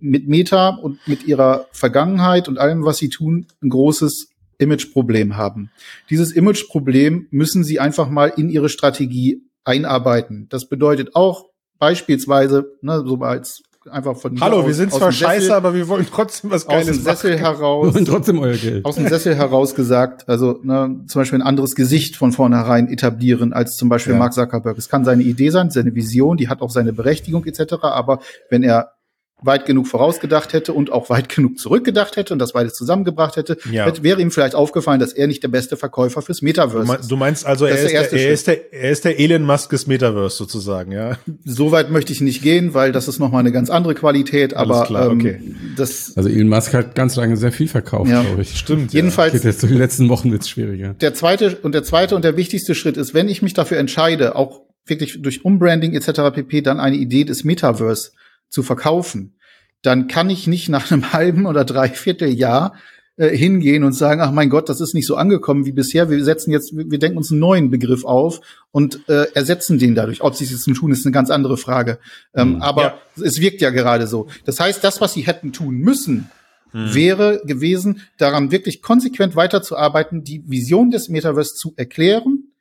mit 0.00 0.28
Meta 0.28 0.70
und 0.70 1.06
mit 1.06 1.26
ihrer 1.26 1.66
Vergangenheit 1.72 2.48
und 2.48 2.58
allem, 2.58 2.84
was 2.84 2.98
sie 2.98 3.08
tun, 3.08 3.46
ein 3.62 3.70
großes 3.70 4.28
Imageproblem 4.58 5.36
haben. 5.36 5.70
Dieses 6.10 6.32
Imageproblem 6.32 7.28
müssen 7.30 7.64
sie 7.64 7.80
einfach 7.80 8.10
mal 8.10 8.32
in 8.36 8.48
ihre 8.48 8.68
Strategie 8.68 9.42
einarbeiten. 9.64 10.46
Das 10.50 10.68
bedeutet 10.68 11.14
auch 11.14 11.46
beispielsweise, 11.78 12.76
ne, 12.80 13.04
so 13.06 13.16
als 13.18 13.62
einfach 13.90 14.16
von 14.16 14.40
Hallo, 14.40 14.60
aus, 14.60 14.66
wir 14.66 14.74
sind 14.74 14.92
zwar 14.92 15.12
scheiße, 15.12 15.40
Sessel, 15.40 15.56
aber 15.56 15.74
wir 15.74 15.88
wollen 15.88 16.06
trotzdem 16.10 16.50
was 16.50 16.66
Geiles 16.66 16.88
aus 16.88 16.96
dem 16.96 17.04
Sessel 17.04 17.30
machen. 17.32 17.42
heraus. 17.42 17.86
Wir 17.86 17.94
wollen 17.94 18.04
trotzdem 18.04 18.38
euer 18.38 18.56
Geld. 18.56 18.84
Aus 18.84 18.96
dem 18.96 19.08
Sessel 19.08 19.34
heraus 19.34 19.74
gesagt, 19.74 20.28
also 20.28 20.60
ne, 20.62 21.00
zum 21.06 21.20
Beispiel 21.20 21.38
ein 21.38 21.46
anderes 21.46 21.74
Gesicht 21.74 22.16
von 22.16 22.32
vornherein 22.32 22.88
etablieren 22.88 23.52
als 23.52 23.76
zum 23.76 23.88
Beispiel 23.88 24.14
ja. 24.14 24.18
Mark 24.18 24.34
Zuckerberg. 24.34 24.76
Es 24.78 24.88
kann 24.88 25.04
seine 25.04 25.22
Idee 25.22 25.50
sein, 25.50 25.70
seine 25.70 25.94
Vision, 25.94 26.36
die 26.36 26.48
hat 26.48 26.60
auch 26.60 26.70
seine 26.70 26.92
Berechtigung 26.92 27.44
etc. 27.44 27.74
Aber 27.82 28.20
wenn 28.50 28.62
er 28.62 28.92
weit 29.40 29.66
genug 29.66 29.86
vorausgedacht 29.86 30.52
hätte 30.52 30.72
und 30.72 30.90
auch 30.90 31.10
weit 31.10 31.28
genug 31.34 31.58
zurückgedacht 31.58 32.16
hätte 32.16 32.32
und 32.32 32.38
das 32.38 32.52
beides 32.52 32.74
zusammengebracht 32.74 33.36
hätte, 33.36 33.56
ja. 33.70 33.84
hätte 33.86 34.02
wäre 34.02 34.20
ihm 34.20 34.30
vielleicht 34.30 34.54
aufgefallen, 34.54 35.00
dass 35.00 35.12
er 35.12 35.26
nicht 35.26 35.42
der 35.42 35.48
beste 35.48 35.76
Verkäufer 35.76 36.22
fürs 36.22 36.42
Metaverse 36.42 36.96
ist. 37.00 37.10
Du 37.10 37.16
meinst 37.16 37.46
also, 37.46 37.66
er 37.66 37.78
ist, 37.78 37.92
der, 37.92 38.12
er, 38.12 38.32
ist 38.32 38.46
der, 38.46 38.72
er 38.72 38.90
ist 38.90 39.04
der 39.04 39.20
Elon 39.20 39.42
Musk 39.42 39.70
des 39.70 39.86
Metaverse 39.86 40.36
sozusagen, 40.36 40.92
ja? 40.92 41.18
So 41.44 41.70
weit 41.70 41.90
möchte 41.90 42.12
ich 42.12 42.20
nicht 42.20 42.42
gehen, 42.42 42.74
weil 42.74 42.92
das 42.92 43.08
ist 43.08 43.18
nochmal 43.18 43.40
eine 43.40 43.52
ganz 43.52 43.70
andere 43.70 43.94
Qualität, 43.94 44.54
aber 44.54 44.84
klar, 44.84 45.10
ähm, 45.10 45.18
okay. 45.18 45.40
das 45.76 46.12
Also 46.16 46.28
Elon 46.28 46.48
Musk 46.48 46.74
hat 46.74 46.94
ganz 46.94 47.16
lange 47.16 47.36
sehr 47.36 47.52
viel 47.52 47.68
verkauft, 47.68 48.10
ja. 48.10 48.22
glaube 48.22 48.42
ich. 48.42 48.58
Stimmt. 48.58 48.92
Jedenfalls. 48.92 49.34
Ja. 49.34 49.40
Jetzt 49.48 49.62
in 49.62 49.70
den 49.70 49.78
letzten 49.78 50.08
Wochen 50.08 50.32
wird's 50.32 50.48
schwieriger. 50.48 50.94
Der 50.94 51.14
zweite 51.14 51.58
und 51.62 51.72
der 51.72 51.84
zweite 51.84 52.16
und 52.16 52.24
der 52.24 52.36
wichtigste 52.36 52.74
Schritt 52.74 52.96
ist, 52.96 53.14
wenn 53.14 53.28
ich 53.28 53.42
mich 53.42 53.54
dafür 53.54 53.78
entscheide, 53.78 54.36
auch 54.36 54.62
wirklich 54.86 55.20
durch 55.22 55.44
Umbranding 55.44 55.94
etc. 55.94 56.34
pp. 56.34 56.62
dann 56.62 56.80
eine 56.80 56.96
Idee 56.96 57.24
des 57.24 57.44
Metaverse 57.44 58.10
zu 58.48 58.62
verkaufen, 58.62 59.38
dann 59.82 60.08
kann 60.08 60.30
ich 60.30 60.46
nicht 60.46 60.68
nach 60.68 60.90
einem 60.90 61.12
halben 61.12 61.46
oder 61.46 61.64
dreiviertel 61.64 62.28
Jahr 62.28 62.74
äh, 63.18 63.36
hingehen 63.36 63.82
und 63.82 63.94
sagen, 63.94 64.20
ach 64.20 64.30
mein 64.30 64.48
Gott, 64.48 64.68
das 64.68 64.80
ist 64.80 64.94
nicht 64.94 65.06
so 65.06 65.16
angekommen 65.16 65.66
wie 65.66 65.72
bisher. 65.72 66.08
Wir 66.08 66.22
setzen 66.24 66.52
jetzt, 66.52 66.72
wir 66.72 66.98
denken 67.00 67.18
uns 67.18 67.32
einen 67.32 67.40
neuen 67.40 67.68
Begriff 67.68 68.04
auf 68.04 68.40
und 68.70 69.08
äh, 69.08 69.26
ersetzen 69.34 69.78
den 69.78 69.96
dadurch. 69.96 70.22
Ob 70.22 70.36
sie 70.36 70.44
es 70.44 70.50
jetzt 70.52 70.72
tun, 70.76 70.92
ist 70.92 71.04
eine 71.04 71.12
ganz 71.12 71.28
andere 71.30 71.56
Frage. 71.56 71.98
Ähm, 72.32 72.54
mhm, 72.54 72.62
aber 72.62 72.82
ja. 72.82 72.98
es 73.24 73.40
wirkt 73.40 73.60
ja 73.60 73.70
gerade 73.70 74.06
so. 74.06 74.28
Das 74.44 74.60
heißt, 74.60 74.84
das, 74.84 75.00
was 75.00 75.14
sie 75.14 75.22
hätten 75.22 75.52
tun 75.52 75.78
müssen, 75.78 76.30
mhm. 76.72 76.94
wäre 76.94 77.42
gewesen, 77.44 78.02
daran 78.18 78.52
wirklich 78.52 78.82
konsequent 78.82 79.34
weiterzuarbeiten, 79.34 80.22
die 80.22 80.44
Vision 80.46 80.92
des 80.92 81.08
Metaverse 81.08 81.54
zu 81.54 81.74
erklären 81.76 82.52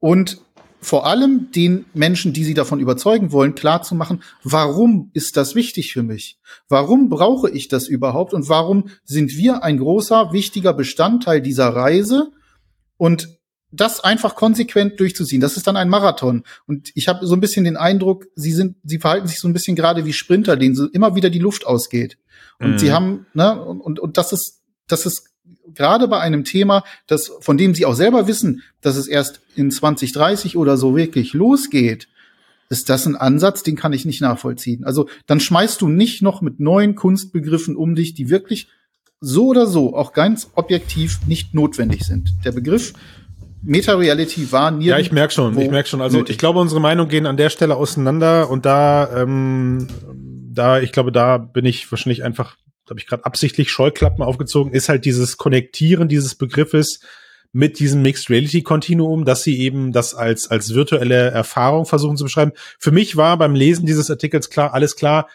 und 0.00 0.38
vor 0.84 1.06
allem 1.06 1.50
den 1.50 1.86
Menschen, 1.94 2.32
die 2.32 2.44
sie 2.44 2.54
davon 2.54 2.78
überzeugen 2.78 3.32
wollen, 3.32 3.54
klar 3.54 3.82
zu 3.82 3.94
machen, 3.94 4.22
warum 4.42 5.10
ist 5.14 5.36
das 5.36 5.54
wichtig 5.54 5.92
für 5.92 6.02
mich? 6.02 6.38
Warum 6.68 7.08
brauche 7.08 7.50
ich 7.50 7.68
das 7.68 7.88
überhaupt? 7.88 8.34
Und 8.34 8.48
warum 8.48 8.90
sind 9.02 9.36
wir 9.36 9.64
ein 9.64 9.78
großer, 9.78 10.32
wichtiger 10.32 10.74
Bestandteil 10.74 11.40
dieser 11.40 11.70
Reise? 11.70 12.32
Und 12.98 13.28
das 13.72 14.04
einfach 14.04 14.36
konsequent 14.36 15.00
durchzuziehen. 15.00 15.40
Das 15.40 15.56
ist 15.56 15.66
dann 15.66 15.76
ein 15.76 15.88
Marathon. 15.88 16.44
Und 16.66 16.92
ich 16.94 17.08
habe 17.08 17.26
so 17.26 17.34
ein 17.34 17.40
bisschen 17.40 17.64
den 17.64 17.76
Eindruck, 17.76 18.26
sie 18.36 18.52
sind, 18.52 18.76
sie 18.84 18.98
verhalten 18.98 19.26
sich 19.26 19.40
so 19.40 19.48
ein 19.48 19.52
bisschen 19.52 19.76
gerade 19.76 20.04
wie 20.04 20.12
Sprinter, 20.12 20.56
denen 20.56 20.76
so 20.76 20.86
immer 20.88 21.16
wieder 21.16 21.30
die 21.30 21.40
Luft 21.40 21.66
ausgeht. 21.66 22.18
Und 22.60 22.72
mhm. 22.72 22.78
sie 22.78 22.92
haben, 22.92 23.26
ne, 23.34 23.60
und, 23.64 23.80
und, 23.80 23.98
und 23.98 24.16
das 24.16 24.32
ist, 24.32 24.62
das 24.86 25.06
ist 25.06 25.33
gerade 25.72 26.08
bei 26.08 26.20
einem 26.20 26.44
Thema, 26.44 26.84
das, 27.06 27.30
von 27.40 27.56
dem 27.56 27.74
sie 27.74 27.86
auch 27.86 27.94
selber 27.94 28.26
wissen, 28.26 28.62
dass 28.80 28.96
es 28.96 29.06
erst 29.06 29.40
in 29.56 29.70
2030 29.70 30.56
oder 30.56 30.76
so 30.76 30.96
wirklich 30.96 31.32
losgeht, 31.32 32.08
ist 32.70 32.88
das 32.88 33.06
ein 33.06 33.16
Ansatz, 33.16 33.62
den 33.62 33.76
kann 33.76 33.92
ich 33.92 34.04
nicht 34.04 34.20
nachvollziehen. 34.20 34.84
Also 34.84 35.08
dann 35.26 35.40
schmeißt 35.40 35.80
du 35.80 35.88
nicht 35.88 36.22
noch 36.22 36.40
mit 36.40 36.60
neuen 36.60 36.94
Kunstbegriffen 36.94 37.76
um 37.76 37.94
dich, 37.94 38.14
die 38.14 38.30
wirklich 38.30 38.68
so 39.20 39.46
oder 39.46 39.66
so 39.66 39.96
auch 39.96 40.12
ganz 40.12 40.50
objektiv 40.54 41.20
nicht 41.26 41.54
notwendig 41.54 42.04
sind. 42.04 42.34
Der 42.44 42.52
Begriff 42.52 42.92
Meta-Reality 43.62 44.52
war 44.52 44.70
nie. 44.70 44.86
Ja, 44.86 44.98
ich 44.98 45.10
merk 45.10 45.32
schon, 45.32 45.58
ich 45.58 45.70
merk 45.70 45.88
schon. 45.88 46.02
Also 46.02 46.18
nötig. 46.18 46.34
ich 46.34 46.38
glaube, 46.38 46.58
unsere 46.58 46.80
Meinungen 46.80 47.08
gehen 47.08 47.26
an 47.26 47.36
der 47.36 47.48
Stelle 47.48 47.76
auseinander 47.76 48.50
und 48.50 48.66
da, 48.66 49.22
ähm, 49.22 49.88
da, 50.52 50.80
ich 50.80 50.92
glaube, 50.92 51.12
da 51.12 51.38
bin 51.38 51.64
ich 51.64 51.90
wahrscheinlich 51.90 52.22
einfach 52.24 52.56
habe 52.90 53.00
ich 53.00 53.06
gerade 53.06 53.24
absichtlich 53.24 53.70
Scheuklappen 53.70 54.22
aufgezogen, 54.22 54.72
ist 54.72 54.88
halt 54.88 55.04
dieses 55.04 55.36
Konnektieren 55.36 56.08
dieses 56.08 56.34
Begriffes 56.34 57.00
mit 57.52 57.78
diesem 57.78 58.02
Mixed 58.02 58.30
Reality 58.30 58.62
Kontinuum, 58.62 59.24
dass 59.24 59.44
sie 59.44 59.60
eben 59.60 59.92
das 59.92 60.14
als 60.14 60.50
als 60.50 60.74
virtuelle 60.74 61.30
Erfahrung 61.30 61.86
versuchen 61.86 62.16
zu 62.16 62.24
beschreiben. 62.24 62.52
Für 62.78 62.90
mich 62.90 63.16
war 63.16 63.38
beim 63.38 63.54
Lesen 63.54 63.86
dieses 63.86 64.10
Artikels 64.10 64.50
klar, 64.50 64.74
alles 64.74 64.96
klar, 64.96 65.28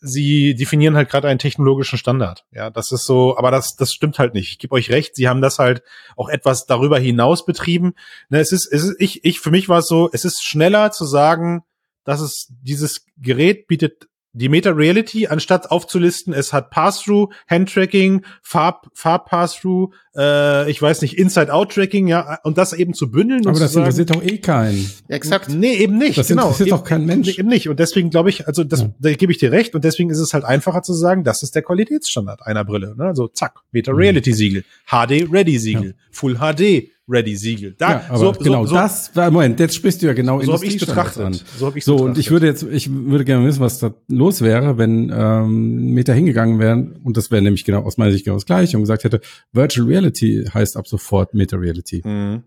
sie 0.00 0.54
definieren 0.54 0.96
halt 0.96 1.10
gerade 1.10 1.28
einen 1.28 1.38
technologischen 1.38 1.98
Standard. 1.98 2.44
Ja, 2.52 2.70
das 2.70 2.92
ist 2.92 3.04
so, 3.04 3.36
aber 3.36 3.50
das 3.50 3.74
das 3.74 3.92
stimmt 3.92 4.18
halt 4.18 4.34
nicht. 4.34 4.50
Ich 4.50 4.58
gebe 4.58 4.74
euch 4.74 4.90
recht, 4.90 5.16
sie 5.16 5.28
haben 5.28 5.40
das 5.40 5.58
halt 5.58 5.82
auch 6.16 6.28
etwas 6.28 6.66
darüber 6.66 6.98
hinaus 6.98 7.44
betrieben. 7.44 7.94
Ne, 8.28 8.38
es 8.38 8.52
ist 8.52 8.72
es 8.72 8.84
ist 8.84 8.96
ich 9.00 9.24
ich 9.24 9.40
für 9.40 9.50
mich 9.50 9.68
war 9.68 9.80
es 9.80 9.88
so, 9.88 10.08
es 10.12 10.24
ist 10.24 10.44
schneller 10.44 10.92
zu 10.92 11.04
sagen, 11.04 11.64
dass 12.04 12.20
es 12.20 12.52
dieses 12.62 13.04
Gerät 13.16 13.66
bietet 13.66 14.06
die 14.34 14.48
Meta-Reality, 14.48 15.28
anstatt 15.28 15.70
aufzulisten, 15.70 16.34
es 16.34 16.52
hat 16.52 16.70
Pass-Through, 16.70 17.32
Hand-Tracking, 17.48 18.24
Farb, 18.42 18.88
Farb-Pass-Through, 18.92 19.92
äh, 20.16 20.68
ich 20.68 20.82
weiß 20.82 21.02
nicht, 21.02 21.16
Inside-Out-Tracking, 21.16 22.08
ja, 22.08 22.40
und 22.42 22.58
das 22.58 22.72
eben 22.72 22.94
zu 22.94 23.12
bündeln. 23.12 23.46
Aber 23.46 23.58
das 23.58 23.76
interessiert 23.76 24.10
doch 24.10 24.22
eh 24.22 24.38
keinen. 24.38 24.90
Exakt. 25.06 25.48
Nee, 25.50 25.74
eben 25.74 25.98
nicht. 25.98 26.18
Das 26.18 26.28
genau. 26.28 26.48
interessiert 26.48 26.72
doch 26.72 26.82
kein 26.82 27.06
Mensch. 27.06 27.38
Eben 27.38 27.48
nicht. 27.48 27.68
Und 27.68 27.78
deswegen 27.78 28.10
glaube 28.10 28.28
ich, 28.28 28.48
also 28.48 28.64
das, 28.64 28.80
ja. 28.80 28.90
da 28.98 29.12
gebe 29.12 29.30
ich 29.30 29.38
dir 29.38 29.52
recht, 29.52 29.74
und 29.76 29.84
deswegen 29.84 30.10
ist 30.10 30.18
es 30.18 30.34
halt 30.34 30.44
einfacher 30.44 30.82
zu 30.82 30.94
sagen, 30.94 31.22
das 31.22 31.44
ist 31.44 31.54
der 31.54 31.62
Qualitätsstandard 31.62 32.42
einer 32.44 32.64
Brille. 32.64 32.94
Ne? 32.96 33.04
Also 33.04 33.28
zack, 33.28 33.60
Meta-Reality-Siegel, 33.70 34.64
HD-Ready-Siegel, 34.86 35.90
ja. 35.90 35.94
Full 36.10 36.38
HD, 36.38 36.90
Ready 37.08 37.36
Siegel. 37.36 37.74
Da, 37.76 38.06
ja, 38.08 38.16
so, 38.16 38.32
genau 38.32 38.64
so, 38.64 38.74
das 38.74 39.14
war 39.14 39.30
Moment, 39.30 39.60
jetzt 39.60 39.74
sprichst 39.74 40.00
du 40.00 40.06
ja 40.06 40.14
genau 40.14 40.40
so 40.40 40.54
habe 40.54 40.64
ich 40.64 40.78
betrachtet. 40.78 41.22
An. 41.22 41.32
So 41.58 41.66
habe 41.66 41.78
ich 41.78 41.84
So 41.84 41.96
betrachtet. 41.96 42.16
und 42.16 42.18
ich 42.18 42.30
würde 42.30 42.46
jetzt 42.46 42.62
ich 42.62 42.90
würde 42.90 43.24
gerne 43.24 43.46
wissen, 43.46 43.60
was 43.60 43.78
da 43.78 43.94
los 44.08 44.40
wäre, 44.40 44.78
wenn 44.78 45.12
ähm, 45.14 45.92
Meta 45.92 46.14
hingegangen 46.14 46.58
wären 46.58 46.96
und 47.04 47.16
das 47.16 47.30
wäre 47.30 47.42
nämlich 47.42 47.64
genau 47.64 47.82
aus 47.82 47.98
meiner 47.98 48.12
Sicht 48.12 48.24
genau 48.24 48.36
das 48.36 48.46
gleiche 48.46 48.76
und 48.78 48.84
gesagt 48.84 49.04
hätte, 49.04 49.20
Virtual 49.52 49.86
Reality 49.86 50.48
heißt 50.52 50.76
ab 50.78 50.88
sofort 50.88 51.34
Meta 51.34 51.56
Reality. 51.56 52.00
Mhm. 52.04 52.44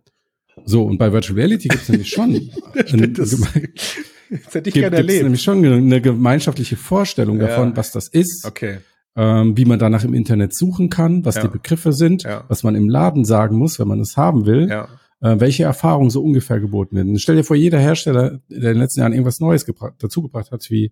So 0.66 0.84
und 0.84 0.98
bei 0.98 1.12
Virtual 1.14 1.38
Reality 1.38 1.68
gibt 1.68 1.84
es 1.84 1.90
nämlich 1.90 2.10
schon 2.10 2.34
ein, 2.74 3.14
das, 3.14 3.30
das 3.40 4.56
hätte 4.56 4.70
ich 4.70 4.74
gibt, 4.74 4.74
gerne 4.74 4.98
erlebt. 4.98 5.24
nämlich 5.24 5.44
schon 5.44 5.64
eine 5.64 6.02
gemeinschaftliche 6.02 6.78
Vorstellung 6.78 7.40
ja. 7.40 7.48
davon, 7.48 7.78
was 7.78 7.92
das 7.92 8.08
ist. 8.08 8.44
Okay 8.44 8.80
ähm, 9.18 9.58
wie 9.58 9.66
man 9.66 9.80
danach 9.80 10.04
im 10.04 10.14
Internet 10.14 10.54
suchen 10.54 10.90
kann, 10.90 11.26
was 11.26 11.36
ja. 11.36 11.42
die 11.42 11.48
Begriffe 11.48 11.92
sind, 11.92 12.24
ja. 12.24 12.44
was 12.48 12.64
man 12.64 12.76
im 12.76 12.88
Laden 12.88 13.26
sagen 13.26 13.58
muss, 13.58 13.80
wenn 13.80 13.88
man 13.88 14.00
es 14.00 14.16
haben 14.16 14.46
will, 14.46 14.70
ja. 14.70 14.88
äh, 15.22 15.40
welche 15.40 15.64
Erfahrungen 15.64 16.12
so 16.12 16.24
ungefähr 16.24 16.60
geboten 16.60 16.96
werden. 16.96 17.18
Stell 17.18 17.36
dir 17.36 17.44
vor, 17.44 17.56
jeder 17.56 17.80
Hersteller, 17.80 18.40
der 18.50 18.58
in 18.58 18.62
den 18.62 18.78
letzten 18.78 19.00
Jahren 19.00 19.14
irgendwas 19.14 19.40
Neues 19.40 19.66
dazugebracht 19.98 20.52
hat, 20.52 20.70
wie 20.70 20.92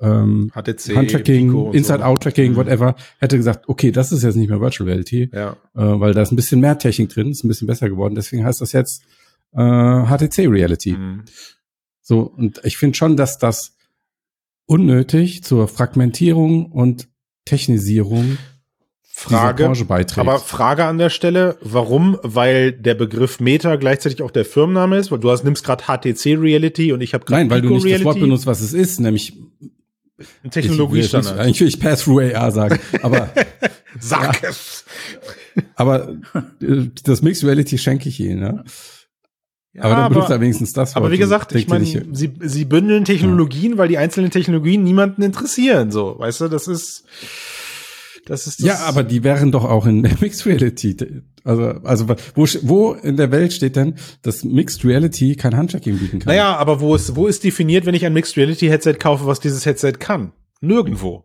ähm, 0.00 0.52
HTC, 0.54 0.94
Handtracking, 0.94 1.72
Inside-Out-Tracking, 1.72 2.52
mhm. 2.52 2.56
whatever, 2.56 2.94
hätte 3.18 3.36
gesagt, 3.36 3.68
okay, 3.68 3.90
das 3.90 4.12
ist 4.12 4.22
jetzt 4.22 4.36
nicht 4.36 4.50
mehr 4.50 4.60
Virtual 4.60 4.88
Reality, 4.88 5.22
äh, 5.32 5.52
weil 5.74 6.14
da 6.14 6.22
ist 6.22 6.30
ein 6.30 6.36
bisschen 6.36 6.60
mehr 6.60 6.78
Technik 6.78 7.08
drin, 7.08 7.32
ist 7.32 7.42
ein 7.42 7.48
bisschen 7.48 7.66
besser 7.66 7.88
geworden. 7.88 8.14
Deswegen 8.14 8.44
heißt 8.44 8.60
das 8.60 8.70
jetzt 8.70 9.02
äh, 9.52 9.58
HTC 9.58 10.46
Reality. 10.48 10.92
Mhm. 10.92 11.24
So, 12.02 12.20
und 12.20 12.60
ich 12.62 12.76
finde 12.76 12.96
schon, 12.96 13.16
dass 13.16 13.38
das 13.38 13.76
unnötig 14.66 15.42
zur 15.42 15.66
Fragmentierung 15.66 16.66
und 16.66 17.08
Technisierung 17.44 18.38
Frage, 19.16 19.72
aber 20.16 20.38
Frage 20.40 20.84
an 20.84 20.98
der 20.98 21.08
Stelle, 21.08 21.56
warum? 21.60 22.18
Weil 22.22 22.72
der 22.72 22.94
Begriff 22.94 23.38
Meta 23.38 23.76
gleichzeitig 23.76 24.22
auch 24.22 24.32
der 24.32 24.44
Firmenname 24.44 24.98
ist, 24.98 25.12
weil 25.12 25.20
du 25.20 25.30
hast, 25.30 25.44
nimmst 25.44 25.64
gerade 25.64 25.84
HTC 25.84 26.36
Reality 26.36 26.92
und 26.92 27.00
ich 27.00 27.14
habe 27.14 27.24
gerade 27.24 27.42
Nein, 27.42 27.50
weil 27.50 27.60
Pico 27.60 27.68
du 27.68 27.74
nicht 27.76 27.84
Reality. 27.84 28.04
das 28.04 28.06
Wort 28.06 28.20
benutzt, 28.20 28.46
was 28.46 28.60
es 28.60 28.72
ist, 28.72 28.98
nämlich 28.98 29.38
ein 30.42 30.50
Technologiestandard. 30.50 31.38
Eigentlich 31.38 31.60
will 31.60 31.68
ich 31.68 31.78
Pass-Through 31.78 32.34
AR 32.34 32.50
sagen, 32.50 32.80
aber 33.02 33.30
Sag 34.00 34.42
ja, 34.42 34.48
es. 34.48 34.84
Aber 35.76 36.16
äh, 36.60 36.88
das 37.04 37.22
Mixed 37.22 37.44
Reality 37.44 37.78
schenke 37.78 38.08
ich 38.08 38.20
Ihnen, 38.20 38.40
ne? 38.40 38.46
Ja, 38.46 38.64
aber 39.78 39.94
dann 39.94 40.12
benutzt 40.12 40.30
er 40.30 40.40
wenigstens 40.40 40.72
das. 40.72 40.90
Wort 40.90 40.96
aber 40.96 41.10
wie 41.10 41.18
gesagt, 41.18 41.52
ich 41.54 41.68
meine, 41.68 41.84
sie, 41.84 42.32
sie 42.40 42.64
bündeln 42.64 43.04
Technologien, 43.04 43.72
ja. 43.72 43.78
weil 43.78 43.88
die 43.88 43.98
einzelnen 43.98 44.30
Technologien 44.30 44.84
niemanden 44.84 45.22
interessieren. 45.22 45.90
So, 45.90 46.16
weißt 46.18 46.42
du, 46.42 46.48
das 46.48 46.68
ist, 46.68 47.04
das 48.24 48.46
ist. 48.46 48.60
Das 48.60 48.66
ja, 48.66 48.76
aber 48.86 49.02
die 49.02 49.24
wären 49.24 49.50
doch 49.50 49.64
auch 49.64 49.86
in 49.86 50.02
der 50.04 50.12
Mixed 50.20 50.46
Reality. 50.46 50.96
Also, 51.42 51.62
also 51.82 52.08
wo, 52.34 52.46
wo 52.62 52.92
in 52.92 53.16
der 53.16 53.32
Welt 53.32 53.52
steht 53.52 53.74
denn, 53.74 53.96
dass 54.22 54.44
Mixed 54.44 54.84
Reality 54.84 55.34
kein 55.34 55.56
Handtracking 55.56 55.98
bieten 55.98 56.20
kann? 56.20 56.28
Naja, 56.28 56.56
aber 56.56 56.80
wo 56.80 56.94
ist, 56.94 57.16
wo 57.16 57.26
ist 57.26 57.42
definiert, 57.42 57.84
wenn 57.84 57.94
ich 57.94 58.06
ein 58.06 58.12
Mixed 58.12 58.36
Reality 58.36 58.68
Headset 58.68 58.94
kaufe, 58.94 59.26
was 59.26 59.40
dieses 59.40 59.66
Headset 59.66 59.94
kann? 59.98 60.32
Nirgendwo. 60.60 61.24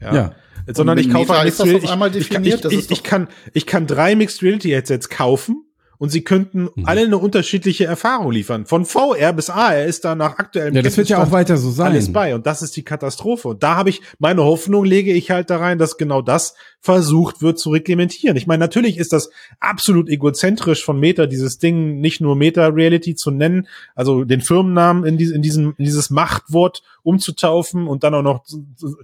Ja. 0.00 0.14
ja. 0.14 0.32
Sondern 0.68 0.98
ich 0.98 1.10
kaufe 1.10 1.34
ein 1.34 1.44
Mixed 1.44 1.64
Reality. 1.64 2.18
Ich, 2.18 2.30
ich, 2.30 2.64
ich, 2.64 2.90
ich, 2.90 3.02
kann, 3.02 3.28
ich 3.52 3.66
kann 3.66 3.86
drei 3.86 4.16
Mixed 4.16 4.42
Reality 4.42 4.70
Headsets 4.70 5.10
kaufen 5.10 5.65
und 5.98 6.10
sie 6.10 6.22
könnten 6.22 6.68
mhm. 6.74 6.84
alle 6.84 7.02
eine 7.02 7.18
unterschiedliche 7.18 7.84
Erfahrung 7.84 8.32
liefern. 8.32 8.66
Von 8.66 8.84
VR 8.84 9.32
bis 9.32 9.50
AR 9.50 9.84
ist 9.84 10.04
da 10.04 10.14
nach 10.14 10.38
aktuellem 10.38 10.74
Ja, 10.74 10.82
das 10.82 10.96
wird 10.96 11.08
ja 11.08 11.22
auch 11.22 11.30
weiter 11.30 11.56
so 11.56 11.70
sein. 11.70 11.92
Alles 11.92 12.12
bei 12.12 12.34
und 12.34 12.46
das 12.46 12.62
ist 12.62 12.76
die 12.76 12.84
Katastrophe. 12.84 13.48
Und 13.48 13.62
da 13.62 13.76
habe 13.76 13.90
ich 13.90 14.02
meine 14.18 14.44
Hoffnung 14.44 14.84
lege 14.84 15.12
ich 15.12 15.30
halt 15.30 15.50
da 15.50 15.58
rein, 15.58 15.78
dass 15.78 15.96
genau 15.96 16.22
das 16.22 16.54
versucht 16.86 17.42
wird 17.42 17.58
zu 17.58 17.70
reglementieren. 17.70 18.36
Ich 18.36 18.46
meine, 18.46 18.60
natürlich 18.60 18.96
ist 18.96 19.12
das 19.12 19.28
absolut 19.58 20.08
egozentrisch 20.08 20.84
von 20.84 21.00
Meta, 21.00 21.26
dieses 21.26 21.58
Ding 21.58 22.00
nicht 22.00 22.20
nur 22.20 22.36
Meta 22.36 22.68
Reality 22.68 23.16
zu 23.16 23.32
nennen, 23.32 23.66
also 23.96 24.22
den 24.22 24.40
Firmennamen 24.40 25.04
in, 25.04 25.18
die, 25.18 25.24
in 25.24 25.42
diesem 25.42 25.74
in 25.78 25.84
dieses 25.84 26.10
Machtwort 26.10 26.84
umzutaufen 27.02 27.88
und 27.88 28.04
dann 28.04 28.14
auch 28.14 28.22
noch 28.22 28.44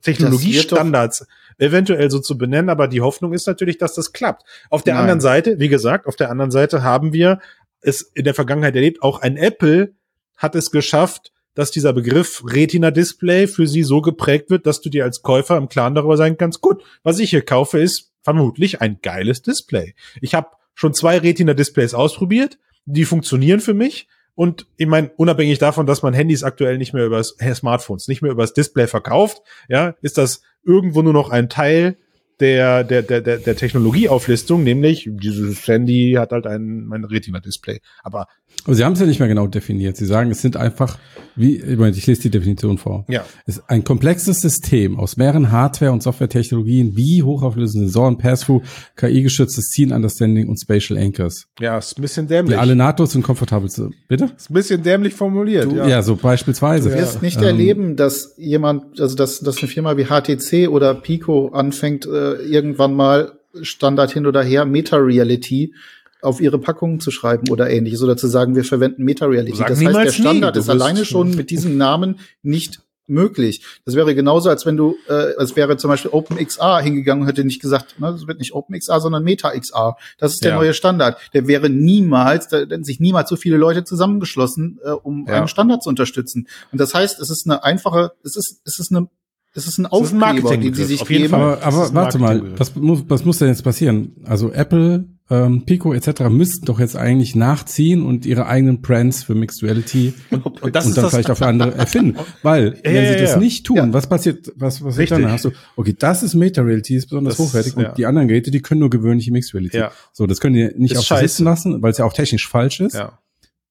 Technologiestandards 0.00 1.26
eventuell 1.58 2.08
so 2.08 2.20
zu 2.20 2.38
benennen. 2.38 2.70
Aber 2.70 2.86
die 2.86 3.00
Hoffnung 3.00 3.32
ist 3.32 3.48
natürlich, 3.48 3.78
dass 3.78 3.94
das 3.94 4.12
klappt. 4.12 4.44
Auf 4.70 4.84
der 4.84 4.94
Nein. 4.94 5.02
anderen 5.02 5.20
Seite, 5.20 5.58
wie 5.58 5.68
gesagt, 5.68 6.06
auf 6.06 6.14
der 6.14 6.30
anderen 6.30 6.52
Seite 6.52 6.84
haben 6.84 7.12
wir 7.12 7.40
es 7.80 8.02
in 8.02 8.22
der 8.22 8.34
Vergangenheit 8.34 8.76
erlebt, 8.76 9.02
auch 9.02 9.20
ein 9.20 9.36
Apple 9.36 9.92
hat 10.36 10.54
es 10.54 10.70
geschafft, 10.70 11.32
dass 11.54 11.70
dieser 11.70 11.92
Begriff 11.92 12.42
Retina-Display 12.46 13.46
für 13.46 13.66
sie 13.66 13.82
so 13.82 14.00
geprägt 14.00 14.50
wird, 14.50 14.66
dass 14.66 14.80
du 14.80 14.88
dir 14.88 15.04
als 15.04 15.22
Käufer 15.22 15.56
im 15.56 15.68
Klaren 15.68 15.94
darüber 15.94 16.16
sein 16.16 16.36
kannst, 16.36 16.60
gut, 16.60 16.82
was 17.02 17.18
ich 17.18 17.30
hier 17.30 17.44
kaufe, 17.44 17.78
ist 17.78 18.12
vermutlich 18.22 18.80
ein 18.80 18.98
geiles 19.02 19.42
Display. 19.42 19.94
Ich 20.20 20.34
habe 20.34 20.48
schon 20.74 20.94
zwei 20.94 21.18
Retina-Displays 21.18 21.94
ausprobiert, 21.94 22.58
die 22.84 23.04
funktionieren 23.04 23.60
für 23.60 23.74
mich. 23.74 24.08
Und 24.34 24.66
ich 24.78 24.86
meine, 24.86 25.10
unabhängig 25.16 25.58
davon, 25.58 25.86
dass 25.86 26.02
man 26.02 26.14
Handys 26.14 26.42
aktuell 26.42 26.78
nicht 26.78 26.94
mehr 26.94 27.04
über 27.04 27.22
Smartphones, 27.22 28.08
nicht 28.08 28.22
mehr 28.22 28.32
über 28.32 28.42
das 28.42 28.54
Display 28.54 28.86
verkauft, 28.86 29.42
ja, 29.68 29.94
ist 30.00 30.16
das 30.16 30.42
irgendwo 30.64 31.02
nur 31.02 31.12
noch 31.12 31.28
ein 31.30 31.48
Teil 31.50 31.96
der, 32.42 32.84
der, 32.84 33.02
der, 33.02 33.20
der, 33.20 33.38
der 33.38 33.56
Technologieauflistung, 33.56 34.64
nämlich 34.64 35.08
dieses 35.10 35.66
Handy 35.66 36.16
hat 36.18 36.32
halt 36.32 36.46
ein, 36.46 36.90
ein 36.92 37.04
Retina-Display. 37.04 37.80
Aber 38.02 38.26
aber 38.64 38.76
Sie 38.76 38.84
haben 38.84 38.92
es 38.92 39.00
ja 39.00 39.06
nicht 39.06 39.18
mehr 39.18 39.28
genau 39.28 39.48
definiert. 39.48 39.96
Sie 39.96 40.06
sagen, 40.06 40.30
es 40.30 40.40
sind 40.40 40.56
einfach, 40.56 40.98
wie, 41.34 41.56
ich, 41.56 41.76
meine, 41.78 41.96
ich 41.96 42.06
lese 42.06 42.22
die 42.22 42.30
Definition 42.30 42.78
vor. 42.78 43.04
Ja. 43.08 43.24
Es 43.44 43.56
ist 43.56 43.64
ein 43.68 43.82
komplexes 43.82 44.40
System 44.40 45.00
aus 45.00 45.16
mehreren 45.16 45.50
Hardware- 45.50 45.90
und 45.90 46.00
Softwaretechnologien 46.00 46.96
wie 46.96 47.24
hochauflösende 47.24 47.88
Sensoren, 47.88 48.18
Pass-Through, 48.18 48.62
KI-gestütztes 48.94 49.70
Scene 49.70 49.92
Understanding 49.92 50.48
und 50.48 50.60
Spatial 50.60 50.96
Anchors. 50.96 51.46
Ja, 51.58 51.76
ist 51.78 51.98
ein 51.98 52.02
bisschen 52.02 52.28
dämlich. 52.28 52.54
Die 52.54 52.60
alle 52.60 52.76
nahtlos 52.76 53.16
und 53.16 53.22
komfortabel 53.22 53.68
sind. 53.68 53.96
Bitte? 54.06 54.30
Ist 54.36 54.50
ein 54.50 54.54
bisschen 54.54 54.82
dämlich 54.84 55.14
formuliert. 55.14 55.72
Du, 55.72 55.76
ja. 55.76 55.88
ja. 55.88 56.02
so 56.02 56.14
beispielsweise. 56.14 56.90
Du 56.90 56.94
wirst 56.94 57.20
nicht 57.20 57.38
ähm, 57.38 57.44
erleben, 57.44 57.96
dass 57.96 58.34
jemand, 58.36 59.00
also 59.00 59.16
dass, 59.16 59.40
dass 59.40 59.58
eine 59.58 59.66
Firma 59.66 59.96
wie 59.96 60.04
HTC 60.04 60.68
oder 60.68 60.94
Pico 60.94 61.48
anfängt, 61.48 62.06
äh, 62.06 62.31
irgendwann 62.40 62.94
mal 62.94 63.38
Standard 63.60 64.12
hin 64.12 64.26
oder 64.26 64.42
her, 64.42 64.64
Meta-Reality 64.64 65.74
auf 66.22 66.40
ihre 66.40 66.58
Packungen 66.58 67.00
zu 67.00 67.10
schreiben 67.10 67.50
oder 67.50 67.68
ähnliches 67.68 68.02
oder 68.02 68.16
zu 68.16 68.28
sagen, 68.28 68.54
wir 68.54 68.64
verwenden 68.64 69.04
Meta-Reality. 69.04 69.58
Das 69.58 69.82
heißt, 69.82 69.96
der 69.96 70.12
Standard 70.12 70.54
nie. 70.54 70.60
ist 70.60 70.70
alleine 70.70 71.04
schon 71.04 71.34
mit 71.34 71.50
diesem 71.50 71.76
Namen 71.76 72.20
nicht 72.42 72.80
möglich. 73.08 73.64
Das 73.84 73.96
wäre 73.96 74.14
genauso, 74.14 74.48
als 74.48 74.64
wenn 74.64 74.76
du, 74.76 74.96
äh, 75.08 75.34
als 75.36 75.56
wäre 75.56 75.76
zum 75.76 75.88
Beispiel 75.88 76.10
OpenXR 76.12 76.80
hingegangen 76.80 77.22
und 77.22 77.28
hätte 77.28 77.44
nicht 77.44 77.60
gesagt, 77.60 77.98
ne, 77.98 78.12
das 78.12 78.26
wird 78.26 78.38
nicht 78.38 78.54
OpenXR, 78.54 79.00
sondern 79.00 79.24
MetaXR. 79.24 79.96
Das 80.18 80.34
ist 80.34 80.44
der 80.44 80.52
ja. 80.52 80.56
neue 80.56 80.74
Standard. 80.74 81.18
Der 81.34 81.48
wäre 81.48 81.68
niemals, 81.68 82.48
da 82.48 82.58
hätten 82.58 82.84
sich 82.84 83.00
niemals 83.00 83.28
so 83.28 83.36
viele 83.36 83.56
Leute 83.56 83.84
zusammengeschlossen, 83.84 84.78
äh, 84.84 84.90
um 84.90 85.26
ja. 85.26 85.34
einen 85.34 85.48
Standard 85.48 85.82
zu 85.82 85.88
unterstützen. 85.88 86.46
Und 86.70 86.80
das 86.80 86.94
heißt, 86.94 87.20
es 87.20 87.30
ist 87.30 87.46
eine 87.46 87.64
einfache, 87.64 88.12
es 88.24 88.36
ist, 88.36 88.60
es 88.64 88.78
ist 88.78 88.92
eine 88.92 89.08
es 89.54 89.66
ist 89.66 89.78
ein 89.78 89.86
Aufkleber, 89.86 90.56
den 90.56 90.74
sie 90.74 90.84
sich 90.84 91.04
geben. 91.04 91.34
Aber, 91.34 91.62
aber 91.62 91.94
warte 91.94 92.18
mal, 92.18 92.58
was 92.58 92.74
muss, 92.74 93.04
was 93.08 93.24
muss 93.24 93.38
denn 93.38 93.48
jetzt 93.48 93.62
passieren? 93.62 94.12
Also 94.24 94.50
Apple 94.50 95.06
ähm, 95.32 95.64
Pico 95.64 95.94
etc. 95.94 96.24
müssten 96.30 96.66
doch 96.66 96.78
jetzt 96.78 96.96
eigentlich 96.96 97.34
nachziehen 97.34 98.02
und 98.02 98.26
ihre 98.26 98.46
eigenen 98.46 98.82
Brands 98.82 99.24
für 99.24 99.34
Mixed 99.34 99.62
Reality 99.62 100.12
und, 100.30 100.46
und, 100.46 100.62
und 100.62 100.76
dann 100.76 100.92
vielleicht 100.92 101.30
auch 101.30 101.36
für 101.36 101.46
andere 101.46 101.74
erfinden. 101.74 102.18
Weil, 102.42 102.78
ja, 102.84 102.92
wenn 102.92 103.14
sie 103.14 103.20
das 103.20 103.36
nicht 103.36 103.64
tun, 103.64 103.92
was 103.92 104.08
passiert, 104.08 104.52
was, 104.56 104.84
was 104.84 104.96
dann? 104.96 105.30
Hast 105.30 105.46
du, 105.46 105.52
okay, 105.76 105.94
das 105.98 106.22
ist 106.22 106.34
Meta 106.34 106.62
Reality, 106.62 106.96
ist 106.96 107.06
besonders 107.06 107.36
das, 107.36 107.46
hochwertig 107.46 107.76
und 107.76 107.96
die 107.96 108.06
anderen 108.06 108.28
Geräte, 108.28 108.50
die 108.50 108.60
können 108.60 108.80
nur 108.80 108.90
gewöhnliche 108.90 109.32
Mixed 109.32 109.54
Reality. 109.54 109.84
So, 110.12 110.26
das 110.26 110.40
können 110.40 110.54
die 110.54 110.70
nicht 110.76 110.92
ist 110.92 110.98
auf 110.98 111.06
sich 111.06 111.30
sitzen 111.30 111.44
lassen, 111.44 111.82
weil 111.82 111.92
es 111.92 111.98
ja 111.98 112.04
auch 112.04 112.12
technisch 112.12 112.48
falsch 112.48 112.80
ist. 112.80 112.94
Ja. 112.94 113.18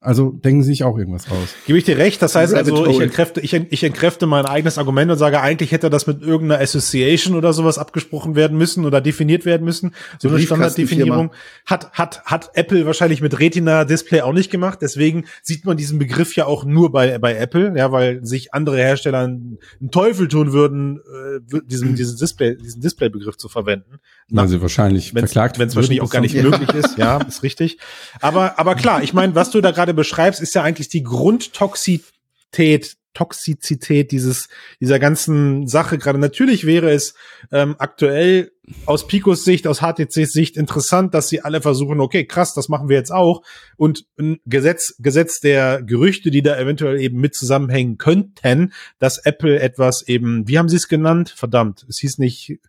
Also 0.04 0.32
denken 0.32 0.64
Sie 0.64 0.70
sich 0.70 0.84
auch 0.84 0.98
irgendwas 0.98 1.30
raus. 1.30 1.54
Gebe 1.68 1.78
ich 1.78 1.84
dir 1.84 1.96
recht. 1.96 2.24
Das 2.24 2.34
heißt 2.34 2.56
also, 2.56 2.88
ich 2.88 3.00
entkräfte, 3.00 3.40
ich, 3.40 3.54
ich 3.54 3.84
entkräfte 3.84 4.26
mein 4.26 4.48
eigenes 4.48 4.80
Argument 4.80 5.12
und 5.12 5.20
sage, 5.20 5.40
eigentlich 5.40 5.72
hätte 5.72 5.92
das 5.92 6.08
mit 6.08 6.24
irgendeiner 6.24 6.60
Association 6.60 7.36
oder 7.36 7.54
sowas 7.54 7.78
abgesprochen 7.78 8.36
werden 8.36 8.58
müssen 8.58 8.86
oder 8.86 9.00
definiert 9.00 9.46
werden 9.46 9.64
müssen. 9.64 9.94
So 10.18 10.30
eine 10.30 10.40
Standarddefinierung 10.40 11.30
hat, 11.68 11.92
hat, 11.92 12.24
hat 12.24 12.50
Apple 12.56 12.88
wahrscheinlich 12.88 13.22
mit 13.22 13.40
Retina 13.40 13.86
Display 13.86 14.22
auch 14.22 14.34
nicht 14.34 14.50
gemacht. 14.50 14.80
Deswegen 14.82 15.26
sieht 15.44 15.66
man 15.66 15.78
diesen 15.78 16.00
Begriff 16.00 16.36
ja 16.36 16.48
auch 16.48 16.66
nur 16.66 16.92
bei, 16.92 17.20
bei 17.20 17.36
Apple, 17.36 17.78
ja, 17.78 17.92
weil 17.92 18.26
sich 18.26 18.56
andere 18.56 18.78
Hersteller 18.78 19.20
einen 19.20 19.60
Teufel 19.92 20.28
tun 20.28 20.52
würden, 20.52 20.98
äh, 20.98 21.62
diesen, 21.68 21.94
diesen 21.94 22.18
Display, 22.18 22.56
diesen 22.58 22.82
Displaybegriff 22.82 23.38
zu 23.38 23.50
verwenden. 23.50 24.00
Weil 24.32 24.48
sie 24.48 24.62
wahrscheinlich 24.62 25.14
wenn's, 25.14 25.32
verklagt 25.32 25.60
Wenn 25.60 25.68
es 25.68 25.76
wahrscheinlich 25.76 26.02
auch 26.02 26.10
gar 26.10 26.22
nicht 26.22 26.36
möglich 26.36 26.70
ist. 26.70 26.98
Ja, 26.98 27.22
ist 27.22 27.44
richtig. 27.44 27.78
Aber, 28.20 28.58
aber 28.58 28.76
klar, 28.76 29.04
ich 29.04 29.14
meine, 29.14 29.36
was 29.36 29.52
du 29.52 29.62
da 29.62 29.72
gerade 29.72 29.82
gerade 29.82 29.94
beschreibst, 29.94 30.42
ist 30.42 30.56
ja 30.56 30.64
eigentlich 30.64 30.90
die 30.90 31.04
Grundtoxität, 31.04 32.98
Toxizität 33.14 34.12
dieses, 34.12 34.48
dieser 34.80 35.00
ganzen 35.00 35.68
Sache 35.68 35.98
gerade. 35.98 36.18
Natürlich 36.18 36.66
wäre 36.66 36.92
es 36.92 37.14
ähm, 37.52 37.76
aktuell 37.78 38.52
aus 38.86 39.08
Picos 39.08 39.44
Sicht, 39.44 39.68
aus 39.68 39.80
HTCs 39.80 40.32
Sicht 40.32 40.56
interessant, 40.56 41.14
dass 41.14 41.28
sie 41.28 41.42
alle 41.42 41.62
versuchen, 41.62 42.00
okay, 42.00 42.26
krass, 42.26 42.54
das 42.54 42.70
machen 42.70 42.88
wir 42.88 42.96
jetzt 42.96 43.12
auch. 43.12 43.42
Und 43.76 44.06
ein 44.18 44.40
Gesetz, 44.46 44.96
Gesetz 45.00 45.42
der 45.42 45.82
Gerüchte, 45.82 46.32
die 46.32 46.42
da 46.42 46.58
eventuell 46.58 47.02
eben 47.02 47.20
mit 47.20 47.36
zusammenhängen 47.36 47.98
könnten, 47.98 48.72
dass 49.00 49.18
Apple 49.18 49.60
etwas 49.60 50.08
eben, 50.08 50.48
wie 50.48 50.58
haben 50.58 50.70
sie 50.70 50.78
es 50.78 50.88
genannt? 50.88 51.34
Verdammt, 51.36 51.86
es 51.90 51.98
hieß 51.98 52.18
nicht 52.18 52.60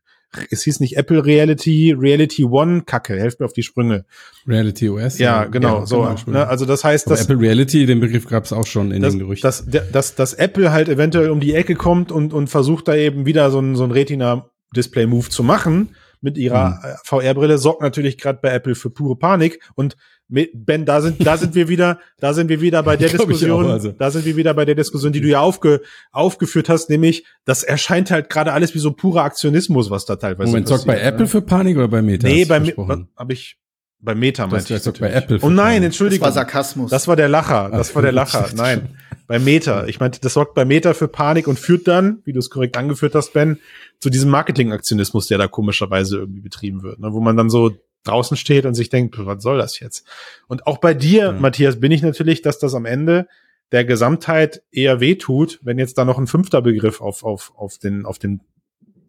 es 0.50 0.62
hieß 0.62 0.80
nicht 0.80 0.96
Apple 0.96 1.24
Reality, 1.24 1.94
Reality 1.98 2.44
One, 2.44 2.82
Kacke, 2.82 3.18
helft 3.18 3.40
mir 3.40 3.46
auf 3.46 3.52
die 3.52 3.62
Sprünge. 3.62 4.04
Reality 4.46 4.88
OS? 4.88 5.18
Ja, 5.18 5.44
genau, 5.44 5.80
ja, 5.80 5.86
so. 5.86 6.02
Genau, 6.02 6.38
ne, 6.38 6.46
also 6.46 6.64
das 6.64 6.84
heißt, 6.84 7.10
dass 7.10 7.22
Apple 7.22 7.40
Reality, 7.40 7.86
den 7.86 8.00
Begriff 8.00 8.26
gab 8.26 8.44
es 8.44 8.52
auch 8.52 8.66
schon 8.66 8.92
in 8.92 9.02
das, 9.02 9.12
den 9.12 9.20
Gerüchten. 9.20 9.46
Dass, 9.46 9.66
dass, 9.90 10.14
dass 10.14 10.34
Apple 10.34 10.72
halt 10.72 10.88
eventuell 10.88 11.30
um 11.30 11.40
die 11.40 11.54
Ecke 11.54 11.74
kommt 11.74 12.10
und, 12.10 12.32
und 12.32 12.48
versucht 12.48 12.88
da 12.88 12.94
eben 12.94 13.26
wieder 13.26 13.50
so 13.50 13.60
ein, 13.60 13.76
so 13.76 13.84
ein 13.84 13.90
Retina-Display-Move 13.90 15.28
zu 15.28 15.42
machen 15.42 15.94
mit 16.22 16.38
ihrer 16.38 16.70
mhm. 16.70 16.76
Äh, 16.82 16.94
VR-Brille, 17.04 17.58
sorgt 17.58 17.82
natürlich 17.82 18.16
gerade 18.16 18.38
bei 18.40 18.50
Apple 18.50 18.74
für 18.74 18.90
pure 18.90 19.16
Panik 19.16 19.60
und 19.74 19.96
Ben, 20.32 20.86
da 20.86 21.02
sind, 21.02 21.26
da 21.26 21.36
sind 21.36 21.54
wir 21.54 21.68
wieder, 21.68 22.00
da 22.18 22.32
sind 22.32 22.48
wir 22.48 22.62
wieder 22.62 22.82
bei 22.82 22.96
der 22.98 23.10
Diskussion, 23.10 23.66
also. 23.66 23.92
da 23.92 24.10
sind 24.10 24.24
wir 24.24 24.34
wieder 24.34 24.54
bei 24.54 24.64
der 24.64 24.74
Diskussion, 24.74 25.12
die 25.12 25.20
du 25.20 25.28
ja 25.28 25.40
aufge, 25.40 25.82
aufgeführt 26.10 26.70
hast, 26.70 26.88
nämlich, 26.88 27.26
das 27.44 27.62
erscheint 27.62 28.10
halt 28.10 28.30
gerade 28.30 28.54
alles 28.54 28.74
wie 28.74 28.78
so 28.78 28.92
purer 28.92 29.24
Aktionismus, 29.24 29.90
was 29.90 30.06
da 30.06 30.16
teilweise 30.16 30.48
Moment, 30.48 30.68
sorgt 30.68 30.86
bei 30.86 30.98
Apple 30.98 31.26
für 31.26 31.42
Panik 31.42 31.76
oder 31.76 31.88
bei 31.88 32.00
Meta? 32.00 32.26
Nee, 32.26 32.46
bei 32.46 32.60
Meta, 32.60 33.06
habe 33.16 33.32
ich, 33.34 33.58
bei 34.00 34.14
Meta 34.14 34.46
meinte 34.46 34.74
ich. 34.74 35.00
Bei 35.00 35.12
Apple 35.12 35.38
oh 35.42 35.50
nein, 35.50 35.82
Entschuldigung. 35.82 36.26
Das 36.26 36.34
war 36.34 36.44
Sarkasmus. 36.44 36.90
Das 36.90 37.06
war 37.06 37.16
der 37.16 37.28
Lacher, 37.28 37.70
das 37.70 37.94
war 37.94 38.02
der 38.02 38.12
Lacher. 38.12 38.48
Nein, 38.56 38.96
bei 39.28 39.38
Meta. 39.38 39.86
Ich 39.86 40.00
meinte, 40.00 40.18
das 40.20 40.32
sorgt 40.32 40.54
bei 40.54 40.64
Meta 40.64 40.92
für 40.92 41.06
Panik 41.06 41.46
und 41.46 41.58
führt 41.58 41.86
dann, 41.86 42.18
wie 42.24 42.32
du 42.32 42.40
es 42.40 42.50
korrekt 42.50 42.76
angeführt 42.76 43.14
hast, 43.14 43.32
Ben, 43.32 43.60
zu 44.00 44.10
diesem 44.10 44.30
Marketing-Aktionismus, 44.30 45.28
der 45.28 45.38
da 45.38 45.46
komischerweise 45.46 46.16
irgendwie 46.16 46.40
betrieben 46.40 46.82
wird, 46.82 46.98
ne? 46.98 47.12
wo 47.12 47.20
man 47.20 47.36
dann 47.36 47.48
so 47.48 47.70
draußen 48.04 48.36
steht 48.36 48.66
und 48.66 48.74
sich 48.74 48.88
denkt, 48.88 49.14
was 49.18 49.42
soll 49.42 49.58
das 49.58 49.78
jetzt? 49.80 50.06
Und 50.48 50.66
auch 50.66 50.78
bei 50.78 50.94
dir, 50.94 51.32
mhm. 51.32 51.40
Matthias, 51.40 51.80
bin 51.80 51.92
ich 51.92 52.02
natürlich, 52.02 52.42
dass 52.42 52.58
das 52.58 52.74
am 52.74 52.84
Ende 52.84 53.26
der 53.70 53.84
Gesamtheit 53.84 54.62
eher 54.70 55.00
wehtut, 55.00 55.58
wenn 55.62 55.78
jetzt 55.78 55.96
da 55.98 56.04
noch 56.04 56.18
ein 56.18 56.26
fünfter 56.26 56.60
Begriff 56.60 57.00
auf, 57.00 57.24
auf, 57.24 57.52
auf 57.56 57.78
den, 57.78 58.04
auf 58.04 58.18
den 58.18 58.40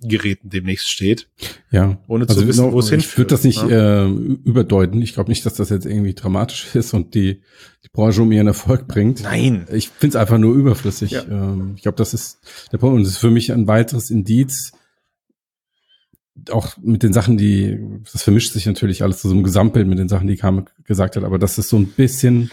Geräten 0.05 0.49
demnächst 0.49 0.89
steht. 0.89 1.29
Ja. 1.71 1.97
Ohne 2.07 2.27
zu 2.27 2.35
also 2.35 2.47
wissen, 2.47 2.71
wo 2.71 2.79
es 2.79 2.89
hinführt. 2.89 3.11
Ich 3.11 3.17
würde 3.17 3.29
das 3.29 3.43
nicht 3.43 3.65
ne? 3.65 4.05
äh, 4.05 4.47
überdeuten. 4.47 5.01
Ich 5.01 5.13
glaube 5.13 5.29
nicht, 5.29 5.45
dass 5.45 5.55
das 5.55 5.69
jetzt 5.69 5.85
irgendwie 5.85 6.13
dramatisch 6.13 6.67
ist 6.75 6.93
und 6.93 7.15
die, 7.15 7.41
die 7.83 7.89
Branche 7.91 8.21
um 8.21 8.31
ihren 8.31 8.47
Erfolg 8.47 8.87
bringt. 8.87 9.23
Nein. 9.23 9.65
Ich 9.71 9.89
finde 9.89 10.17
es 10.17 10.21
einfach 10.21 10.37
nur 10.37 10.55
überflüssig. 10.55 11.11
Ja. 11.11 11.23
Ähm, 11.23 11.73
ich 11.75 11.83
glaube, 11.83 11.97
das 11.97 12.13
ist 12.13 12.39
der 12.71 12.77
Punkt. 12.77 12.97
Und 12.97 13.03
das 13.03 13.13
ist 13.13 13.19
für 13.19 13.31
mich 13.31 13.51
ein 13.51 13.67
weiteres 13.67 14.09
Indiz, 14.09 14.73
auch 16.49 16.77
mit 16.81 17.03
den 17.03 17.13
Sachen, 17.13 17.37
die, 17.37 17.79
das 18.11 18.23
vermischt 18.23 18.53
sich 18.53 18.65
natürlich 18.65 19.03
alles 19.03 19.21
zu 19.21 19.27
so 19.27 19.33
einem 19.33 19.43
Gesamtbild 19.43 19.87
mit 19.87 19.99
den 19.99 20.09
Sachen, 20.09 20.27
die 20.27 20.35
Kam 20.35 20.65
gesagt 20.83 21.15
hat, 21.15 21.23
aber 21.23 21.39
dass 21.39 21.57
es 21.57 21.69
so 21.69 21.77
ein 21.77 21.87
bisschen 21.87 22.49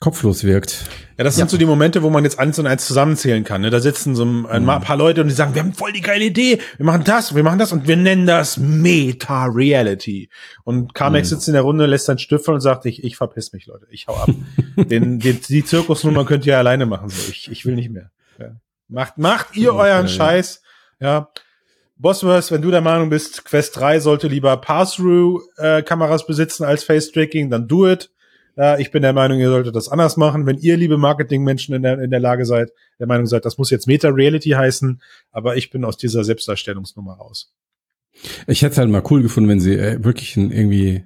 kopflos 0.00 0.44
wirkt. 0.44 0.86
Ja, 1.18 1.24
das 1.24 1.36
sind 1.36 1.44
ja. 1.44 1.50
so 1.50 1.58
die 1.58 1.66
Momente, 1.66 2.02
wo 2.02 2.08
man 2.08 2.24
jetzt 2.24 2.38
eins 2.38 2.58
und 2.58 2.66
eins 2.66 2.86
zusammenzählen 2.86 3.44
kann. 3.44 3.60
Ne? 3.60 3.68
Da 3.68 3.80
sitzen 3.80 4.16
so 4.16 4.24
ein, 4.24 4.62
mhm. 4.62 4.66
paar 4.66 4.96
Leute 4.96 5.20
und 5.20 5.28
die 5.28 5.34
sagen, 5.34 5.54
wir 5.54 5.60
haben 5.60 5.74
voll 5.74 5.92
die 5.92 6.00
geile 6.00 6.24
Idee, 6.24 6.58
wir 6.78 6.86
machen 6.86 7.04
das, 7.04 7.34
wir 7.34 7.42
machen 7.42 7.58
das 7.58 7.70
und 7.70 7.86
wir 7.86 7.98
nennen 7.98 8.26
das 8.26 8.56
Meta-Reality. 8.56 10.30
Und 10.64 10.94
Carmex 10.94 11.30
mhm. 11.30 11.34
sitzt 11.34 11.48
in 11.48 11.52
der 11.52 11.62
Runde, 11.62 11.84
lässt 11.84 12.06
seinen 12.06 12.18
Stifter 12.18 12.54
und 12.54 12.60
sagt, 12.60 12.86
ich, 12.86 13.04
ich 13.04 13.16
verpiss 13.16 13.52
mich, 13.52 13.66
Leute, 13.66 13.86
ich 13.90 14.08
hau 14.08 14.16
ab. 14.16 14.30
den, 14.76 15.20
den, 15.20 15.38
die 15.46 15.64
Zirkusnummer 15.64 16.24
könnt 16.24 16.46
ihr 16.46 16.56
alleine 16.56 16.86
machen, 16.86 17.10
so. 17.10 17.30
Ich, 17.30 17.50
ich 17.50 17.66
will 17.66 17.74
nicht 17.74 17.90
mehr. 17.90 18.10
Ja. 18.38 18.56
Macht, 18.88 19.18
macht 19.18 19.54
ihr 19.54 19.74
euren 19.74 20.08
Scheiß, 20.08 20.62
ja. 20.98 21.28
Bosworth, 22.00 22.50
wenn 22.50 22.62
du 22.62 22.70
der 22.70 22.80
Meinung 22.80 23.10
bist, 23.10 23.44
Quest 23.44 23.76
3 23.76 24.00
sollte 24.00 24.26
lieber 24.26 24.56
Pass-Through-Kameras 24.56 26.22
äh, 26.22 26.26
besitzen 26.26 26.64
als 26.64 26.82
Face-Tracking, 26.82 27.50
dann 27.50 27.68
do 27.68 27.86
it. 27.86 28.10
Äh, 28.56 28.80
ich 28.80 28.90
bin 28.90 29.02
der 29.02 29.12
Meinung, 29.12 29.38
ihr 29.38 29.50
solltet 29.50 29.76
das 29.76 29.90
anders 29.90 30.16
machen. 30.16 30.46
Wenn 30.46 30.56
ihr, 30.56 30.78
liebe 30.78 30.96
Marketingmenschen, 30.96 31.74
in 31.74 31.82
der, 31.82 32.00
in 32.00 32.10
der 32.10 32.20
Lage 32.20 32.46
seid, 32.46 32.72
der 32.98 33.06
Meinung 33.06 33.26
seid, 33.26 33.44
das 33.44 33.58
muss 33.58 33.68
jetzt 33.68 33.86
Meta-Reality 33.86 34.50
heißen, 34.50 35.02
aber 35.30 35.56
ich 35.56 35.68
bin 35.68 35.84
aus 35.84 35.98
dieser 35.98 36.24
Selbstdarstellungsnummer 36.24 37.12
raus. 37.12 37.52
Ich 38.46 38.62
hätte 38.62 38.72
es 38.72 38.78
halt 38.78 38.88
mal 38.88 39.04
cool 39.10 39.22
gefunden, 39.22 39.50
wenn 39.50 39.60
sie 39.60 39.74
äh, 39.74 40.02
wirklich 40.02 40.38
ein, 40.38 40.50
irgendwie 40.50 41.04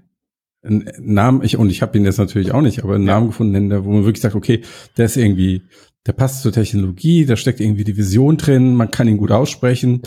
einen 0.63 0.89
Namen, 0.99 1.43
ich, 1.43 1.57
und 1.57 1.71
ich 1.71 1.83
habe 1.83 1.99
ihn 1.99 2.05
jetzt 2.05 2.19
natürlich 2.19 2.53
auch 2.53 2.63
nicht, 2.63 2.85
aber 2.85 2.95
einen 2.95 3.07
ja. 3.07 3.15
Namen 3.15 3.27
gefunden, 3.29 3.85
wo 3.85 3.91
man 3.91 4.05
wirklich 4.05 4.23
sagt, 4.23 4.37
okay, 4.37 4.63
der 4.97 5.07
ist 5.07 5.17
irgendwie, 5.17 5.63
der 6.07 6.13
passt 6.13 6.43
zur 6.43 6.53
Technologie, 6.53 7.27
da 7.27 7.35
steckt 7.35 7.61
irgendwie 7.61 7.85
die 7.85 7.97
Vision 7.97 8.37
drin, 8.37 8.75
man 8.77 8.93
kann 8.93 9.09
ihn 9.09 9.17
gut 9.17 9.33
aussprechen. 9.33 10.03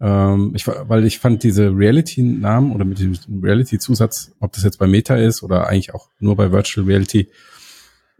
Ähm, 0.00 0.52
ich, 0.54 0.66
weil 0.66 1.04
ich 1.04 1.18
fand 1.18 1.42
diese 1.42 1.76
Reality-Namen 1.76 2.72
oder 2.72 2.84
mit 2.84 2.98
dem 2.98 3.14
Reality-Zusatz, 3.42 4.32
ob 4.40 4.52
das 4.52 4.64
jetzt 4.64 4.78
bei 4.78 4.86
Meta 4.86 5.16
ist 5.16 5.42
oder 5.42 5.68
eigentlich 5.68 5.94
auch 5.94 6.08
nur 6.18 6.36
bei 6.36 6.52
Virtual 6.52 6.86
Reality, 6.86 7.28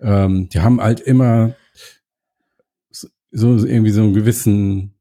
ähm, 0.01 0.49
die 0.49 0.61
haben 0.61 0.81
halt 0.81 1.01
immer 1.01 1.55
so 3.31 3.65
irgendwie 3.65 3.91
so 3.91 4.03
einen 4.03 4.15
gewissen 4.15 4.95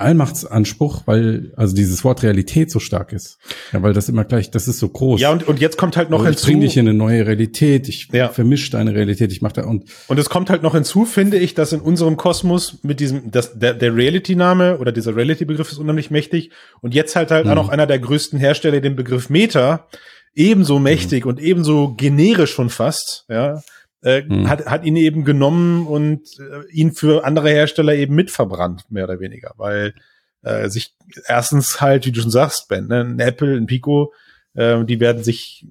Allmachtsanspruch, 0.00 1.02
weil 1.06 1.52
also 1.56 1.74
dieses 1.74 2.04
Wort 2.04 2.22
Realität 2.22 2.70
so 2.70 2.78
stark 2.78 3.12
ist. 3.12 3.38
Ja, 3.72 3.82
weil 3.82 3.92
das 3.92 4.08
immer 4.08 4.24
gleich, 4.24 4.50
das 4.50 4.68
ist 4.68 4.78
so 4.78 4.88
groß. 4.88 5.20
Ja, 5.20 5.30
und, 5.30 5.46
und 5.46 5.60
jetzt 5.60 5.76
kommt 5.78 5.96
halt 5.96 6.10
noch 6.10 6.24
hinzu. 6.24 6.40
Ich 6.40 6.46
bringe 6.46 6.66
dich 6.66 6.76
in 6.76 6.88
eine 6.88 6.96
neue 6.96 7.26
Realität, 7.26 7.88
ich 7.88 8.08
ja. 8.12 8.28
vermische 8.28 8.70
deine 8.72 8.94
Realität, 8.94 9.32
ich 9.32 9.42
mache 9.42 9.54
da 9.54 9.64
und 9.64 9.84
Und 10.08 10.18
es 10.18 10.30
kommt 10.30 10.50
halt 10.50 10.62
noch 10.62 10.74
hinzu, 10.74 11.04
finde 11.04 11.38
ich, 11.38 11.54
dass 11.54 11.72
in 11.72 11.80
unserem 11.80 12.16
Kosmos 12.16 12.78
mit 12.82 13.00
diesem, 13.00 13.30
das, 13.30 13.58
der, 13.58 13.74
der 13.74 13.94
Reality-Name 13.94 14.78
oder 14.78 14.92
dieser 14.92 15.16
Reality-Begriff 15.16 15.70
ist 15.70 15.78
unheimlich 15.78 16.10
mächtig 16.10 16.50
und 16.80 16.94
jetzt 16.94 17.16
halt 17.16 17.30
halt 17.30 17.44
mhm. 17.44 17.52
auch 17.52 17.56
noch 17.56 17.68
einer 17.68 17.86
der 17.86 17.98
größten 17.98 18.38
Hersteller 18.38 18.80
den 18.80 18.96
Begriff 18.96 19.30
Meta 19.30 19.86
ebenso 20.34 20.78
mächtig 20.78 21.24
mhm. 21.24 21.30
und 21.30 21.40
ebenso 21.40 21.94
generisch 21.96 22.52
schon 22.52 22.70
fast, 22.70 23.24
ja, 23.28 23.62
äh, 24.02 24.22
hm. 24.22 24.48
hat, 24.48 24.66
hat 24.66 24.84
ihn 24.84 24.96
eben 24.96 25.24
genommen 25.24 25.86
und 25.86 26.22
äh, 26.38 26.70
ihn 26.70 26.92
für 26.92 27.24
andere 27.24 27.50
Hersteller 27.50 27.94
eben 27.94 28.14
mitverbrannt, 28.14 28.90
mehr 28.90 29.04
oder 29.04 29.20
weniger, 29.20 29.52
weil 29.56 29.94
äh, 30.42 30.68
sich 30.68 30.94
erstens 31.26 31.80
halt, 31.80 32.06
wie 32.06 32.12
du 32.12 32.20
schon 32.20 32.30
sagst, 32.30 32.68
Ben, 32.68 32.86
ne, 32.86 33.00
ein 33.00 33.18
Apple, 33.18 33.56
ein 33.56 33.66
Pico, 33.66 34.12
äh, 34.54 34.84
die 34.84 35.00
werden 35.00 35.22
sich, 35.22 35.66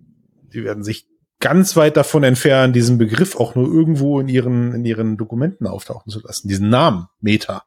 die 0.53 0.63
werden 0.63 0.83
sich 0.83 1.07
ganz 1.39 1.75
weit 1.75 1.97
davon 1.97 2.23
entfernen, 2.23 2.73
diesen 2.73 2.97
Begriff 2.97 3.35
auch 3.35 3.55
nur 3.55 3.67
irgendwo 3.67 4.19
in 4.19 4.27
ihren, 4.27 4.73
in 4.73 4.85
ihren 4.85 5.17
Dokumenten 5.17 5.67
auftauchen 5.67 6.11
zu 6.11 6.19
lassen, 6.21 6.47
diesen 6.47 6.69
Namen, 6.69 7.07
Meta. 7.21 7.63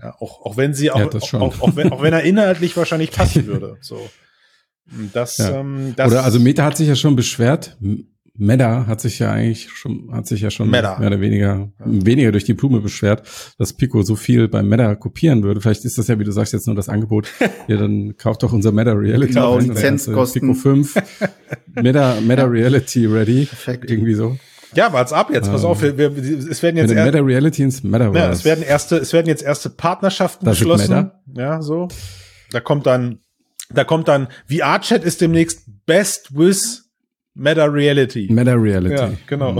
Ja, 0.00 0.14
auch, 0.20 0.42
auch 0.44 0.56
wenn 0.56 0.74
sie 0.74 0.92
auch, 0.92 0.98
ja, 1.00 1.06
auch, 1.08 1.34
auch, 1.34 1.60
auch, 1.60 1.76
wenn, 1.76 1.90
auch 1.90 2.02
wenn 2.02 2.12
er 2.12 2.22
inhaltlich 2.22 2.76
wahrscheinlich 2.76 3.10
passen 3.10 3.46
würde. 3.46 3.78
So. 3.80 3.98
Das, 5.12 5.36
ja. 5.36 5.60
ähm, 5.60 5.92
das 5.96 6.10
Oder 6.10 6.24
also 6.24 6.40
Meta 6.40 6.64
hat 6.64 6.78
sich 6.78 6.88
ja 6.88 6.96
schon 6.96 7.14
beschwert, 7.14 7.76
Meta 8.40 8.86
hat 8.86 9.00
sich 9.00 9.18
ja 9.18 9.32
eigentlich 9.32 9.68
schon, 9.68 10.10
hat 10.12 10.28
sich 10.28 10.40
ja 10.40 10.50
schon 10.50 10.70
Meta. 10.70 10.98
mehr 10.98 11.08
oder 11.08 11.20
weniger, 11.20 11.70
ja. 11.78 11.84
weniger 11.84 12.30
durch 12.30 12.44
die 12.44 12.54
Blume 12.54 12.80
beschwert, 12.80 13.28
dass 13.58 13.72
Pico 13.72 14.02
so 14.02 14.14
viel 14.14 14.46
beim 14.46 14.68
Meta 14.68 14.94
kopieren 14.94 15.42
würde. 15.42 15.60
Vielleicht 15.60 15.84
ist 15.84 15.98
das 15.98 16.06
ja, 16.06 16.18
wie 16.20 16.24
du 16.24 16.30
sagst, 16.30 16.52
jetzt 16.52 16.68
nur 16.68 16.76
das 16.76 16.88
Angebot. 16.88 17.28
ja, 17.68 17.76
dann 17.76 18.16
kauft 18.16 18.44
doch 18.44 18.52
unser 18.52 18.70
Meta 18.70 18.92
Reality. 18.92 19.32
Genau, 19.32 19.56
rein, 19.56 19.66
Lizenzkosten. 19.66 20.40
Pico 20.40 20.54
5. 20.54 20.94
Meta, 21.74 22.20
Meta 22.20 22.44
Reality 22.44 23.06
ready. 23.06 23.46
Perfekt. 23.46 23.90
Irgendwie 23.90 24.14
so. 24.14 24.38
Ja, 24.74 24.92
wart's 24.92 25.12
ab 25.12 25.30
jetzt. 25.32 25.50
Pass 25.50 25.64
auf, 25.64 25.82
wir, 25.82 25.98
wir, 25.98 26.12
es 26.16 26.62
werden 26.62 26.76
jetzt 26.76 26.94
Meta 26.94 27.18
Reality 27.18 27.64
ins 27.64 27.82
Metaverse. 27.82 28.18
Ja, 28.18 28.30
es 28.30 28.44
werden 28.44 28.62
erste, 28.62 28.98
es 28.98 29.12
werden 29.12 29.26
jetzt 29.26 29.42
erste 29.42 29.68
Partnerschaften 29.70 30.44
das 30.44 30.58
geschlossen. 30.58 31.10
Ja, 31.34 31.60
so. 31.60 31.88
Da 32.52 32.60
kommt 32.60 32.86
dann, 32.86 33.18
da 33.70 33.82
kommt 33.82 34.06
dann 34.06 34.28
VR-Chat 34.48 35.02
ist 35.02 35.20
demnächst 35.20 35.64
Best 35.86 36.36
with 36.36 36.87
Meta 37.38 37.66
Reality. 37.66 38.26
Meta 38.30 38.54
Reality. 38.54 38.94
Ja, 38.96 39.12
genau. 39.28 39.56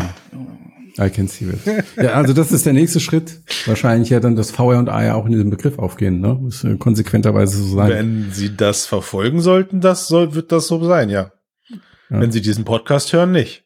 I 0.98 1.08
can 1.10 1.28
see 1.28 1.44
it. 1.44 1.60
ja, 1.96 2.14
also 2.14 2.32
das 2.32 2.50
ist 2.50 2.66
der 2.66 2.72
nächste 2.72 2.98
Schritt. 2.98 3.40
Wahrscheinlich 3.66 4.10
ja 4.10 4.18
dann, 4.18 4.34
dass 4.34 4.50
VR 4.50 4.80
und 4.80 4.88
AR 4.88 5.14
auch 5.14 5.26
in 5.26 5.32
diesem 5.32 5.50
Begriff 5.50 5.78
aufgehen, 5.78 6.20
ne? 6.20 6.34
Muss 6.34 6.66
konsequenterweise 6.80 7.56
so 7.56 7.76
sein. 7.76 7.90
Wenn 7.90 8.30
Sie 8.32 8.56
das 8.56 8.84
verfolgen 8.84 9.40
sollten, 9.40 9.80
das 9.80 10.08
soll, 10.08 10.34
wird 10.34 10.50
das 10.50 10.66
so 10.66 10.84
sein, 10.84 11.08
ja. 11.08 11.30
ja. 11.70 11.78
Wenn 12.08 12.32
Sie 12.32 12.40
diesen 12.40 12.64
Podcast 12.64 13.12
hören, 13.12 13.30
nicht. 13.30 13.64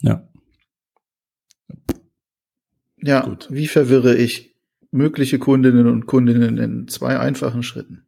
Ja. 0.00 0.28
Ja, 3.02 3.22
Gut. 3.22 3.48
wie 3.50 3.66
verwirre 3.66 4.14
ich 4.14 4.54
mögliche 4.92 5.40
Kundinnen 5.40 5.88
und 5.88 6.06
Kundinnen 6.06 6.58
in 6.58 6.86
zwei 6.86 7.18
einfachen 7.18 7.64
Schritten? 7.64 8.05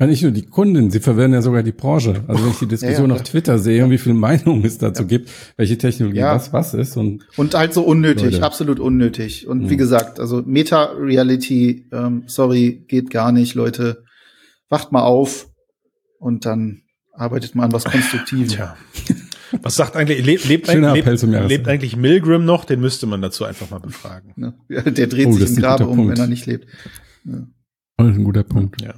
Ja, 0.00 0.06
nicht 0.06 0.22
nur 0.22 0.30
die 0.30 0.46
Kunden, 0.46 0.90
sie 0.90 1.00
verwirren 1.00 1.32
ja 1.32 1.42
sogar 1.42 1.64
die 1.64 1.72
Branche. 1.72 2.22
Also 2.28 2.44
wenn 2.44 2.52
ich 2.52 2.58
die 2.60 2.68
Diskussion 2.68 3.10
ja, 3.10 3.16
ja. 3.16 3.20
auf 3.20 3.28
Twitter 3.28 3.58
sehe 3.58 3.84
und 3.84 3.90
wie 3.90 3.98
viele 3.98 4.14
Meinungen 4.14 4.64
es 4.64 4.78
dazu 4.78 5.02
ja. 5.02 5.08
gibt, 5.08 5.30
welche 5.56 5.76
Technologie 5.76 6.20
was 6.20 6.52
was 6.52 6.72
ist 6.72 6.96
und 6.96 7.26
und 7.36 7.54
halt 7.54 7.74
so 7.74 7.82
unnötig, 7.82 8.34
Leute. 8.34 8.44
absolut 8.44 8.78
unnötig. 8.78 9.48
Und 9.48 9.68
wie 9.70 9.76
gesagt, 9.76 10.20
also 10.20 10.42
Meta 10.46 10.92
Reality, 10.92 11.88
ähm, 11.92 12.22
sorry, 12.26 12.84
geht 12.86 13.10
gar 13.10 13.32
nicht, 13.32 13.54
Leute. 13.54 14.04
Wacht 14.68 14.92
mal 14.92 15.02
auf 15.02 15.48
und 16.20 16.46
dann 16.46 16.82
arbeitet 17.12 17.56
mal 17.56 17.64
an 17.64 17.72
was 17.72 17.84
Konstruktives. 17.92 18.52
Tja. 18.52 18.76
Was 19.62 19.74
sagt 19.74 19.96
eigentlich, 19.96 20.24
lebt, 20.24 20.44
lebt, 20.44 20.68
lebt, 20.68 21.06
lebt, 21.06 21.48
lebt 21.48 21.68
eigentlich 21.68 21.96
Milgram 21.96 22.44
noch? 22.44 22.64
Den 22.64 22.80
müsste 22.80 23.06
man 23.06 23.20
dazu 23.20 23.44
einfach 23.44 23.70
mal 23.70 23.80
befragen. 23.80 24.54
Ja, 24.68 24.82
der 24.82 25.06
dreht 25.06 25.26
oh, 25.26 25.32
sich 25.32 25.48
im 25.48 25.56
Grabe 25.56 25.86
um, 25.86 25.96
Punkt. 25.96 26.12
wenn 26.12 26.20
er 26.20 26.28
nicht 26.28 26.46
lebt. 26.46 26.66
Ja. 27.24 27.46
Oh, 27.96 28.04
ein 28.04 28.22
guter 28.22 28.44
Punkt. 28.44 28.80
Ja. 28.80 28.94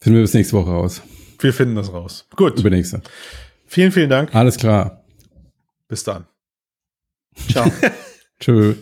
Finden 0.00 0.16
wir 0.18 0.22
bis 0.22 0.34
nächste 0.34 0.56
Woche 0.56 0.70
raus. 0.70 1.02
Wir 1.40 1.52
finden 1.52 1.74
das 1.74 1.92
raus. 1.92 2.26
Gut. 2.36 2.58
Übernächste. 2.58 3.02
Vielen, 3.66 3.92
vielen 3.92 4.10
Dank. 4.10 4.34
Alles 4.34 4.56
klar. 4.56 5.04
Bis 5.88 6.04
dann. 6.04 6.26
Ciao. 7.50 7.70
Tschö. 8.40 8.74